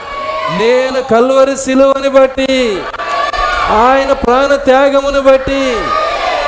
నేను 0.50 1.02
కల్వరి 1.02 1.58
సిలువని 1.58 2.10
బట్టి 2.10 2.82
ఆయన 3.70 4.14
ప్రాణ 4.14 4.56
త్యాగమును 4.56 5.22
బట్టి 5.22 5.76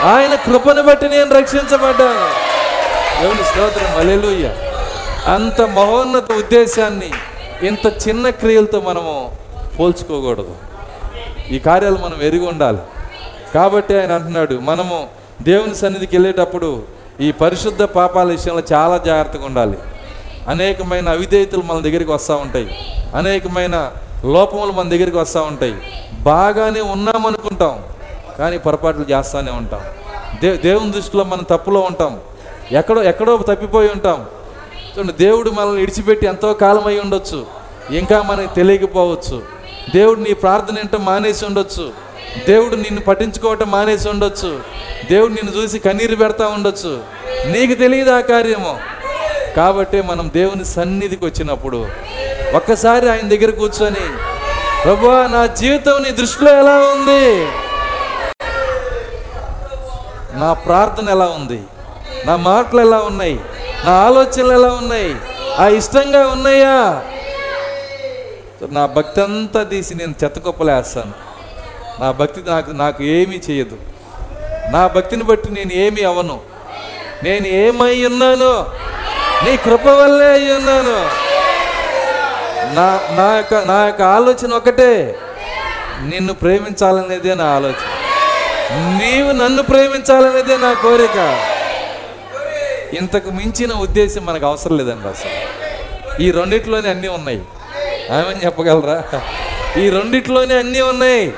ఆయన 0.04 0.36
కృపను 0.36 0.84
బట్టి 0.84 1.10
నేను 1.10 1.40
రక్షించబడ్డాను. 1.40 2.28
దేవుని 3.22 3.44
స్తోత్రం 3.44 4.00
అలెలుయ్య 4.00 4.50
అంత 5.26 5.62
మహోన్నత 5.62 6.32
ఉద్దేశాన్ని 6.32 7.12
ఇంత 7.68 8.08
చిన్న 8.08 8.30
క్రియలతో 8.30 8.80
మనము 8.82 9.38
పోల్చుకోకూడదు. 9.80 10.56
ఈ 11.52 11.60
కార్యాలు 11.60 11.96
మనం 11.96 12.18
ఎరిగి 12.22 12.48
ఉండాలి. 12.48 12.78
కాబట్టి 13.54 14.00
ఆయన 14.00 14.12
అంటున్నాడు 14.12 14.54
మనము 14.54 15.10
దేవుని 15.42 15.76
సన్నిధికి 15.76 16.18
వెళ్ళేటప్పుడు 16.18 16.84
ఈ 17.22 17.32
పరిశుద్ధ 17.32 17.84
పాపాల 17.84 18.28
విషయంలో 18.28 18.64
చాలా 18.74 18.98
జాగ్రత్తగా 18.98 19.46
ఉండాలి. 19.46 19.78
అనేకమైన 20.50 21.10
అవిధేయతలు 21.10 21.62
మన 21.62 21.80
దగ్గరికి 21.80 22.12
వస్తూ 22.12 22.36
ఉంటాయి. 22.36 22.94
అనేకమైన 23.16 23.92
లోపములు 24.26 24.72
మన 24.72 24.90
దగ్గరికి 24.90 25.18
వస్తూ 25.18 25.42
ఉంటాయి. 25.42 25.74
బాగానే 26.22 26.82
ఉన్నామనుకుంటాం 26.82 27.84
కానీ 28.40 28.58
పొరపాట్లు 28.58 29.06
చేస్తూనే 29.12 29.52
ఉంటాం. 29.52 29.82
దే 30.42 30.58
దేవుని 30.58 30.92
దృష్టిలో 30.92 31.24
మనం 31.24 31.46
తప్పులో 31.50 31.80
ఉంటాం. 31.80 32.20
ఎక్కడో 32.72 33.04
ఎక్కడో 33.04 33.38
తప్పిపోయి 33.38 33.90
ఉంటాం. 33.90 34.26
చూడండి 34.98 35.14
దేవుడు 35.14 35.50
మనల్ని 35.50 35.80
విడిచిపెట్టి 35.80 36.28
ఎంతో 36.28 36.54
కాలం 36.54 36.88
అయి 36.88 37.00
ఉండొచ్చు. 37.00 37.46
ఇంకా 37.92 38.22
మనకి 38.22 38.56
తెలియకపోవచ్చు. 38.56 39.42
దేవుడు 39.96 40.20
నీ 40.20 40.34
ప్రార్థన 40.34 40.80
ఏంటో 40.80 40.98
మానేసి 40.98 41.46
ఉండొచ్చు. 41.46 41.92
దేవుడు 42.48 42.76
నిన్ను 42.76 43.02
పట్టించుకోవటం 43.02 43.72
మానేసి 43.72 44.10
ఉండొచ్చు. 44.10 44.60
దేవుడు 45.10 45.34
నిన్ను 45.34 45.62
చూసి 45.62 45.80
కన్నీరు 45.80 46.16
పెడతా 46.16 46.48
ఉండొచ్చు. 46.48 47.04
నీకు 47.46 47.74
తెలియదు 47.74 48.12
ఆ 48.12 48.20
కార్యము? 48.20 48.80
కాబట్టి 49.56 50.02
మనం 50.02 50.32
దేవుని 50.34 50.66
సన్నిధికి 50.66 51.26
వచ్చినప్పుడు 51.26 51.88
ఒక్కసారి 52.54 53.10
ఆయన 53.10 53.28
దగ్గర 53.30 53.52
కూర్చొని 53.52 54.06
ప్రభా 54.84 55.28
నా 55.28 55.46
జీవితం 55.46 56.04
నీ 56.04 56.12
దృష్టిలో 56.12 56.60
ఎలా 56.60 56.78
ఉంది? 56.78 57.24
నా 60.40 60.54
ప్రార్థన 60.54 61.10
ఎలా 61.10 61.26
ఉంది? 61.26 61.60
నా 62.26 62.36
మాటలు 62.36 62.82
ఎలా 62.82 63.00
ఉన్నాయి? 63.00 63.40
నా 63.86 63.92
ఆలోచనలు 63.92 64.54
ఎలా 64.54 64.74
ఉన్నాయి? 64.74 65.16
ఆ 65.60 65.68
ఇష్టంగా 65.68 66.28
ఉన్నాయా? 66.28 67.04
నా 68.72 68.86
భక్తి 68.86 69.22
అంతా 69.22 69.64
తీసి 69.64 69.96
నేను 69.96 70.16
చెత్తకొప్పలేస్తాను 70.24 71.14
నా 72.02 72.12
భక్తి 72.12 72.42
నాకు 72.50 72.72
నాకు 72.72 73.04
ఏమీ 73.04 73.42
చేయదు. 73.50 73.78
నా 74.70 74.88
భక్తిని 74.88 75.24
బట్టి 75.24 75.52
నేను 75.52 75.74
ఏమీ 75.74 76.04
అవను 76.04 76.40
నేను 77.24 77.48
ఏమై 77.48 78.06
ఉన్నాను 78.06 78.66
నీ 79.44 79.58
కృప 79.58 79.88
వల్లే 79.88 80.32
అయ్యి 80.32 80.54
ఉన్నాను 80.54 81.30
నా 82.76 83.00
నా 83.18 83.36
యొక్క 83.36 83.54
నా 83.54 83.86
యొక్క 83.86 84.02
ఆలోచన 84.02 84.54
ఒకటే. 84.54 85.16
నిన్ను 86.02 86.34
ప్రేమించాలనేదే 86.34 87.36
నా 87.36 87.46
ఆలోచన. 87.46 87.88
నీవు 88.72 89.32
నన్ను 89.32 89.64
ప్రేమించాలనేదే 89.64 90.58
నా 90.58 90.74
కోరిక. 90.74 91.46
ఇంతకు 92.94 93.30
మించిన 93.30 93.74
ఉద్దేశం 93.74 94.26
మనకు 94.26 94.46
అవసరం 94.46 94.78
లేదండి 94.78 95.08
అసలు. 95.08 95.60
ఈ 96.22 96.32
రెండిట్లోనే 96.32 96.90
అన్నీ 96.90 97.08
ఉన్నాయి. 97.08 97.42
ఆమెను 98.12 98.46
చెప్పగలరా? 98.46 99.22
ఈ 99.82 99.90
రెండిట్లోనే 99.90 100.58
అన్నీ 100.58 100.82
ఉన్నాయి. 100.82 101.34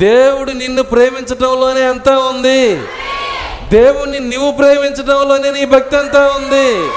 దేవుడు 0.00 0.50
నిన్ను 0.50 0.82
ప్రేమించడంలోనే 0.82 1.82
అంతా 1.82 2.18
ఉంది. 2.18 2.76
దేవుణ్ణి 3.70 4.18
నువ్వు 4.18 4.52
ప్రేమించడంలోనే 4.52 5.50
నీ 5.50 5.64
భక్తి 5.64 5.96
అంతా 5.96 6.20
ఉంది. 6.20 6.90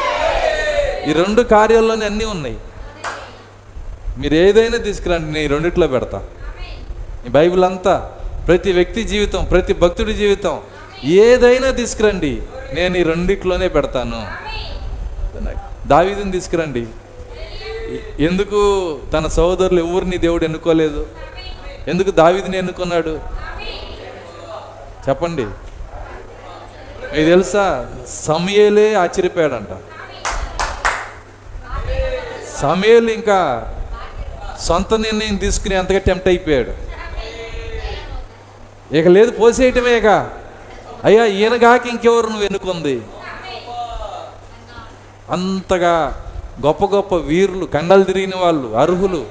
ఈ 1.08 1.14
రెండు 1.14 1.42
కార్యాల్లోనే 1.42 2.06
అన్నీ 2.06 2.26
ఉన్నాయి. 2.26 2.58
మీరు 4.18 4.34
ఏదైనా 4.34 4.78
తీసుకురండి 4.78 5.32
నేను 5.32 5.54
రెండిట్లో 5.54 5.88
పెడతా. 5.88 6.26
ఈ 7.26 7.30
బైబిల్ 7.30 7.64
అంతా 7.64 8.12
ప్రతి 8.48 8.72
వ్యక్తి 8.72 9.04
జీవితం 9.04 9.46
ప్రతి 9.46 9.74
భక్తుడి 9.74 10.14
జీవితం 10.14 10.62
ఏదైనా 11.04 11.72
తీసుకురండి 11.72 12.42
నేను 12.74 12.98
ఈ 12.98 13.04
రెండిట్లోనే 13.04 13.68
పెడతాను. 13.68 14.28
దావీదుని 15.88 16.32
తీసుకురండి. 16.32 16.86
ఎందుకు 18.20 19.00
తన 19.14 19.28
సోదరులు 19.28 19.84
ఎవరిని 19.84 20.18
దేవుడు 20.18 20.44
ఎన్నుకోలేదు? 20.44 21.08
ఎందుకు 21.88 22.12
దావీదుని 22.12 22.58
ఎన్నుకున్నాడు? 22.58 23.20
చెప్పండి. 25.10 25.46
మీకు 25.46 27.30
తెలుసా? 27.30 27.92
సమయలే 28.08 28.94
ఆశ్చర్యపోయాడంట. 28.94 29.93
సమయలు 32.64 33.12
ఇంకా 33.12 33.70
సొంత 34.60 34.94
నిర్ణయం 34.94 35.36
తీసుకుని 35.36 35.76
అంతగా 35.76 35.98
టెంప్ట్ 35.98 36.28
అయిపోయాడు. 36.28 36.72
ఇక 38.96 39.08
లేదు 39.08 39.32
పోసేయటమే 39.32 39.98
ఇక. 39.98 40.30
అయ్యా 41.04 41.26
ఈయనగాకి 41.26 41.90
ఇంకెవరు 41.90 42.28
నువ్వు 42.28 42.44
ఎన్నుకుంది? 42.44 43.02
అంతగా 45.30 46.26
గొప్ప 46.66 46.86
గొప్ప 46.86 47.16
వీరులు 47.16 47.66
కండలు 47.66 48.04
తిరిగిన 48.04 48.32
వాళ్ళు 48.36 48.76
అర్హులు 48.76 49.26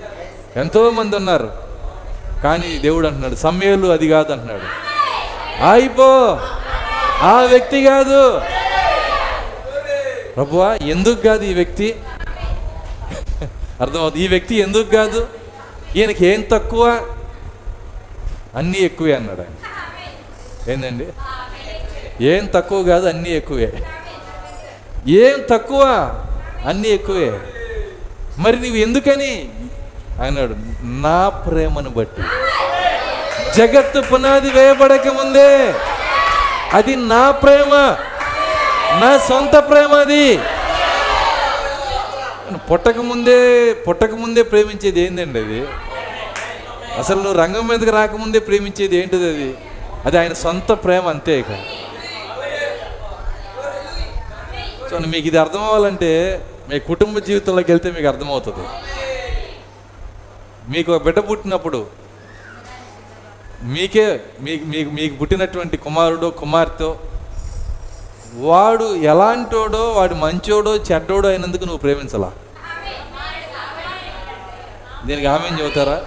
ఎంతోమంది 0.57 1.17
ఉన్నారు. 1.17 1.53
కానీ 2.43 2.79
దేవుడు 2.79 3.07
అంటున్నాడు 3.07 3.35
సమయాలు 3.35 3.87
అది 3.87 4.09
కాదు 4.09 4.33
అంటున్నాడు. 4.33 4.67
అయిపో 5.71 6.39
ఆ 7.21 7.41
వ్యక్తి 7.41 7.85
కాదు. 7.85 8.41
ప్రభువా 10.37 10.75
ఎందుకు 10.75 11.21
కాదు 11.21 11.43
ఈ 11.43 11.55
వ్యక్తి? 11.55 11.95
అర్థమవుతుంది. 13.83 14.25
ఈ 14.25 14.29
వ్యక్తి 14.29 14.55
ఎందుకు 14.55 14.91
కాదు? 14.91 15.29
ఈయనకి 15.97 16.27
ఏం 16.27 16.41
తక్కువ? 16.53 17.09
అన్నీ 18.57 18.79
ఎక్కువే 18.79 19.15
అన్నాడు 19.15 19.41
ఆయన. 19.41 20.73
ఏందండి? 20.73 21.07
ఏం 22.25 22.47
తక్కువ 22.47 22.83
కాదు 22.83 23.07
అన్నీ 23.09 23.31
ఎక్కువే. 23.31 23.73
ఏం 25.09 25.45
తక్కువ? 25.51 25.83
అన్నీ 26.67 26.89
ఎక్కువే. 26.89 27.41
మరి 28.39 28.61
నీవు 28.61 28.77
ఎందుకని? 28.77 29.49
అన్నాడు 30.23 30.57
నా 30.83 31.29
ప్రేమను 31.29 31.91
బట్టి. 31.91 32.23
జగత్తు 33.57 34.01
పునాది 34.01 34.51
వేయబడక 34.51 35.09
ముందే. 35.09 35.75
అది 36.73 36.97
నా 36.97 37.31
ప్రేమ. 37.31 37.97
నా 39.01 39.19
సొంత 39.29 39.57
ప్రేమ 39.57 39.95
అది. 39.95 40.39
పుట్టకముందే 42.57 42.75
పుట్టకముందే 42.75 43.73
పుట్టక 43.73 44.15
ముందే 44.15 44.43
ప్రేమించేది 44.43 45.01
ఏందండి 45.01 45.39
అది? 45.39 45.61
అసలు 46.99 47.17
నువ్వు 47.17 47.33
రంగం 47.33 47.69
మీదకి 47.69 47.91
రాకముందే 47.91 48.39
ప్రేమించేది 48.39 48.97
ఏంటిది 48.97 49.29
అది? 49.29 49.55
అది 50.05 50.19
ఆయన 50.19 50.33
సొంత 50.33 50.73
ప్రేమ 50.73 51.09
అంతే 51.09 51.39
ఇక. 51.39 51.47
సో 54.91 54.99
మీకు 54.99 55.27
ఇది 55.27 55.39
అర్థం 55.39 55.65
అవ్వాలంటే 55.65 56.43
మీ 56.69 56.79
కుటుంబ 56.79 57.19
జీవితంలోకి 57.19 57.73
వెళ్తే 57.73 57.91
మీకు 57.91 58.07
అర్థమవుతుంది. 58.09 58.67
మీకు 60.69 60.93
ఒక 60.93 61.03
బిడ్డ 61.03 61.19
పుట్టినప్పుడు 61.19 61.87
మీకే 63.63 64.21
మీకు 64.41 64.65
మీకు 64.65 64.91
మీకు 64.91 65.15
పుట్టినటువంటి 65.15 65.77
కుమారుడు 65.77 66.27
కుమార్తె 66.27 66.95
వాడు 68.35 68.95
ఎలాంటోడో 68.97 69.89
వాడు 69.89 70.15
మంచోడో 70.15 70.77
చెడ్డోడో 70.77 71.29
అయినందుకు 71.29 71.61
నువ్వు 71.61 71.79
ప్రేమించలా? 71.79 72.33
దీనికి 75.07 75.27
ఆమె 75.27 75.63
చెబుతారా? 75.63 76.01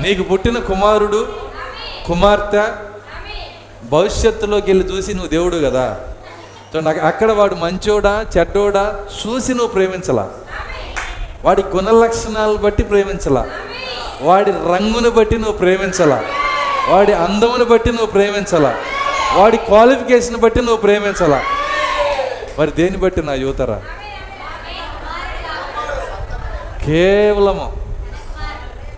నీకు 0.00 0.22
పుట్టిన 0.22 0.58
కుమారుడు 0.58 1.28
కుమార్తె 2.06 2.62
భవిష్యత్తులోకి 3.84 4.70
వెళ్ళి 4.70 4.88
చూసి 4.88 5.14
నువ్వు 5.14 5.28
దేవుడు 5.28 5.56
కదా. 5.56 6.00
నాకు 6.80 7.00
అక్కడ 7.00 7.32
వాడు 7.32 7.54
మంచోడా 7.54 8.26
చెడ్డోడా 8.38 9.04
చూసి 9.26 9.50
నువ్వు 9.50 9.68
ప్రేమించలా. 9.68 10.30
వాడి 11.44 11.62
గుణ 11.62 11.90
లక్షణాలు 11.90 12.56
బట్టి 12.56 12.82
ప్రేమించలా. 12.82 13.48
వాడి 14.22 14.50
రంగును 14.50 15.10
బట్టి 15.10 15.38
నువ్వు 15.38 15.58
ప్రేమించలా. 15.58 16.24
వాడి 16.88 17.12
అందమును 17.12 17.64
బట్టి 17.64 17.90
నువ్వు 17.90 18.06
ప్రేమించలా. 18.06 18.76
వాడి 19.34 19.56
క్వాలిఫికేషన్ 19.56 20.36
బట్టి 20.36 20.58
నువ్వు 20.58 20.76
ప్రేమించాలా? 20.76 21.42
మరి 22.58 22.70
దేన్ని 22.70 22.98
బట్టి 22.98 23.22
నా 23.22 23.34
యువతరా? 23.34 23.82
కేవలము 26.86 27.76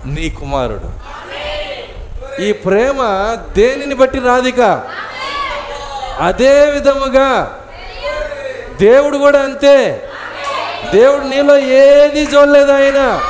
నీ 0.06 0.30
కుమారుడు. 0.30 1.04
ఈ 2.42 2.52
ప్రేమ 2.52 2.96
దేనిని 3.56 3.94
బట్టి 3.94 4.18
రాధిక? 4.18 4.82
అదే 6.20 6.70
విధముగా 6.70 7.60
దేవుడు 8.80 9.16
కూడా 9.16 9.42
అంతే. 9.42 10.08
దేవుడు 10.94 11.24
నీలో 11.24 11.58
ఏది 11.58 12.22
చూడలేదు 12.22 12.72
ఆయన. 12.72 13.20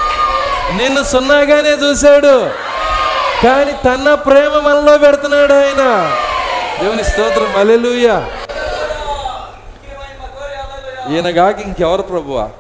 నిన్ను 0.77 1.03
సున్నాగానే 1.03 1.71
చూశాడు. 1.71 2.51
కానీ 3.45 3.73
తన 3.73 4.15
ప్రేమ 4.15 4.53
మనలో 4.59 4.99
పెడుతున్నాడు 4.99 5.53
ఆయన. 5.53 6.17
దేవుని 6.81 7.05
స్తోత్రం. 7.05 7.57
అలెలుయ 7.57 8.09
ఈయన 11.13 11.31
కాక 11.31 11.61
ఇంకెవరు 11.61 12.03
ప్రభువా? 12.03 12.51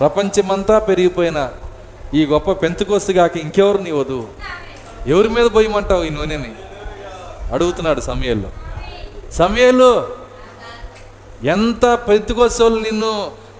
ప్రపంచమంతా 0.00 0.78
పెరిగిపోయిన 0.78 1.38
ఈ 2.14 2.26
గొప్ప 2.26 2.52
పెంతుకోస్తు 2.52 3.12
కాక 3.12 3.36
ఇంకెవరు 3.36 3.78
నీ 3.78 3.90
వధువు? 3.90 4.26
ఎవరి 5.06 5.28
మీద 5.28 5.46
పోయమంటావు 5.54 6.04
ఈ 6.04 6.10
నూనెని? 6.10 6.52
అడుగుతున్నాడు 7.54 8.00
సమయంలో 8.00 8.50
సమయంలో 9.32 9.92
ఎంత 11.44 11.84
పెంతుకోసోళ్ళు 12.08 12.80
నిన్ను 12.80 13.12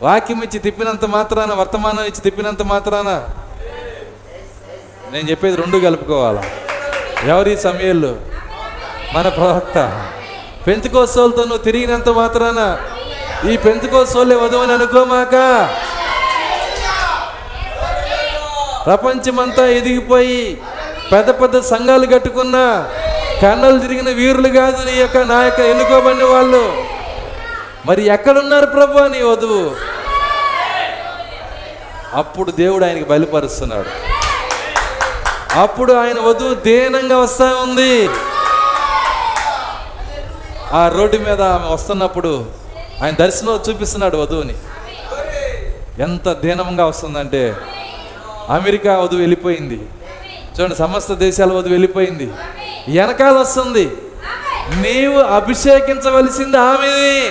వాక్యం 0.03 0.43
ఇచ్చి 0.43 0.59
తిప్పినంత 0.59 1.05
మాత్రాన 1.05 1.53
వర్తమానం 1.55 2.05
ఇచ్చి 2.05 2.21
తిప్పినంత 2.21 2.63
మాత్రాన? 2.63 3.11
నేను 5.13 5.31
చెప్పేది 5.31 5.57
రెండు 5.57 5.79
కలుపుకోవాలా? 5.79 6.45
ఎవరి 7.25 7.57
సమయంలో 7.57 8.13
మన 9.13 9.29
ప్రవక్త. 9.29 9.77
పెంతుకోసోలతో 10.67 11.41
నువ్వు 11.41 11.59
తిరిగినంత 11.59 12.09
మాత్రాన 12.09 12.79
ఈ 13.51 13.57
పెంతుకోసోళ్ళే 13.57 14.37
వధువని 14.37 14.73
అనుకోమాక 14.73 15.35
ప్రపంచమంతా 18.87 19.67
ఎదిగిపోయి 19.67 20.63
పెద్ద 21.13 21.31
పెద్ద 21.31 21.61
సంఘాలు 21.61 22.07
కట్టుకున్న 22.07 22.89
కండలు 23.43 23.79
తిరిగిన 23.79 24.11
వీరులు 24.11 24.49
కాదు 24.49 24.91
నీ 24.91 24.93
యొక్క 24.93 25.17
నా 25.17 25.45
యొక్క 25.45 25.61
ఎన్నుకోబడిన 25.61 26.25
వాళ్ళు. 26.25 26.85
మరి 27.87 28.07
ఎక్కడున్నారు 28.07 28.67
ప్రభు 28.67 28.99
నీ 28.99 29.23
వధువు? 29.23 29.71
అప్పుడు 32.15 32.51
దేవుడు 32.51 32.85
ఆయనకి 32.85 33.05
బయలుపరుస్తున్నాడు. 33.05 33.91
అప్పుడు 35.61 35.93
ఆయన 35.93 36.21
వధువు 36.21 36.55
దేనంగా 36.55 37.19
వస్తా 37.19 37.45
ఉంది? 37.45 38.09
ఆ 40.73 40.89
రోడ్డు 40.89 41.17
మీద 41.17 41.43
ఆమె 41.43 41.75
వస్తున్నప్పుడు 41.75 42.47
ఆయన 43.03 43.15
దర్శనం 43.15 43.61
చూపిస్తున్నాడు 43.69 44.17
వధువుని. 44.17 44.55
ఎంత 46.03 46.33
దీనంగా 46.33 46.87
వస్తుందంటే 46.87 47.57
అమెరికా 48.49 48.99
వధువు 48.99 49.21
వెళ్ళిపోయింది. 49.21 49.89
చూడండి 50.61 50.77
సమస్త 50.77 51.13
దేశాల 51.13 51.53
వధువు 51.53 51.69
వెళ్ళిపోయింది. 51.69 52.33
వెనకాల 52.89 53.39
వస్తుంది. 53.39 53.93
నీవు 54.75 55.19
అభిషేకించవలసింది 55.21 56.57
ఆమె. 56.59 57.31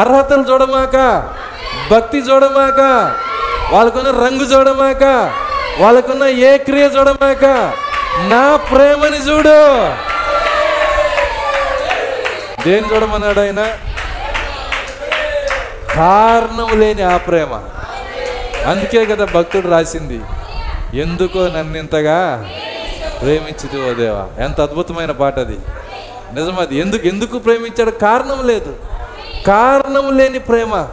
అర్హతలు 0.00 0.42
చూడమాక 0.52 1.28
భక్తి 1.90 2.18
చూడమాక 2.18 2.80
వాళ్ళకున్న 3.72 4.10
రంగు 4.10 4.44
చూడమాక 4.44 5.32
వాళ్ళకున్న 5.80 6.24
ఏ 6.24 6.58
క్రియ 6.58 6.84
చూడమాక 6.84 7.72
నా 8.18 8.56
ప్రేమని 8.56 9.16
చూడు. 9.16 9.88
దేని 12.62 12.94
చూడమన్నాడు 12.94 13.40
ఆయన 13.40 13.66
కారణం 15.94 16.80
లేని 16.80 17.02
ఆ 17.02 17.16
ప్రేమ. 17.16 17.54
అందుకే 18.66 19.06
కదా 19.06 19.24
భక్తుడు 19.24 19.68
రాసింది 19.68 20.20
ఎందుకో 21.00 21.46
నన్ను 21.46 21.78
ఇంతగా 21.78 22.50
ప్రేమించదు 23.20 23.90
ఓ 23.90 23.94
దేవా. 23.94 24.44
ఎంత 24.44 24.60
అద్భుతమైన 24.60 25.10
పాట 25.10 25.38
అది. 25.38 25.58
నిజమది 26.32 26.76
ఎందుకు 26.78 27.08
ఎందుకు 27.08 27.38
ప్రేమించాడు? 27.38 27.90
కారణం 27.90 28.46
లేదు. 28.46 28.76
కారణం 29.46 30.18
లేని 30.18 30.38
ప్రేమ. 30.38 30.88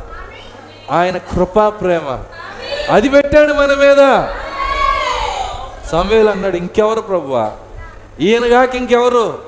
ఆయన 0.91 1.17
కృపా 1.17 1.69
ప్రేమ. 1.69 2.19
అది 2.91 3.09
పెట్టాడు 3.09 3.53
మన 3.53 3.67
మీద. 3.67 4.27
సమవేలు 5.91 6.29
అన్నాడు 6.29 6.57
ఇంకెవరు 6.57 7.01
ప్రభువా? 7.01 7.51
ఈయన 8.19 8.47
కాక 8.47 8.75
ఇంకెవరు? 8.75 9.39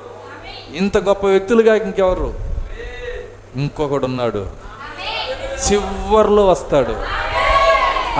ఇంత 0.74 0.98
గొప్ప 0.98 1.26
వ్యక్తులు 1.26 1.62
కాక 1.62 1.82
ఇంకెవరు? 1.82 2.34
ఇంకొకడు 3.56 4.04
ఉన్నాడు. 4.04 4.46
చివర్లో 5.72 6.46
వస్తాడు. 6.46 6.96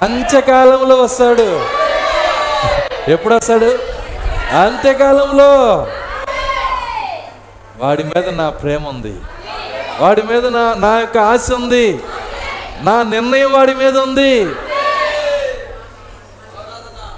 అంత్యకాలంలో 0.04 0.96
వస్తాడు. 0.96 1.60
ఎప్పుడు 3.10 3.34
వస్తాడు 3.34 3.78
అంత్యకాలంలో. 4.54 5.86
వాడి 7.78 8.02
మీద 8.02 8.28
నా 8.28 8.50
ప్రేమ 8.50 8.88
ఉంది. 8.88 9.16
వాడి 10.00 10.22
మీద 10.22 10.46
నా 10.46 10.74
నా 10.74 10.98
యొక్క 10.98 11.18
ఆశ 11.18 11.52
ఉంది. 11.52 12.00
నా 12.80 13.02
నిర్ణయం 13.02 13.52
వాడి 13.52 13.74
మీద 13.74 13.98
ఉంది. 13.98 14.48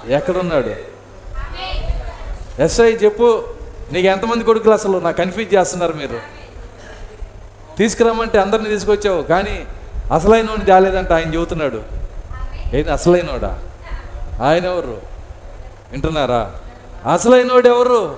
ఎక్కడున్నాడు? 0.07 0.90
ఎస్ఐ 2.61 2.91
చెప్పు 2.91 3.43
నీకు 3.91 4.07
ఎంతమంది 4.07 4.43
కొడుకులు 4.43 4.73
అసలు? 4.73 4.97
నాకు 4.97 5.17
కన్ఫ్యూజ్ 5.17 5.53
చేస్తున్నారు 5.55 5.93
మీరు. 5.93 6.19
తీసుకురమ్మంటే 7.77 8.39
అందరిని 8.39 8.69
తీసుకొచ్చావు 8.69 9.21
కానీ 9.21 9.65
అసలైన 10.13 10.45
వాడిని 10.49 10.65
తేలేదంట 10.65 11.11
ఆయన 11.11 11.33
చెబుతున్నాడు. 11.33 11.83
ఏది 12.73 12.91
అసలైనోడా? 12.91 13.63
ఆయన 14.41 14.65
ఎవరు? 14.65 15.01
వింటున్నారా? 15.91 16.51
అసలైనోడు 17.13 17.67
ఎవరు 17.67 18.17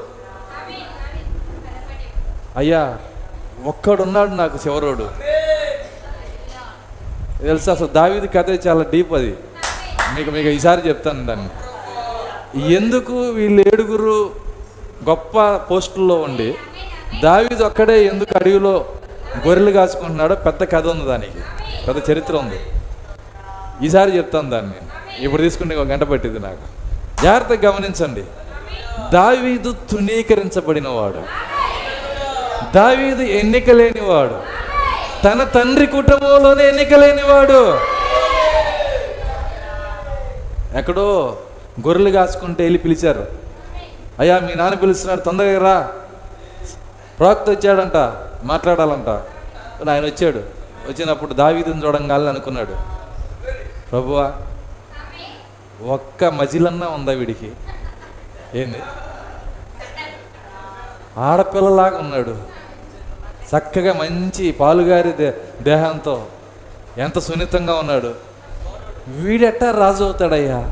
అయ్యా 2.58 3.00
ఒక్కడున్నాడు 3.66 4.30
నాకు 4.30 4.60
చివరోడు 4.68 5.10
తెలుసు 7.41 7.72
అసలు? 7.72 7.88
దావిది 7.88 8.28
కథ 8.28 8.68
చాలా 8.68 8.86
డీప్ 8.91 9.14
అది. 9.14 9.38
మీకు 10.16 10.32
మీకు 10.32 10.48
ఈసారి 10.50 10.89
చెప్తాను 10.89 11.26
దాన్ని. 11.26 11.50
ఎందుకు 12.56 13.14
వీళ్ళు 13.14 13.62
ఏడుగురు 13.62 14.30
గొప్ప 15.10 15.56
పోస్టుల్లో 15.56 16.16
ఉండి 16.16 16.56
దావీదు 17.24 17.64
ఒక్కడే 17.64 18.06
ఎందుకు 18.06 18.38
అడవిలో 18.38 18.86
గొర్రెలు 19.47 19.72
కాచుకుంటున్నాడో 19.72 20.36
పెద్ద 20.36 20.64
కథ 20.72 20.88
ఉంది 20.88 21.06
దానికి 21.06 21.39
పెద్ద 21.88 22.12
చరిత్ర 22.12 22.36
ఉంది. 22.36 22.60
ఈసారి 23.86 24.18
చెప్తాను 24.18 24.49
దాన్ని. 24.49 24.74
ఇప్పుడు 25.24 25.41
తీసుకుంటే 25.41 25.76
ఒక 25.76 25.88
గంట 25.88 26.04
పట్టింది 26.04 26.39
నాకు. 26.39 26.58
జాగ్రత్తగా 27.24 27.72
గమనించండి. 27.72 28.24
దావీదు 29.14 29.76
తునీకరించబడినవాడు 29.91 31.22
దావీదు 32.74 33.22
ఎన్నిక 33.22 33.70
లేనివాడు. 33.70 34.38
తన 35.24 35.43
తండ్రి 35.43 35.86
కుటుంబంలోనే 35.86 36.68
ఎన్నిక 36.68 36.93
లేనివాడు. 36.93 37.80
ఎక్కడో 40.78 41.38
గొర్రెలు 41.80 42.09
కాసుకుంటే 42.09 42.63
వెళ్ళి 42.63 42.80
పిలిచారు. 42.80 43.28
అయ్యా 44.19 44.39
మీ 44.39 44.55
నాన్న 44.55 44.76
పిలుస్తున్నాడు 44.76 45.21
తొందరగా 45.21 45.63
రా. 45.63 45.91
ప్రవక్త 47.19 47.49
వచ్చాడంట 47.49 48.13
మాట్లాడాలంట. 48.43 49.09
ఆయన 49.89 50.05
వచ్చాడు. 50.05 50.38
వచ్చినప్పుడు 50.88 51.34
దావీదుని 51.34 51.86
చూడంగాలని 51.86 52.30
అనుకున్నాడు. 52.30 52.76
ప్రభువా 53.89 54.34
ఒక్క 55.86 56.24
మజిలన్నా 56.24 56.88
ఉందా 56.88 57.11
వీడికి? 57.11 57.51
ఏంది? 58.55 58.78
ఆడపిల్లలాగా 61.17 61.97
ఉన్నాడు. 61.97 62.38
చక్కగా 63.57 63.93
మంచి 63.93 64.51
పాలుగారి 64.51 65.11
దే- 65.11 65.63
దేహంతో 65.63 66.28
ఎంత 66.97 67.19
సున్నితంగా 67.19 67.76
ఉన్నాడు. 67.76 68.13
వీడెట్టా 69.07 69.71
రాజు 69.71 70.03
అవుతాడయ్యా? 70.03 70.71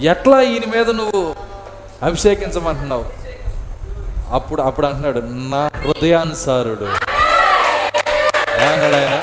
ఎట్లా 0.00 0.40
ఈయన 0.40 0.62
మీద 0.76 0.90
నువ్వు 0.90 1.34
అభిషేకించమంటున్నావు? 2.02 3.04
అప్పుడు 4.32 4.62
అప్పుడు 4.62 4.86
అంటున్నాడు 4.86 5.18
నా 5.24 5.70
హృదయానుసారుడు. 5.80 6.84
ఆయన? 8.62 9.22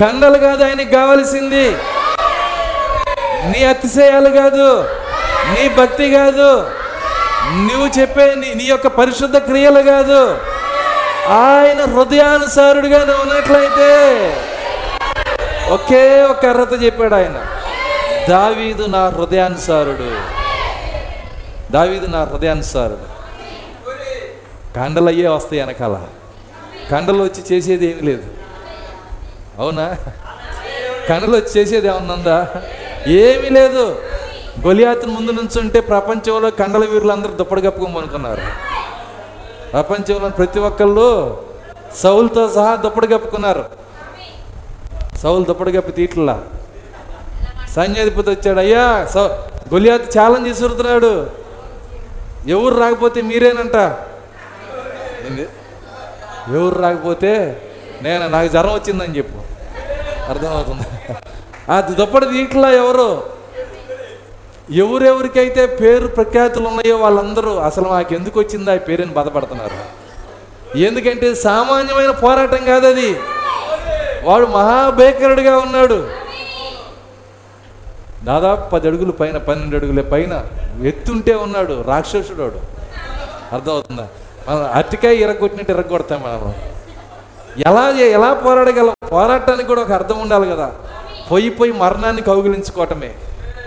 కండలు 0.00 0.38
కాదు 0.38 0.64
ఆయనకి 0.64 0.90
కావలసింది. 0.90 1.76
నీ 3.48 3.64
అతిశయాలు 3.64 4.28
కాదు. 4.28 4.88
నీ 5.54 5.68
భక్తి 5.68 6.10
కాదు. 6.10 6.70
నువ్వు 7.52 8.00
చెప్పే 8.00 8.34
నీ 8.34 8.54
నీ 8.54 8.64
యొక్క 8.64 8.86
పరిశుద్ధ 8.86 9.36
క్రియలు 9.36 9.82
కాదు. 9.82 10.38
ఆయన 11.28 11.84
హృదయానుసారుడిగా 11.84 13.04
నువ్వు 13.04 13.22
ఉన్నట్లయితే 13.22 14.16
ఒకే 15.70 16.22
ఒక 16.22 16.46
అర్హత 16.46 16.82
చెప్పాడు 16.82 17.14
ఆయన. 17.14 17.51
దావీదు 18.28 18.86
నా 18.86 19.08
హృదయానుసారుడు. 19.08 20.16
దావీదు 21.72 22.06
నా 22.06 22.24
హృదయానుసారుడు. 22.24 23.12
కండలు 24.74 25.06
అయ్యే 25.06 25.28
వస్తాయి 25.28 25.62
వెనకాల. 25.62 26.06
కండలు 26.90 27.22
వచ్చి 27.22 27.56
చేసేది 27.56 27.86
ఏమీ 27.86 28.00
లేదు. 28.00 28.22
అవునా? 29.58 29.96
కండలు 31.08 31.36
వచ్చి 31.36 31.60
చేసేది 31.60 31.88
ఏమన్నా 31.88 32.14
ఉందా? 32.14 32.48
ఏమీ 33.06 33.48
లేదు. 33.48 34.02
గొలియాత్ 34.66 35.06
ముందు 35.06 35.32
నుంచుంటే 35.32 35.80
ప్రపంచంలో 35.80 36.50
కండల 36.50 36.84
వీరులు 36.84 37.12
అందరూ 37.12 37.32
దుప్పటి 37.32 37.60
కప్పుకోమనుకున్నారు. 37.60 38.42
ప్రపంచంలో 39.72 40.28
ప్రతి 40.28 40.58
ఒక్కళ్ళు 40.60 41.42
సౌలుతో 41.96 42.52
సహా 42.52 42.74
దుప్పటి 42.74 43.06
కప్పుకున్నారు. 43.06 43.64
సౌలు 45.22 45.44
దుప్పటి 45.44 45.72
కప్పి 45.72 45.92
తీట్లా. 45.92 46.42
సైన్యాధిపతి 47.74 48.30
వచ్చాడు 48.30 48.60
అయ్యా 48.60 49.06
సో 49.14 49.22
గొలియాత్ 49.72 50.06
ఛాలెంజ్ 50.16 50.48
విసురుతున్నాడు 50.48 51.12
ఎవరు 52.48 52.74
రాకపోతే 52.80 53.18
మీరేనంట. 53.22 53.76
ఏంది? 55.26 55.44
ఎవరు 56.56 56.76
రాకపోతే 56.82 57.32
నేను 58.02 58.24
నాకు 58.28 58.48
జ్వరం 58.48 58.74
వచ్చిందని 58.74 59.16
చెప్పు. 59.18 59.38
అర్థమవుతుంది? 60.30 60.86
ఆ 61.72 61.80
దుప్పటి 61.80 62.26
దీంట్లో 62.26 62.70
ఎవరు? 62.82 63.10
ఎవరెవరికైతే 64.82 65.62
పేరు 65.80 66.06
ప్రఖ్యాతులు 66.06 66.66
ఉన్నాయో 66.68 66.96
వాళ్ళందరూ 66.98 67.52
అసలు 67.68 67.88
నాకు 67.88 68.14
ఎందుకు 68.14 68.36
వచ్చిందా 68.40 68.74
ఈ 68.74 68.82
పేరుని 68.88 69.14
బాధపడుతున్నారు? 69.18 69.78
ఎందుకంటే 70.88 71.34
సామాన్యమైన 71.46 72.10
పోరాటం 72.24 72.64
కాదు 72.64 72.86
అది 72.86 73.10
వాడు 74.28 74.46
మహాభేకరుడిగా 74.46 75.54
ఉన్నాడు. 75.58 75.98
దాదాపు 78.24 78.70
పది 78.70 78.88
అడుగులు 78.88 79.12
పైన 79.12 79.36
పన్నెండు 79.36 79.76
అడుగుల 79.76 80.00
పైన 80.00 80.44
ఎత్తుంటే 80.86 81.34
ఉన్నాడు 81.34 81.84
రాక్షసుడు 81.88 82.42
వాడు 82.42 82.60
అర్థమవుతుందా? 83.54 84.06
మనం 84.48 84.70
అతికాయ 84.74 85.14
ఇరగొట్టినట్టు 85.14 85.72
ఇరగొడతాం 85.72 86.22
మనం 86.22 86.54
ఎలా 87.66 87.88
ఎలా 87.90 88.34
పోరాడగలం? 88.34 88.94
పోరాటానికి 89.12 89.68
కూడా 89.68 89.80
ఒక 89.80 89.92
అర్థం 89.92 90.18
ఉండాలి 90.18 90.50
కదా. 90.50 90.72
పొయ్యి 91.30 91.50
పొయ్యి 91.50 91.76
మరణాన్ని 91.76 92.22
కౌగిలించుకోవటమే. 92.22 93.14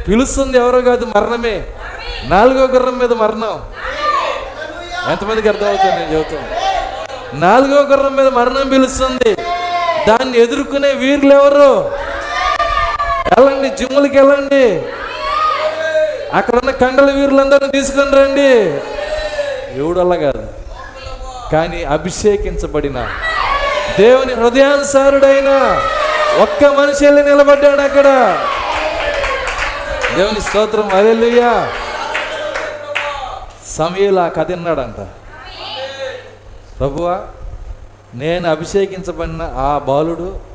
పిలుస్తుంది 0.08 0.58
ఎవరో 0.58 0.82
కాదు 0.82 1.06
మరణమే. 1.06 1.68
నాలుగో 2.24 2.66
గుర్రం 2.66 2.97
మీద 2.97 3.14
మరణం. 3.14 3.60
ఎంతమందికి 5.12 5.47
అర్థమవుతుంది 5.49 5.91
నేను 5.91 6.14
చెబుతాను 6.14 7.39
నాలుగో 7.39 7.82
గుర్రం 7.82 8.16
మీద 8.16 8.28
మరణం 8.28 8.70
పిలుస్తుంది. 8.70 9.36
దాన్ని 10.08 10.39
ఎదుర్కొనే 10.39 10.93
వీరులు 10.93 11.34
ఎవరు? 11.34 11.91
వెళ్ళండి 13.28 13.70
జిమ్ములకి 13.70 14.20
వెళ్ళండి. 14.20 14.82
అక్కడ 16.34 16.56
ఉన్న 16.56 16.72
కండల 16.72 17.12
వీరులందరినీ 17.12 17.72
తీసుకొని 17.72 18.12
రండి. 18.12 18.52
ఎవడల్లా 19.82 20.16
కాదు. 20.16 20.48
కానీ 21.52 21.84
అభిషేకించబడిన 21.84 23.08
దేవుని 24.00 24.34
హృదయానుసారుడైన 24.34 25.82
ఒక్క 26.42 26.66
మనిషి 26.66 27.06
వెళ్ళి 27.06 27.24
నిలబడ్డాడు 27.24 27.82
అక్కడ. 27.82 28.08
దేవుని 30.18 30.42
స్తోత్రం 30.42 30.90
అలెలుయ్యా 30.90 31.72
సమయంలో 33.68 34.22
ఆ 34.22 34.28
కథ 34.28 34.52
విన్నాడంట. 34.52 35.08
ప్రభువా 36.80 37.22
నేను 38.16 38.50
అభిషేకించబడిన 38.50 39.42
ఆ 39.42 39.78
బాలుడు 39.78 40.55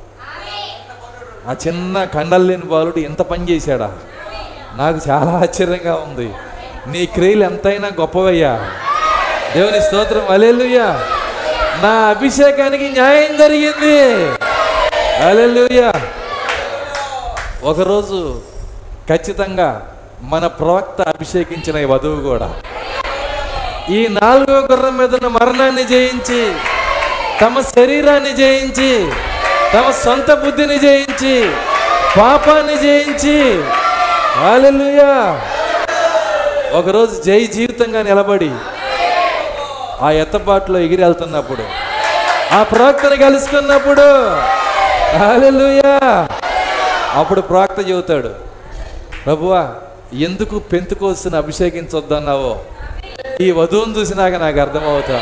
ఆ 1.49 1.55
చిన్న 1.67 2.05
కండలు 2.05 2.45
లేని 2.45 2.63
బాలుడు 2.63 2.99
ఎంత 2.99 3.23
పని 3.23 3.51
చేశాడా? 3.51 3.93
నాకు 4.75 5.11
చాలా 5.11 5.31
ఆశ్చర్యంగా 5.31 5.95
ఉంది. 5.95 6.33
నీ 6.87 7.07
క్రియలు 7.07 7.45
ఎంతైనా 7.45 7.89
గొప్పవయ్యా. 8.01 8.53
దేవుని 9.55 9.81
స్తోత్రం 9.81 10.27
అలెలుయ్యా 10.31 11.01
నా 11.83 11.89
అభిషేకానికి 11.89 12.89
న్యాయం 12.89 13.37
జరిగింది. 13.37 13.99
అలెలుయ్యా 15.29 15.93
ఒకరోజు 17.63 18.41
ఖచ్చితంగా 19.11 19.97
మన 20.23 20.47
ప్రవక్త 20.47 21.03
అభిషేకించిన 21.03 21.77
ఈ 21.77 21.85
వధువు 21.85 22.21
కూడా 22.21 22.51
ఈ 23.91 24.09
నాలుగో 24.09 24.59
గుర్రం 24.59 24.97
మీద 24.97 25.15
ఉన్న 25.15 25.27
మరణాన్ని 25.27 25.85
జయించి 25.85 26.53
తమ 27.41 27.61
శరీరాన్ని 27.61 28.33
జయించి 28.37 29.07
తమ 29.75 29.91
సొంత 30.05 30.33
బుద్ధిని 30.33 30.79
జయించి 30.79 31.51
పాపాన్ని 32.17 32.77
జయించి 32.79 33.37
హల్లెలూయా. 34.41 35.13
ఒకరోజు 36.79 37.23
జై 37.23 37.47
జీవితంగా 37.47 38.03
నిలబడి 38.03 38.51
ఆ 40.03 40.11
ఎత్తపాట్లో 40.11 40.79
ఎగిరి 40.79 41.03
వెళ్తున్నప్పుడు 41.03 41.65
ఆ 42.55 42.63
ప్రవక్తను 42.63 43.17
కలుసుకున్నప్పుడు 43.17 44.07
హల్లెలూయా. 45.19 45.95
అప్పుడు 47.15 47.41
ప్రవక్త 47.41 47.91
చెబుతాడు 47.91 48.31
ప్రభువా 49.27 49.69
ఎందుకు 50.15 50.59
పెంతుకోస్తుని 50.59 51.37
అభిషేకించొద్దన్నావో 51.37 52.61
ఈ 53.41 53.51
వధువును 53.51 53.93
చూసినాక 53.99 54.35
నాకు 54.35 54.61
అర్థమవుతా. 54.61 55.19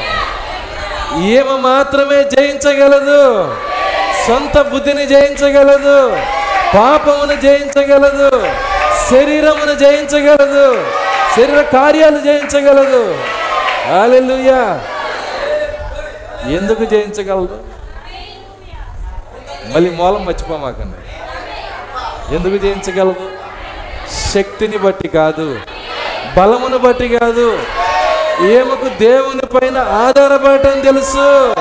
ఈమె 1.19 1.57
మాత్రమే 1.61 2.23
జయించగలదు. 2.37 3.23
సొంత 4.29 4.61
బుద్ధిని 4.61 5.07
జయించగలదు 5.07 6.11
పాపమును 6.75 7.41
జయించగలదు 7.41 8.47
శరీరమును 9.11 9.75
జయించగలదు 9.75 10.87
శరీర 11.37 11.63
కార్యాలు 11.63 12.21
జయించగలదు. 12.21 13.19
హల్లెలూయా. 13.91 14.81
ఎందుకు 16.49 16.85
జయించగలదు? 16.85 17.59
మళ్ళీ 19.75 19.91
మూలం 19.91 20.25
మర్చిపోమాకండి. 20.25 20.99
ఎందుకు 22.35 22.63
జయించగలదు? 22.63 23.31
శక్తిని 24.35 24.79
బట్టి 24.79 25.09
కాదు 25.09 25.61
బలమును 26.37 26.79
బట్టి 26.79 27.09
కాదు. 27.09 27.59
ఏమకు 28.43 28.89
దేవుని 28.99 29.47
పైన 29.47 29.79
ఆధారపడటం 29.79 30.81
తెలుసు? 30.81 31.55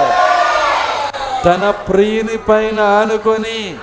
తన 1.45 1.73
ప్రియుని 1.87 2.37
పైన 2.37 2.79
ఆనుకొని 2.79 3.75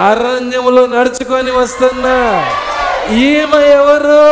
అరణ్యములో 0.00 0.86
నడుచుకొని 0.86 1.50
వస్తున్నా 1.50 2.16
ఈమె 3.10 3.62
ఎవరు? 3.66 4.24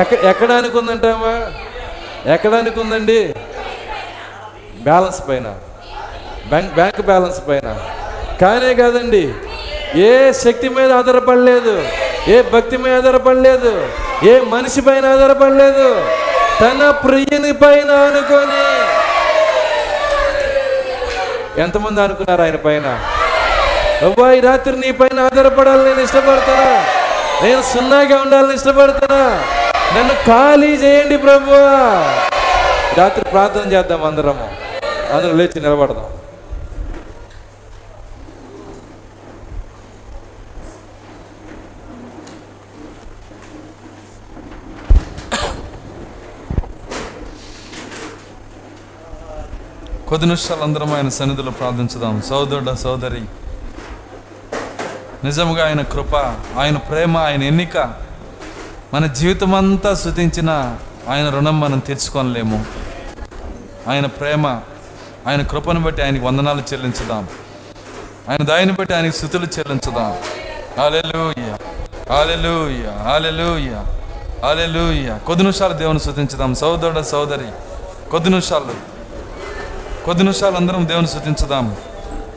ఎక్కడ 0.00 0.18
ఎక్కడ 0.24 0.52
అనుకుందంటామా 0.52 1.34
ఎక్కడ 2.32 2.54
అనుకుందండి? 2.54 3.34
బ్యాలెన్స్ 4.82 5.28
పైన. 5.28 5.54
బ్యాంక్ 6.48 6.74
బ్యాంక్ 6.74 7.02
బ్యాలెన్స్ 7.02 7.40
పైన. 7.48 7.76
కానే 8.40 8.74
కాదండి. 8.74 9.34
ఏ 10.00 10.32
శక్తి 10.32 10.68
మీద 10.68 10.92
ఆధారపడలేదు 10.92 11.88
ఏ 12.28 12.42
భక్తి 12.42 12.76
మీద 12.76 12.94
ఆధారపడలేదు 12.94 13.88
ఏ 14.22 14.40
మనిషి 14.40 14.80
పైన 14.80 15.06
ఆధారపడలేదు. 15.06 16.06
తన 16.60 16.90
ప్రియుని 16.90 17.52
పైన 17.52 17.90
అనుకొని 17.90 18.64
ఎంతమంది 21.58 22.00
అనుకున్నారు 22.00 22.42
ఆయన 22.42 22.56
పైన? 22.56 23.00
అబ్బా 24.04 24.32
ఈ 24.32 24.40
రాత్రి 24.40 24.76
నీ 24.76 24.90
పైన 24.90 25.20
ఆధారపడాలని 25.20 25.84
నేను 25.84 26.00
ఇష్టపడతానా? 26.00 26.84
నేను 27.42 27.62
సున్నాగా 27.62 28.22
ఉండాలని 28.22 28.54
ఇష్టపడతానా? 28.54 29.42
నన్ను 29.96 30.14
ఖాళీ 30.26 30.66
చేయండి 30.66 31.16
ప్రభువా. 31.16 32.14
రాత్రి 32.98 33.24
ప్రార్థన 33.24 33.72
చేద్దాం 33.72 34.04
అందరము. 34.04 34.50
అందరం 35.12 35.38
లేచి 35.38 35.60
నిలబడదాం. 35.60 36.06
కొద్ది 50.12 50.26
నిమిషాలు 50.26 50.62
అందరం 50.62 50.94
ఆయన 50.94 51.08
సన్నిధిలో 51.08 51.50
ప్రార్థించుదాం. 51.50 52.22
సోదరుడ 52.28 52.72
సోదరి 52.72 53.22
నిజముగా 55.24 55.66
ఆయన 55.66 55.82
కృప 55.82 56.16
ఆయన 56.58 56.76
ప్రేమ 56.76 57.16
ఆయన 57.16 57.42
ఎన్నిక 57.42 57.78
మన 58.94 59.06
జీవితం 59.06 59.54
అంతా 59.54 59.94
శృతించిన 59.94 60.76
ఆయన 61.08 61.28
రుణం 61.28 61.60
మనం 61.60 61.78
తీర్చుకోనలేము. 61.78 62.66
ఆయన 63.88 64.06
ప్రేమ 64.06 64.46
ఆయన 65.26 65.42
కృపను 65.42 65.80
బట్టి 65.80 66.02
ఆయనకి 66.02 66.24
వందనాలు 66.24 66.60
చెల్లించుదాం. 66.60 67.28
ఆయన 68.28 68.42
దాయిని 68.42 68.72
బట్టి 68.72 68.94
ఆయనకి 68.94 69.16
స్థుతులు 69.16 69.46
చెల్లించుదాం. 69.58 70.12
హాలెలూయ 70.78 71.56
హాలెలూయ 72.12 72.86
హాలెలూయ 73.04 73.74
హాలెలూయ 74.42 75.18
కొద్ది 75.26 75.42
నిమిషాలు 75.44 75.72
దేవుని 75.72 76.00
శృతించుదాం 76.00 76.54
సోదరుడ 76.54 77.00
సోదరి 77.00 77.50
కొద్ది 78.10 78.30
నిమిషాలు. 78.30 78.91
కొద్ది 80.04 80.22
నిమిషాలు 80.22 80.56
అందరం 80.56 80.88
దేవుని 80.88 81.06
శుతించుదాం 81.06 81.76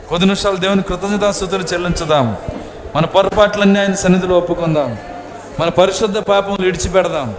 కొద్ది 0.08 0.26
నిమిషాలు 0.26 0.56
దేవుని 0.56 0.82
కృతజ్ఞతాస్థుతులు 0.82 1.62
చెల్లించుదాం. 1.62 2.36
మన 2.96 3.04
పొరపాట్లన్నీ 3.04 3.80
ఆయన 3.80 3.94
సన్నిధిలో 3.94 4.38
ఒప్పుకుందాం. 4.38 4.98
మన 5.60 5.68
పరిశుద్ధ 5.68 6.18
పాపం 6.18 6.56
విడిచిపెడదాం. 6.60 7.34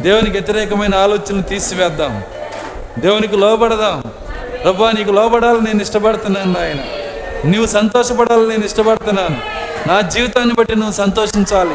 దేవునికి 0.00 0.30
వ్యతిరేకమైన 0.30 0.94
ఆలోచనలు 0.94 1.42
తీసివేద్దాం. 1.42 2.22
దేవునికి 2.98 3.36
లోబడదాం. 3.36 4.04
రబ్బా 4.66 4.90
నీకు 4.90 5.10
లోబడాలని 5.10 5.60
నేను 5.60 5.82
ఇష్టపడుతున్నాను 5.82 6.54
ఆయన 6.60 6.76
నీవు 7.44 7.66
సంతోషపడాలని 7.66 8.48
నేను 8.48 8.64
ఇష్టపడుతున్నాను. 8.64 9.36
నా 9.88 10.00
జీవితాన్ని 10.00 10.54
బట్టి 10.54 10.76
నువ్వు 10.76 10.92
సంతోషించాలి. 10.92 11.74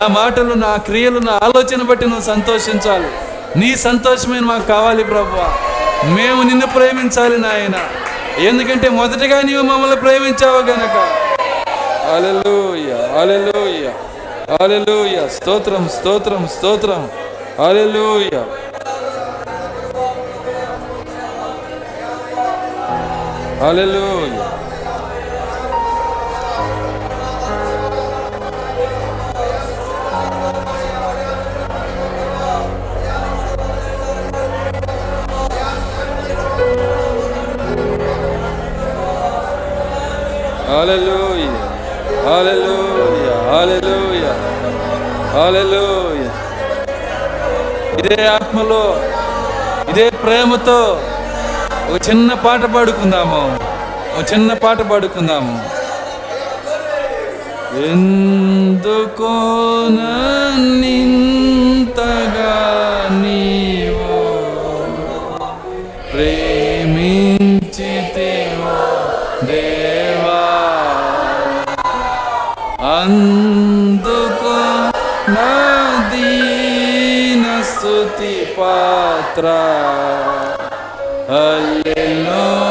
నా 0.00 0.06
మాటలు 0.06 0.54
నా 0.54 0.76
క్రియలు 0.76 1.18
నా 1.18 1.32
ఆలోచన 1.32 1.82
బట్టి 1.82 2.06
నువ్వు 2.06 2.24
సంతోషించాలి. 2.24 3.08
నీ 3.58 3.76
సంతోషమే 3.76 4.40
మాకు 4.40 4.66
కావాలి 4.66 5.04
ప్రభువా 5.04 5.58
మేము 6.04 6.42
నిన్ను 6.42 6.66
ప్రేమించాలి 6.66 7.38
నాయన. 7.38 7.88
ఎందుకంటే 8.38 8.88
మొదటగా 8.88 9.42
నీవు 9.42 9.62
మమ్మల్ని 9.62 9.96
ప్రేమించావు 9.96 10.58
గనక. 10.58 10.96
హల్లెలూయ 12.10 13.18
హల్లెలూయ 13.18 13.90
హల్లెలూయ. 14.60 15.28
స్తోత్రం 15.28 15.88
స్తోత్రం 15.88 16.48
స్తోత్రం. 16.56 17.10
అలెలుయ 17.66 18.44
హల్లెలూయ. 23.66 24.55
Hallelujah. 40.66 41.56
Hallelujah. 42.26 43.36
Hallelujah. 43.50 44.34
Hallelujah. 45.34 46.32
ఇదే 47.98 48.16
ఆత్మలో 48.32 48.82
ఇదే 49.90 50.06
ప్రేమతో 50.22 50.78
ఒక 51.88 51.96
చిన్న 52.08 52.30
పాట 52.44 52.62
పాడుకుందాము 52.74 53.40
ఒక 54.12 54.22
చిన్న 54.32 54.52
పాట 54.64 54.80
పాడుకుందాము 54.90 55.54
ఎందుకో 57.86 59.32
నింతగా 60.82 62.52
నీ 63.22 63.40
పాత్ర 79.38 79.48
హల్లెలూయా 81.30 82.65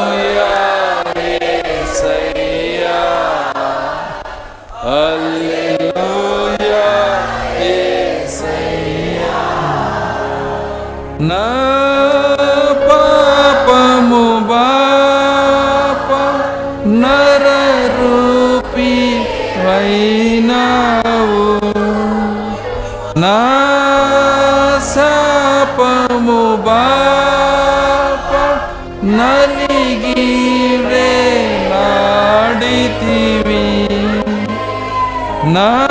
నా 35.56 35.88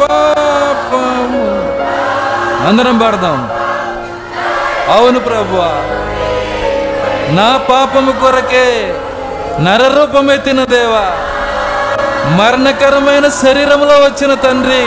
పాపము 0.00 1.44
అందరం 2.68 2.98
పాడదాం. 2.98 3.50
అవును 4.96 5.18
ప్రభువా. 5.20 5.70
నా 7.34 7.56
పాపము 7.56 8.12
కొరకే 8.12 8.94
నరరూపమెత్తిన 9.60 10.64
దేవా. 10.64 11.06
మరణకరమైన 12.36 13.28
శరీరంలో 13.28 13.94
వచ్చిన 13.94 14.34
తండ్రి. 14.34 14.86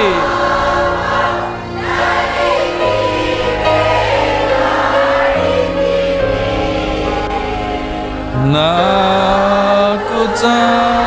నాకు 8.54 10.24
చా 10.46 10.99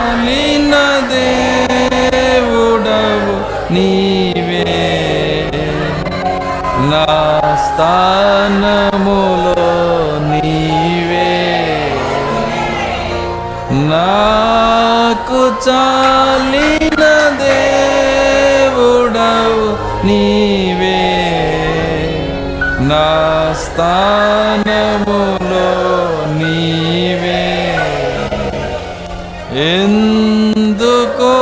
స్థానములో 23.72 25.68
నీవే. 26.38 27.44
ఎందుకో 29.68 31.32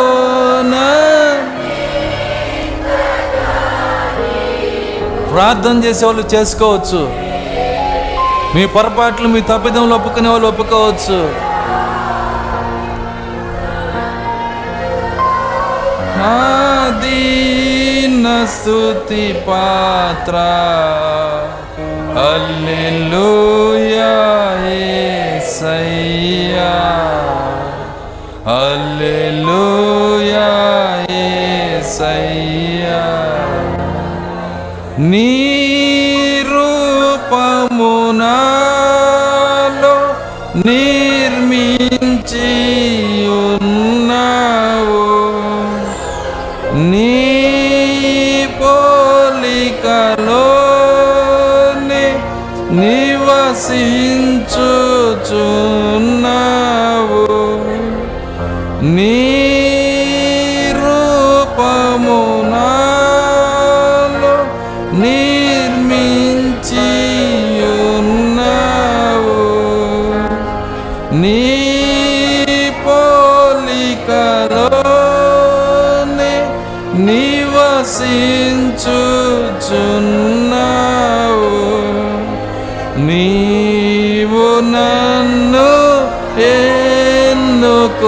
ప్రార్థన 5.33 5.77
చేసేవాళ్ళు 5.85 6.23
చేసుకోవచ్చు. 6.35 7.03
మీ 8.55 8.63
పొరపాట్లు 8.67 9.29
మీ 9.35 9.41
తప్పిదంలో 9.41 9.97
ఒప్పుకునే 9.97 10.29
వాళ్ళు 10.29 10.49
ఒప్పుకోవచ్చు. 10.49 11.21
దీన 17.03 18.27
స్తుతి 18.55 19.25
పాత్ర. 19.49 20.37
అల్లెలూయా 22.19 24.11
యేసయ్యా 24.67 25.93
అల్లెలూయా 28.55 30.49
యేసయ్యా 31.13 33.03
నీ 35.11 35.29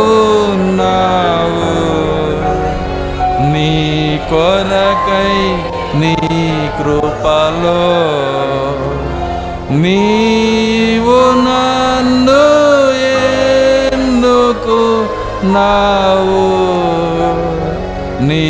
ఉన్నావు 0.04 1.70
నీ 3.52 3.70
కొరకై 4.30 5.36
నీ 6.00 6.14
కృపలో 6.78 7.80
నీవు 9.82 11.18
నన్ను 11.46 12.42
ఎన్నుకున్నావు 15.04 16.42
నీ 18.28 18.44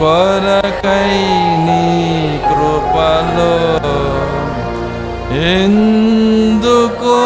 కొరకై 0.00 1.12
నీ 1.66 1.82
కృపలో 2.48 3.54
ఎందుకో 5.52 7.18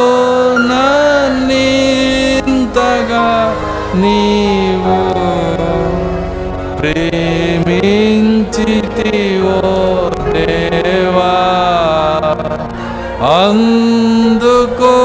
అందుకో 13.32 14.96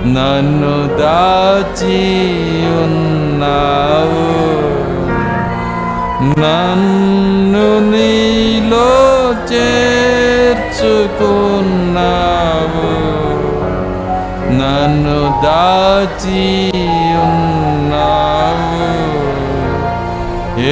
నన్ను 0.06 0.76
దాచి 0.98 2.02
ఉన్నావు. 2.84 4.28
నన్ను 6.24 7.68
నీలో 7.92 8.90
చే 9.52 9.91
చేర్చుకున్నావు 11.24 12.90
నన్ను 14.60 15.18
దాచి 15.44 16.44
ఉన్నావు 17.26 18.90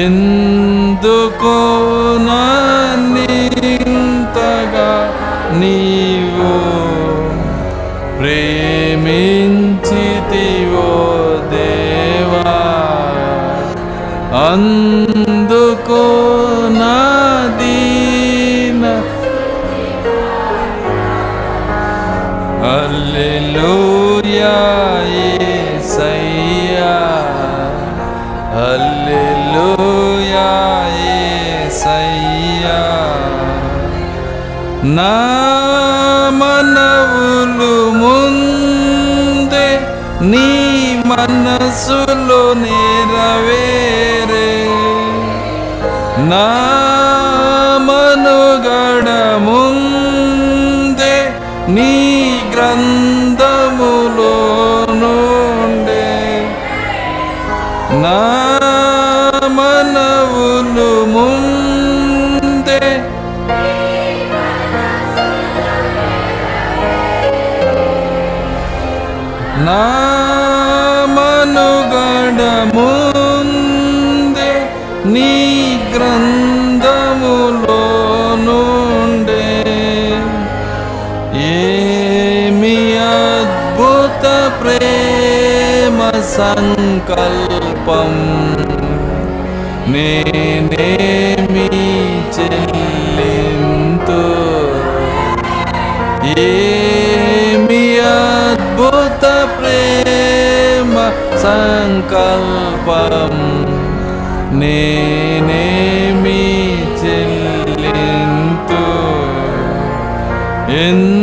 ఎందుకు 0.03 1.57
నన్నింతగా 2.21 5.13
నీ 5.53 6.22
అందుకో 14.53 16.03
నా 16.81 16.97
దీన. 17.61 18.85
హల్లెలూయా 23.15 24.57
యేసయ్యా 25.13 26.93
హల్లెలూయా 28.57 30.49
యేసయ్యా 30.99 32.79
నా 34.99 35.15
మనవులు 36.41 37.75
ముందే 38.03 39.69
నీ 40.33 40.49
మనసులో 41.11 42.43
నేరవే. 42.65 43.67
నా 46.33 46.45
మనుగడ 47.87 49.09
ముందే 49.47 51.17
నీ 51.75 51.93
గ్రంథములో 52.55 54.35
నుండే 55.03 56.07
నా 58.05 58.19
మనవులు 59.59 60.91
ముందే 61.15 62.81
నా 69.67 69.81
సంకల్పం 86.52 88.14
నేనేమి 89.94 91.68
చెల్లింతు 92.36 94.22
ఏమి 96.44 97.84
అద్భుత 98.10 99.24
ప్రేమ 99.56 100.96
సంకల్పం 101.46 103.34
నేనేమి 104.62 106.42
చెల్లింతు 107.02 108.84
ఎందుకో 110.82 111.21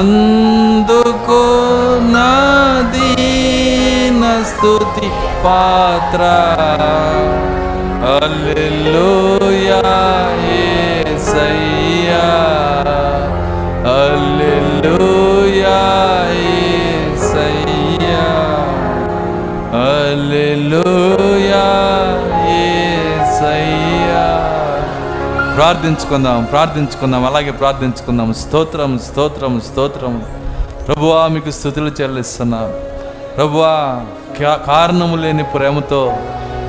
అందుకో 0.00 1.42
నా 2.12 2.32
దీన 2.94 4.22
స్తుతి 4.50 5.08
పాత్ర 5.44 6.22
అల్లెలుయా 8.16 9.82
యేసయ్యా 10.46 12.24
అల్లెలుయా 13.96 15.78
యేసయ్యా 16.38 18.24
అల్లెలుయా 19.84 21.29
ప్రార్థించుకుందాం 25.55 26.43
ప్రార్థించుకుందాం 26.43 27.25
అలాగే 27.25 27.51
ప్రార్థించుకుందాం. 27.51 28.33
స్తోత్రం 28.33 28.99
స్తోత్రం 28.99 29.61
స్తోత్రం. 29.61 30.25
ప్రభువా 30.87 31.27
మీకు 31.27 31.51
స్థుతులు 31.51 31.91
చెల్లిస్తున్నాం. 32.01 32.73
ప్రభువా 33.37 34.01
కారణము 34.67 35.15
లేని 35.15 35.43
ప్రేమతో 35.43 36.17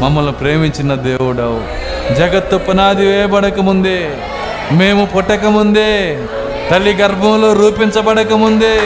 మమ్మల్ని 0.01 0.33
ప్రేమించిన 0.33 0.95
దేవుడవు. 0.95 1.61
జగత్తు 2.15 2.57
పునాది 2.57 3.07
వేయబడక 3.07 3.61
ముందే 3.61 4.11
మేము 4.73 5.07
పుట్టకముందే 5.07 6.23
తల్లి 6.71 6.95
గర్భంలో 6.95 7.53
రూపించబడకముందే 7.53 8.77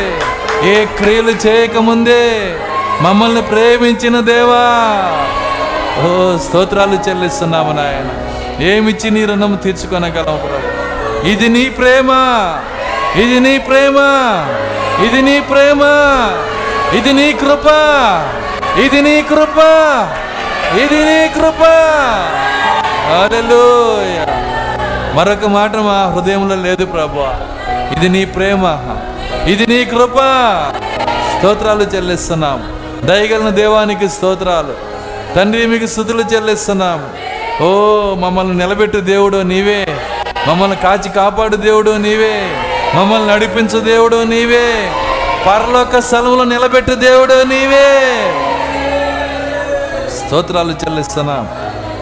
ఏ 0.64 0.84
క్రియలు 0.84 1.32
చేయకముందే 1.46 2.54
మమ్మల్ని 3.00 3.42
ప్రేమించిన 3.42 4.20
దేవా. 4.20 4.64
ఓ 6.04 6.38
స్తోత్రాలు 6.38 6.98
చెల్లిస్తున్నాము 7.08 7.72
నాయన. 7.72 8.25
ఏమిచ్చి 8.60 9.10
నీ 9.10 9.24
రుణం 9.24 9.54
తీర్చుకొనగలం 9.54 10.36
ప్రభు? 10.36 11.26
ఇది 11.26 11.48
నీ 11.48 11.68
ప్రేమ. 11.68 12.10
ఇది 13.16 13.40
నీ 13.40 13.58
ప్రేమ. 13.58 13.96
ఇది 15.04 15.22
నీ 15.22 15.40
ప్రేమ. 15.40 15.80
ఇది 16.96 17.12
నీ 17.12 17.32
కృప. 17.32 17.66
ఇది 18.78 19.02
నీ 19.02 19.22
కృప. 19.22 19.58
ఇది 20.78 21.04
నీ 21.04 21.28
కృప. 21.28 21.64
మరొక 25.16 25.46
మాట 25.46 25.76
మా 25.76 26.12
హృదయంలో 26.14 26.54
లేదు 26.54 26.84
ప్రభు. 26.84 27.20
ఇది 27.94 28.08
నీ 28.08 28.24
ప్రేమ. 28.24 28.78
ఇది 29.46 29.66
నీ 29.66 29.84
కృప. 29.84 30.14
స్తోత్రాలు 31.38 31.82
చెల్లిస్తున్నాం. 31.82 32.72
దయగలిన 33.04 33.48
దేవానికి 33.48 34.08
స్తోత్రాలు. 34.08 34.74
తండ్రి 35.34 35.66
మీకు 35.66 35.86
స్థుతులు 35.86 36.22
చెల్లిస్తున్నాము 36.22 37.35
ఓ 37.62 38.14
మమ్మల్ని 38.14 38.58
నిలబెట్టు 38.58 38.98
దేవుడు 38.98 39.36
నీవే. 39.36 40.00
మమ్మల్ని 40.48 40.76
కాచి 40.76 41.08
కాపాడు 41.08 41.56
దేవుడు 41.56 41.90
నీవే. 41.90 42.56
మమ్మల్ని 42.94 43.28
నడిపించు 43.28 43.80
దేవుడు 43.80 44.22
నీవే. 44.22 44.92
పరలోక 45.46 45.98
సెలవులు 45.98 46.42
నిలబెట్టు 46.42 46.94
దేవుడు 46.94 47.42
నీవే. 47.42 48.10
స్తోత్రాలు 50.16 50.72
చెల్లిస్తున్నాం. 50.72 51.48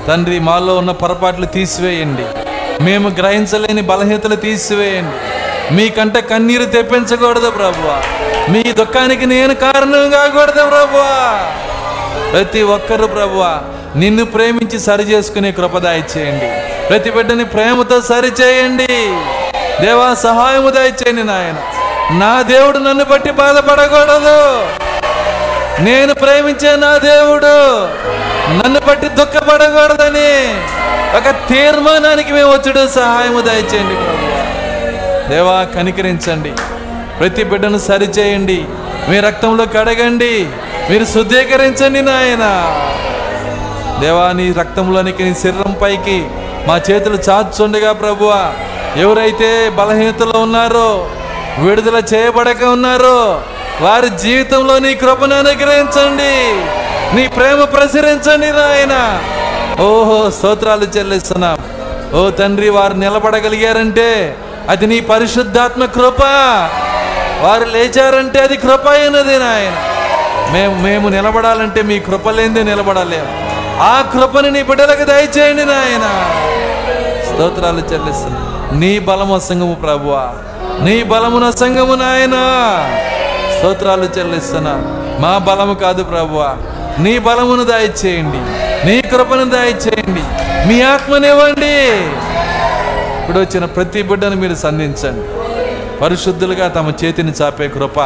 తండ్రి 0.09 0.39
మాలో 0.39 0.77
ఉన్న 0.77 0.91
పొరపాట్లు 0.91 1.47
తీసివేయండి. 1.47 2.25
మేము 2.85 3.09
గ్రహించలేని 3.09 3.83
బలహీనతలు 3.83 4.37
తీసివేయండి. 4.37 5.17
మీకంటే 5.75 6.21
కన్నీరు 6.21 6.65
తెప్పించకూడదు 6.65 7.51
ప్రభువా. 7.51 8.03
మీ 8.51 8.63
దుఃఖానికి 8.63 9.27
నేను 9.27 9.55
కారణం 9.55 10.11
కాకూడదు 10.11 10.69
ప్రభువా. 10.69 11.53
ప్రతి 12.33 12.63
ఒక్కరు 12.63 13.07
ప్రభువా 13.07 13.61
నిన్ను 13.97 14.25
ప్రేమించి 14.25 14.81
సరి 14.81 15.03
చేసుకునే 15.03 15.53
కృపదాయి 15.53 16.05
చేయండి 16.17 16.49
ప్రతి 16.89 17.11
బిడ్డని 17.11 17.45
ప్రేమతో 17.45 18.01
సరి 18.01 18.43
చేయండి. 18.43 18.87
దేవా 19.85 20.15
సహాయము 20.15 20.71
దయచేయండి 20.71 21.23
నాయన. 21.23 21.55
నా 22.19 22.43
దేవుడు 22.43 22.79
నన్ను 22.79 23.05
బట్టి 23.05 23.31
బాధపడకూడదు. 23.31 24.67
నేను 25.85 26.15
ప్రేమించే 26.15 26.77
నా 26.77 26.97
దేవుడు 26.97 27.55
నన్ను 28.59 28.81
బట్టి 28.89 29.09
దుఃఖపడకూడదని 29.09 30.55
ఒక 31.17 31.31
తీర్మానానికి 31.31 32.33
మేము 32.33 32.51
వచ్చుడు. 32.53 32.89
సహాయము 32.89 33.41
దయచేయండి 33.41 33.97
దేవా 35.35 35.65
కనికరించండి. 35.75 36.53
ప్రతి 37.19 37.45
బిడ్డను 37.45 37.79
సరిచేయండి 37.79 38.65
మీ 39.09 39.21
రక్తంలో 39.21 39.67
కడగండి. 39.67 40.47
మీరు 40.91 41.05
శుద్ధీకరించండి 41.05 42.03
నాయనా. 42.03 42.53
దేవా 44.01 44.33
నీ 44.33 44.53
రక్తంలోనికి 44.53 45.23
నీ 45.23 45.35
శరీరం 45.35 45.77
పైకి 45.83 46.29
మా 46.67 46.81
చేతులు 46.91 47.19
చాచుండగా 47.31 47.93
ప్రభువా. 47.93 48.53
ఎవరైతే 48.97 49.69
బలహీనతలో 49.69 50.41
ఉన్నారో 50.41 51.11
విడుదల 51.59 52.03
చేయబడక 52.15 52.65
ఉన్నారో 52.65 53.43
వారి 53.81 54.09
జీవితంలో 54.09 54.79
నీ 54.79 54.95
కృపను 54.95 55.35
అనుగ్రహించండి. 55.39 56.35
నీ 57.17 57.29
ప్రేమ 57.29 57.65
ప్రసరించండి 57.65 58.47
నాయన. 58.47 59.23
ఓహో 59.83 60.31
స్తోత్రాలు 60.31 60.85
చెల్లిస్తున్నాం. 60.85 61.59
ఓ 62.21 62.31
తండ్రి 62.31 62.69
వారు 62.69 62.95
నిలబడగలిగారంటే 62.95 64.37
అది 64.69 64.87
నీ 64.87 65.01
పరిశుద్ధాత్మ 65.01 65.85
కృప. 65.85 66.23
వారు 67.41 67.65
లేచారంటే 67.65 68.41
అది 68.41 68.57
కృప 68.57 68.89
అయినది 68.89 69.39
నాయన. 69.39 69.77
మేము 70.53 70.83
మేము 70.83 71.09
నిలబడాలంటే 71.09 71.83
మీ 71.83 71.99
కృప 71.99 72.29
లేనిదే 72.29 72.63
నిలబడలేము. 72.63 73.44
ఆ 73.81 74.11
కృపని 74.13 74.51
నీ 74.51 74.63
బిడ్డలకు 74.63 75.05
దయచేయండి 75.05 75.65
నాయన. 75.65 76.31
స్తోత్రాలు 77.25 77.79
చెల్లిస్తున్నా. 77.79 78.71
నీ 78.79 78.99
బలము 78.99 79.39
సంగము 79.39 79.75
ప్రభువా. 79.75 80.35
నీ 80.81 81.03
బలమున 81.03 81.51
సంగము 81.51 81.95
నాయన. 81.95 82.33
స్తోత్రాలు 83.59 84.09
చెల్లిస్తున్నా. 84.19 84.73
మా 85.21 85.39
బలము 85.39 85.75
కాదు 85.75 86.05
ప్రభువా. 86.05 86.57
నీ 86.99 87.19
బలమును 87.19 87.65
దయచేయండి. 87.65 88.39
నీ 88.87 89.03
కృపను 89.03 89.51
దయచేయండి. 89.51 90.23
మీ 90.69 90.83
ఆత్మనివ్వండి 90.83 92.05
ఇప్పుడు 93.23 93.39
వచ్చిన 93.39 93.65
ప్రతి 93.65 94.03
బిడ్డను 94.03 94.37
మీరు 94.37 94.55
సంధించండి. 94.55 95.29
పరిశుద్ధులుగా 96.01 96.69
తమ 96.69 96.93
చేతిని 97.05 97.33
చాపే 97.43 97.69
కృప 97.69 98.01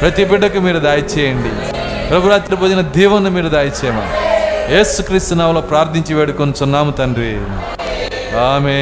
ప్రతి 0.00 0.24
బిడ్డకు 0.24 0.58
మీరు 0.58 0.78
దాయిచేయండి. 0.78 1.72
ప్రభురాత్రి 2.08 2.56
భోజన 2.56 2.80
దీవెన 2.80 3.28
మీరు 3.28 3.48
దాయిచేయమని. 3.48 4.27
యేసుక్రీస్తు 4.72 5.34
నామములో 5.34 5.60
ప్రార్థించి 5.60 6.12
వేడుకొంచున్నాము 6.14 6.90
తండ్రి. 6.90 7.30
ఆమె 8.40 8.78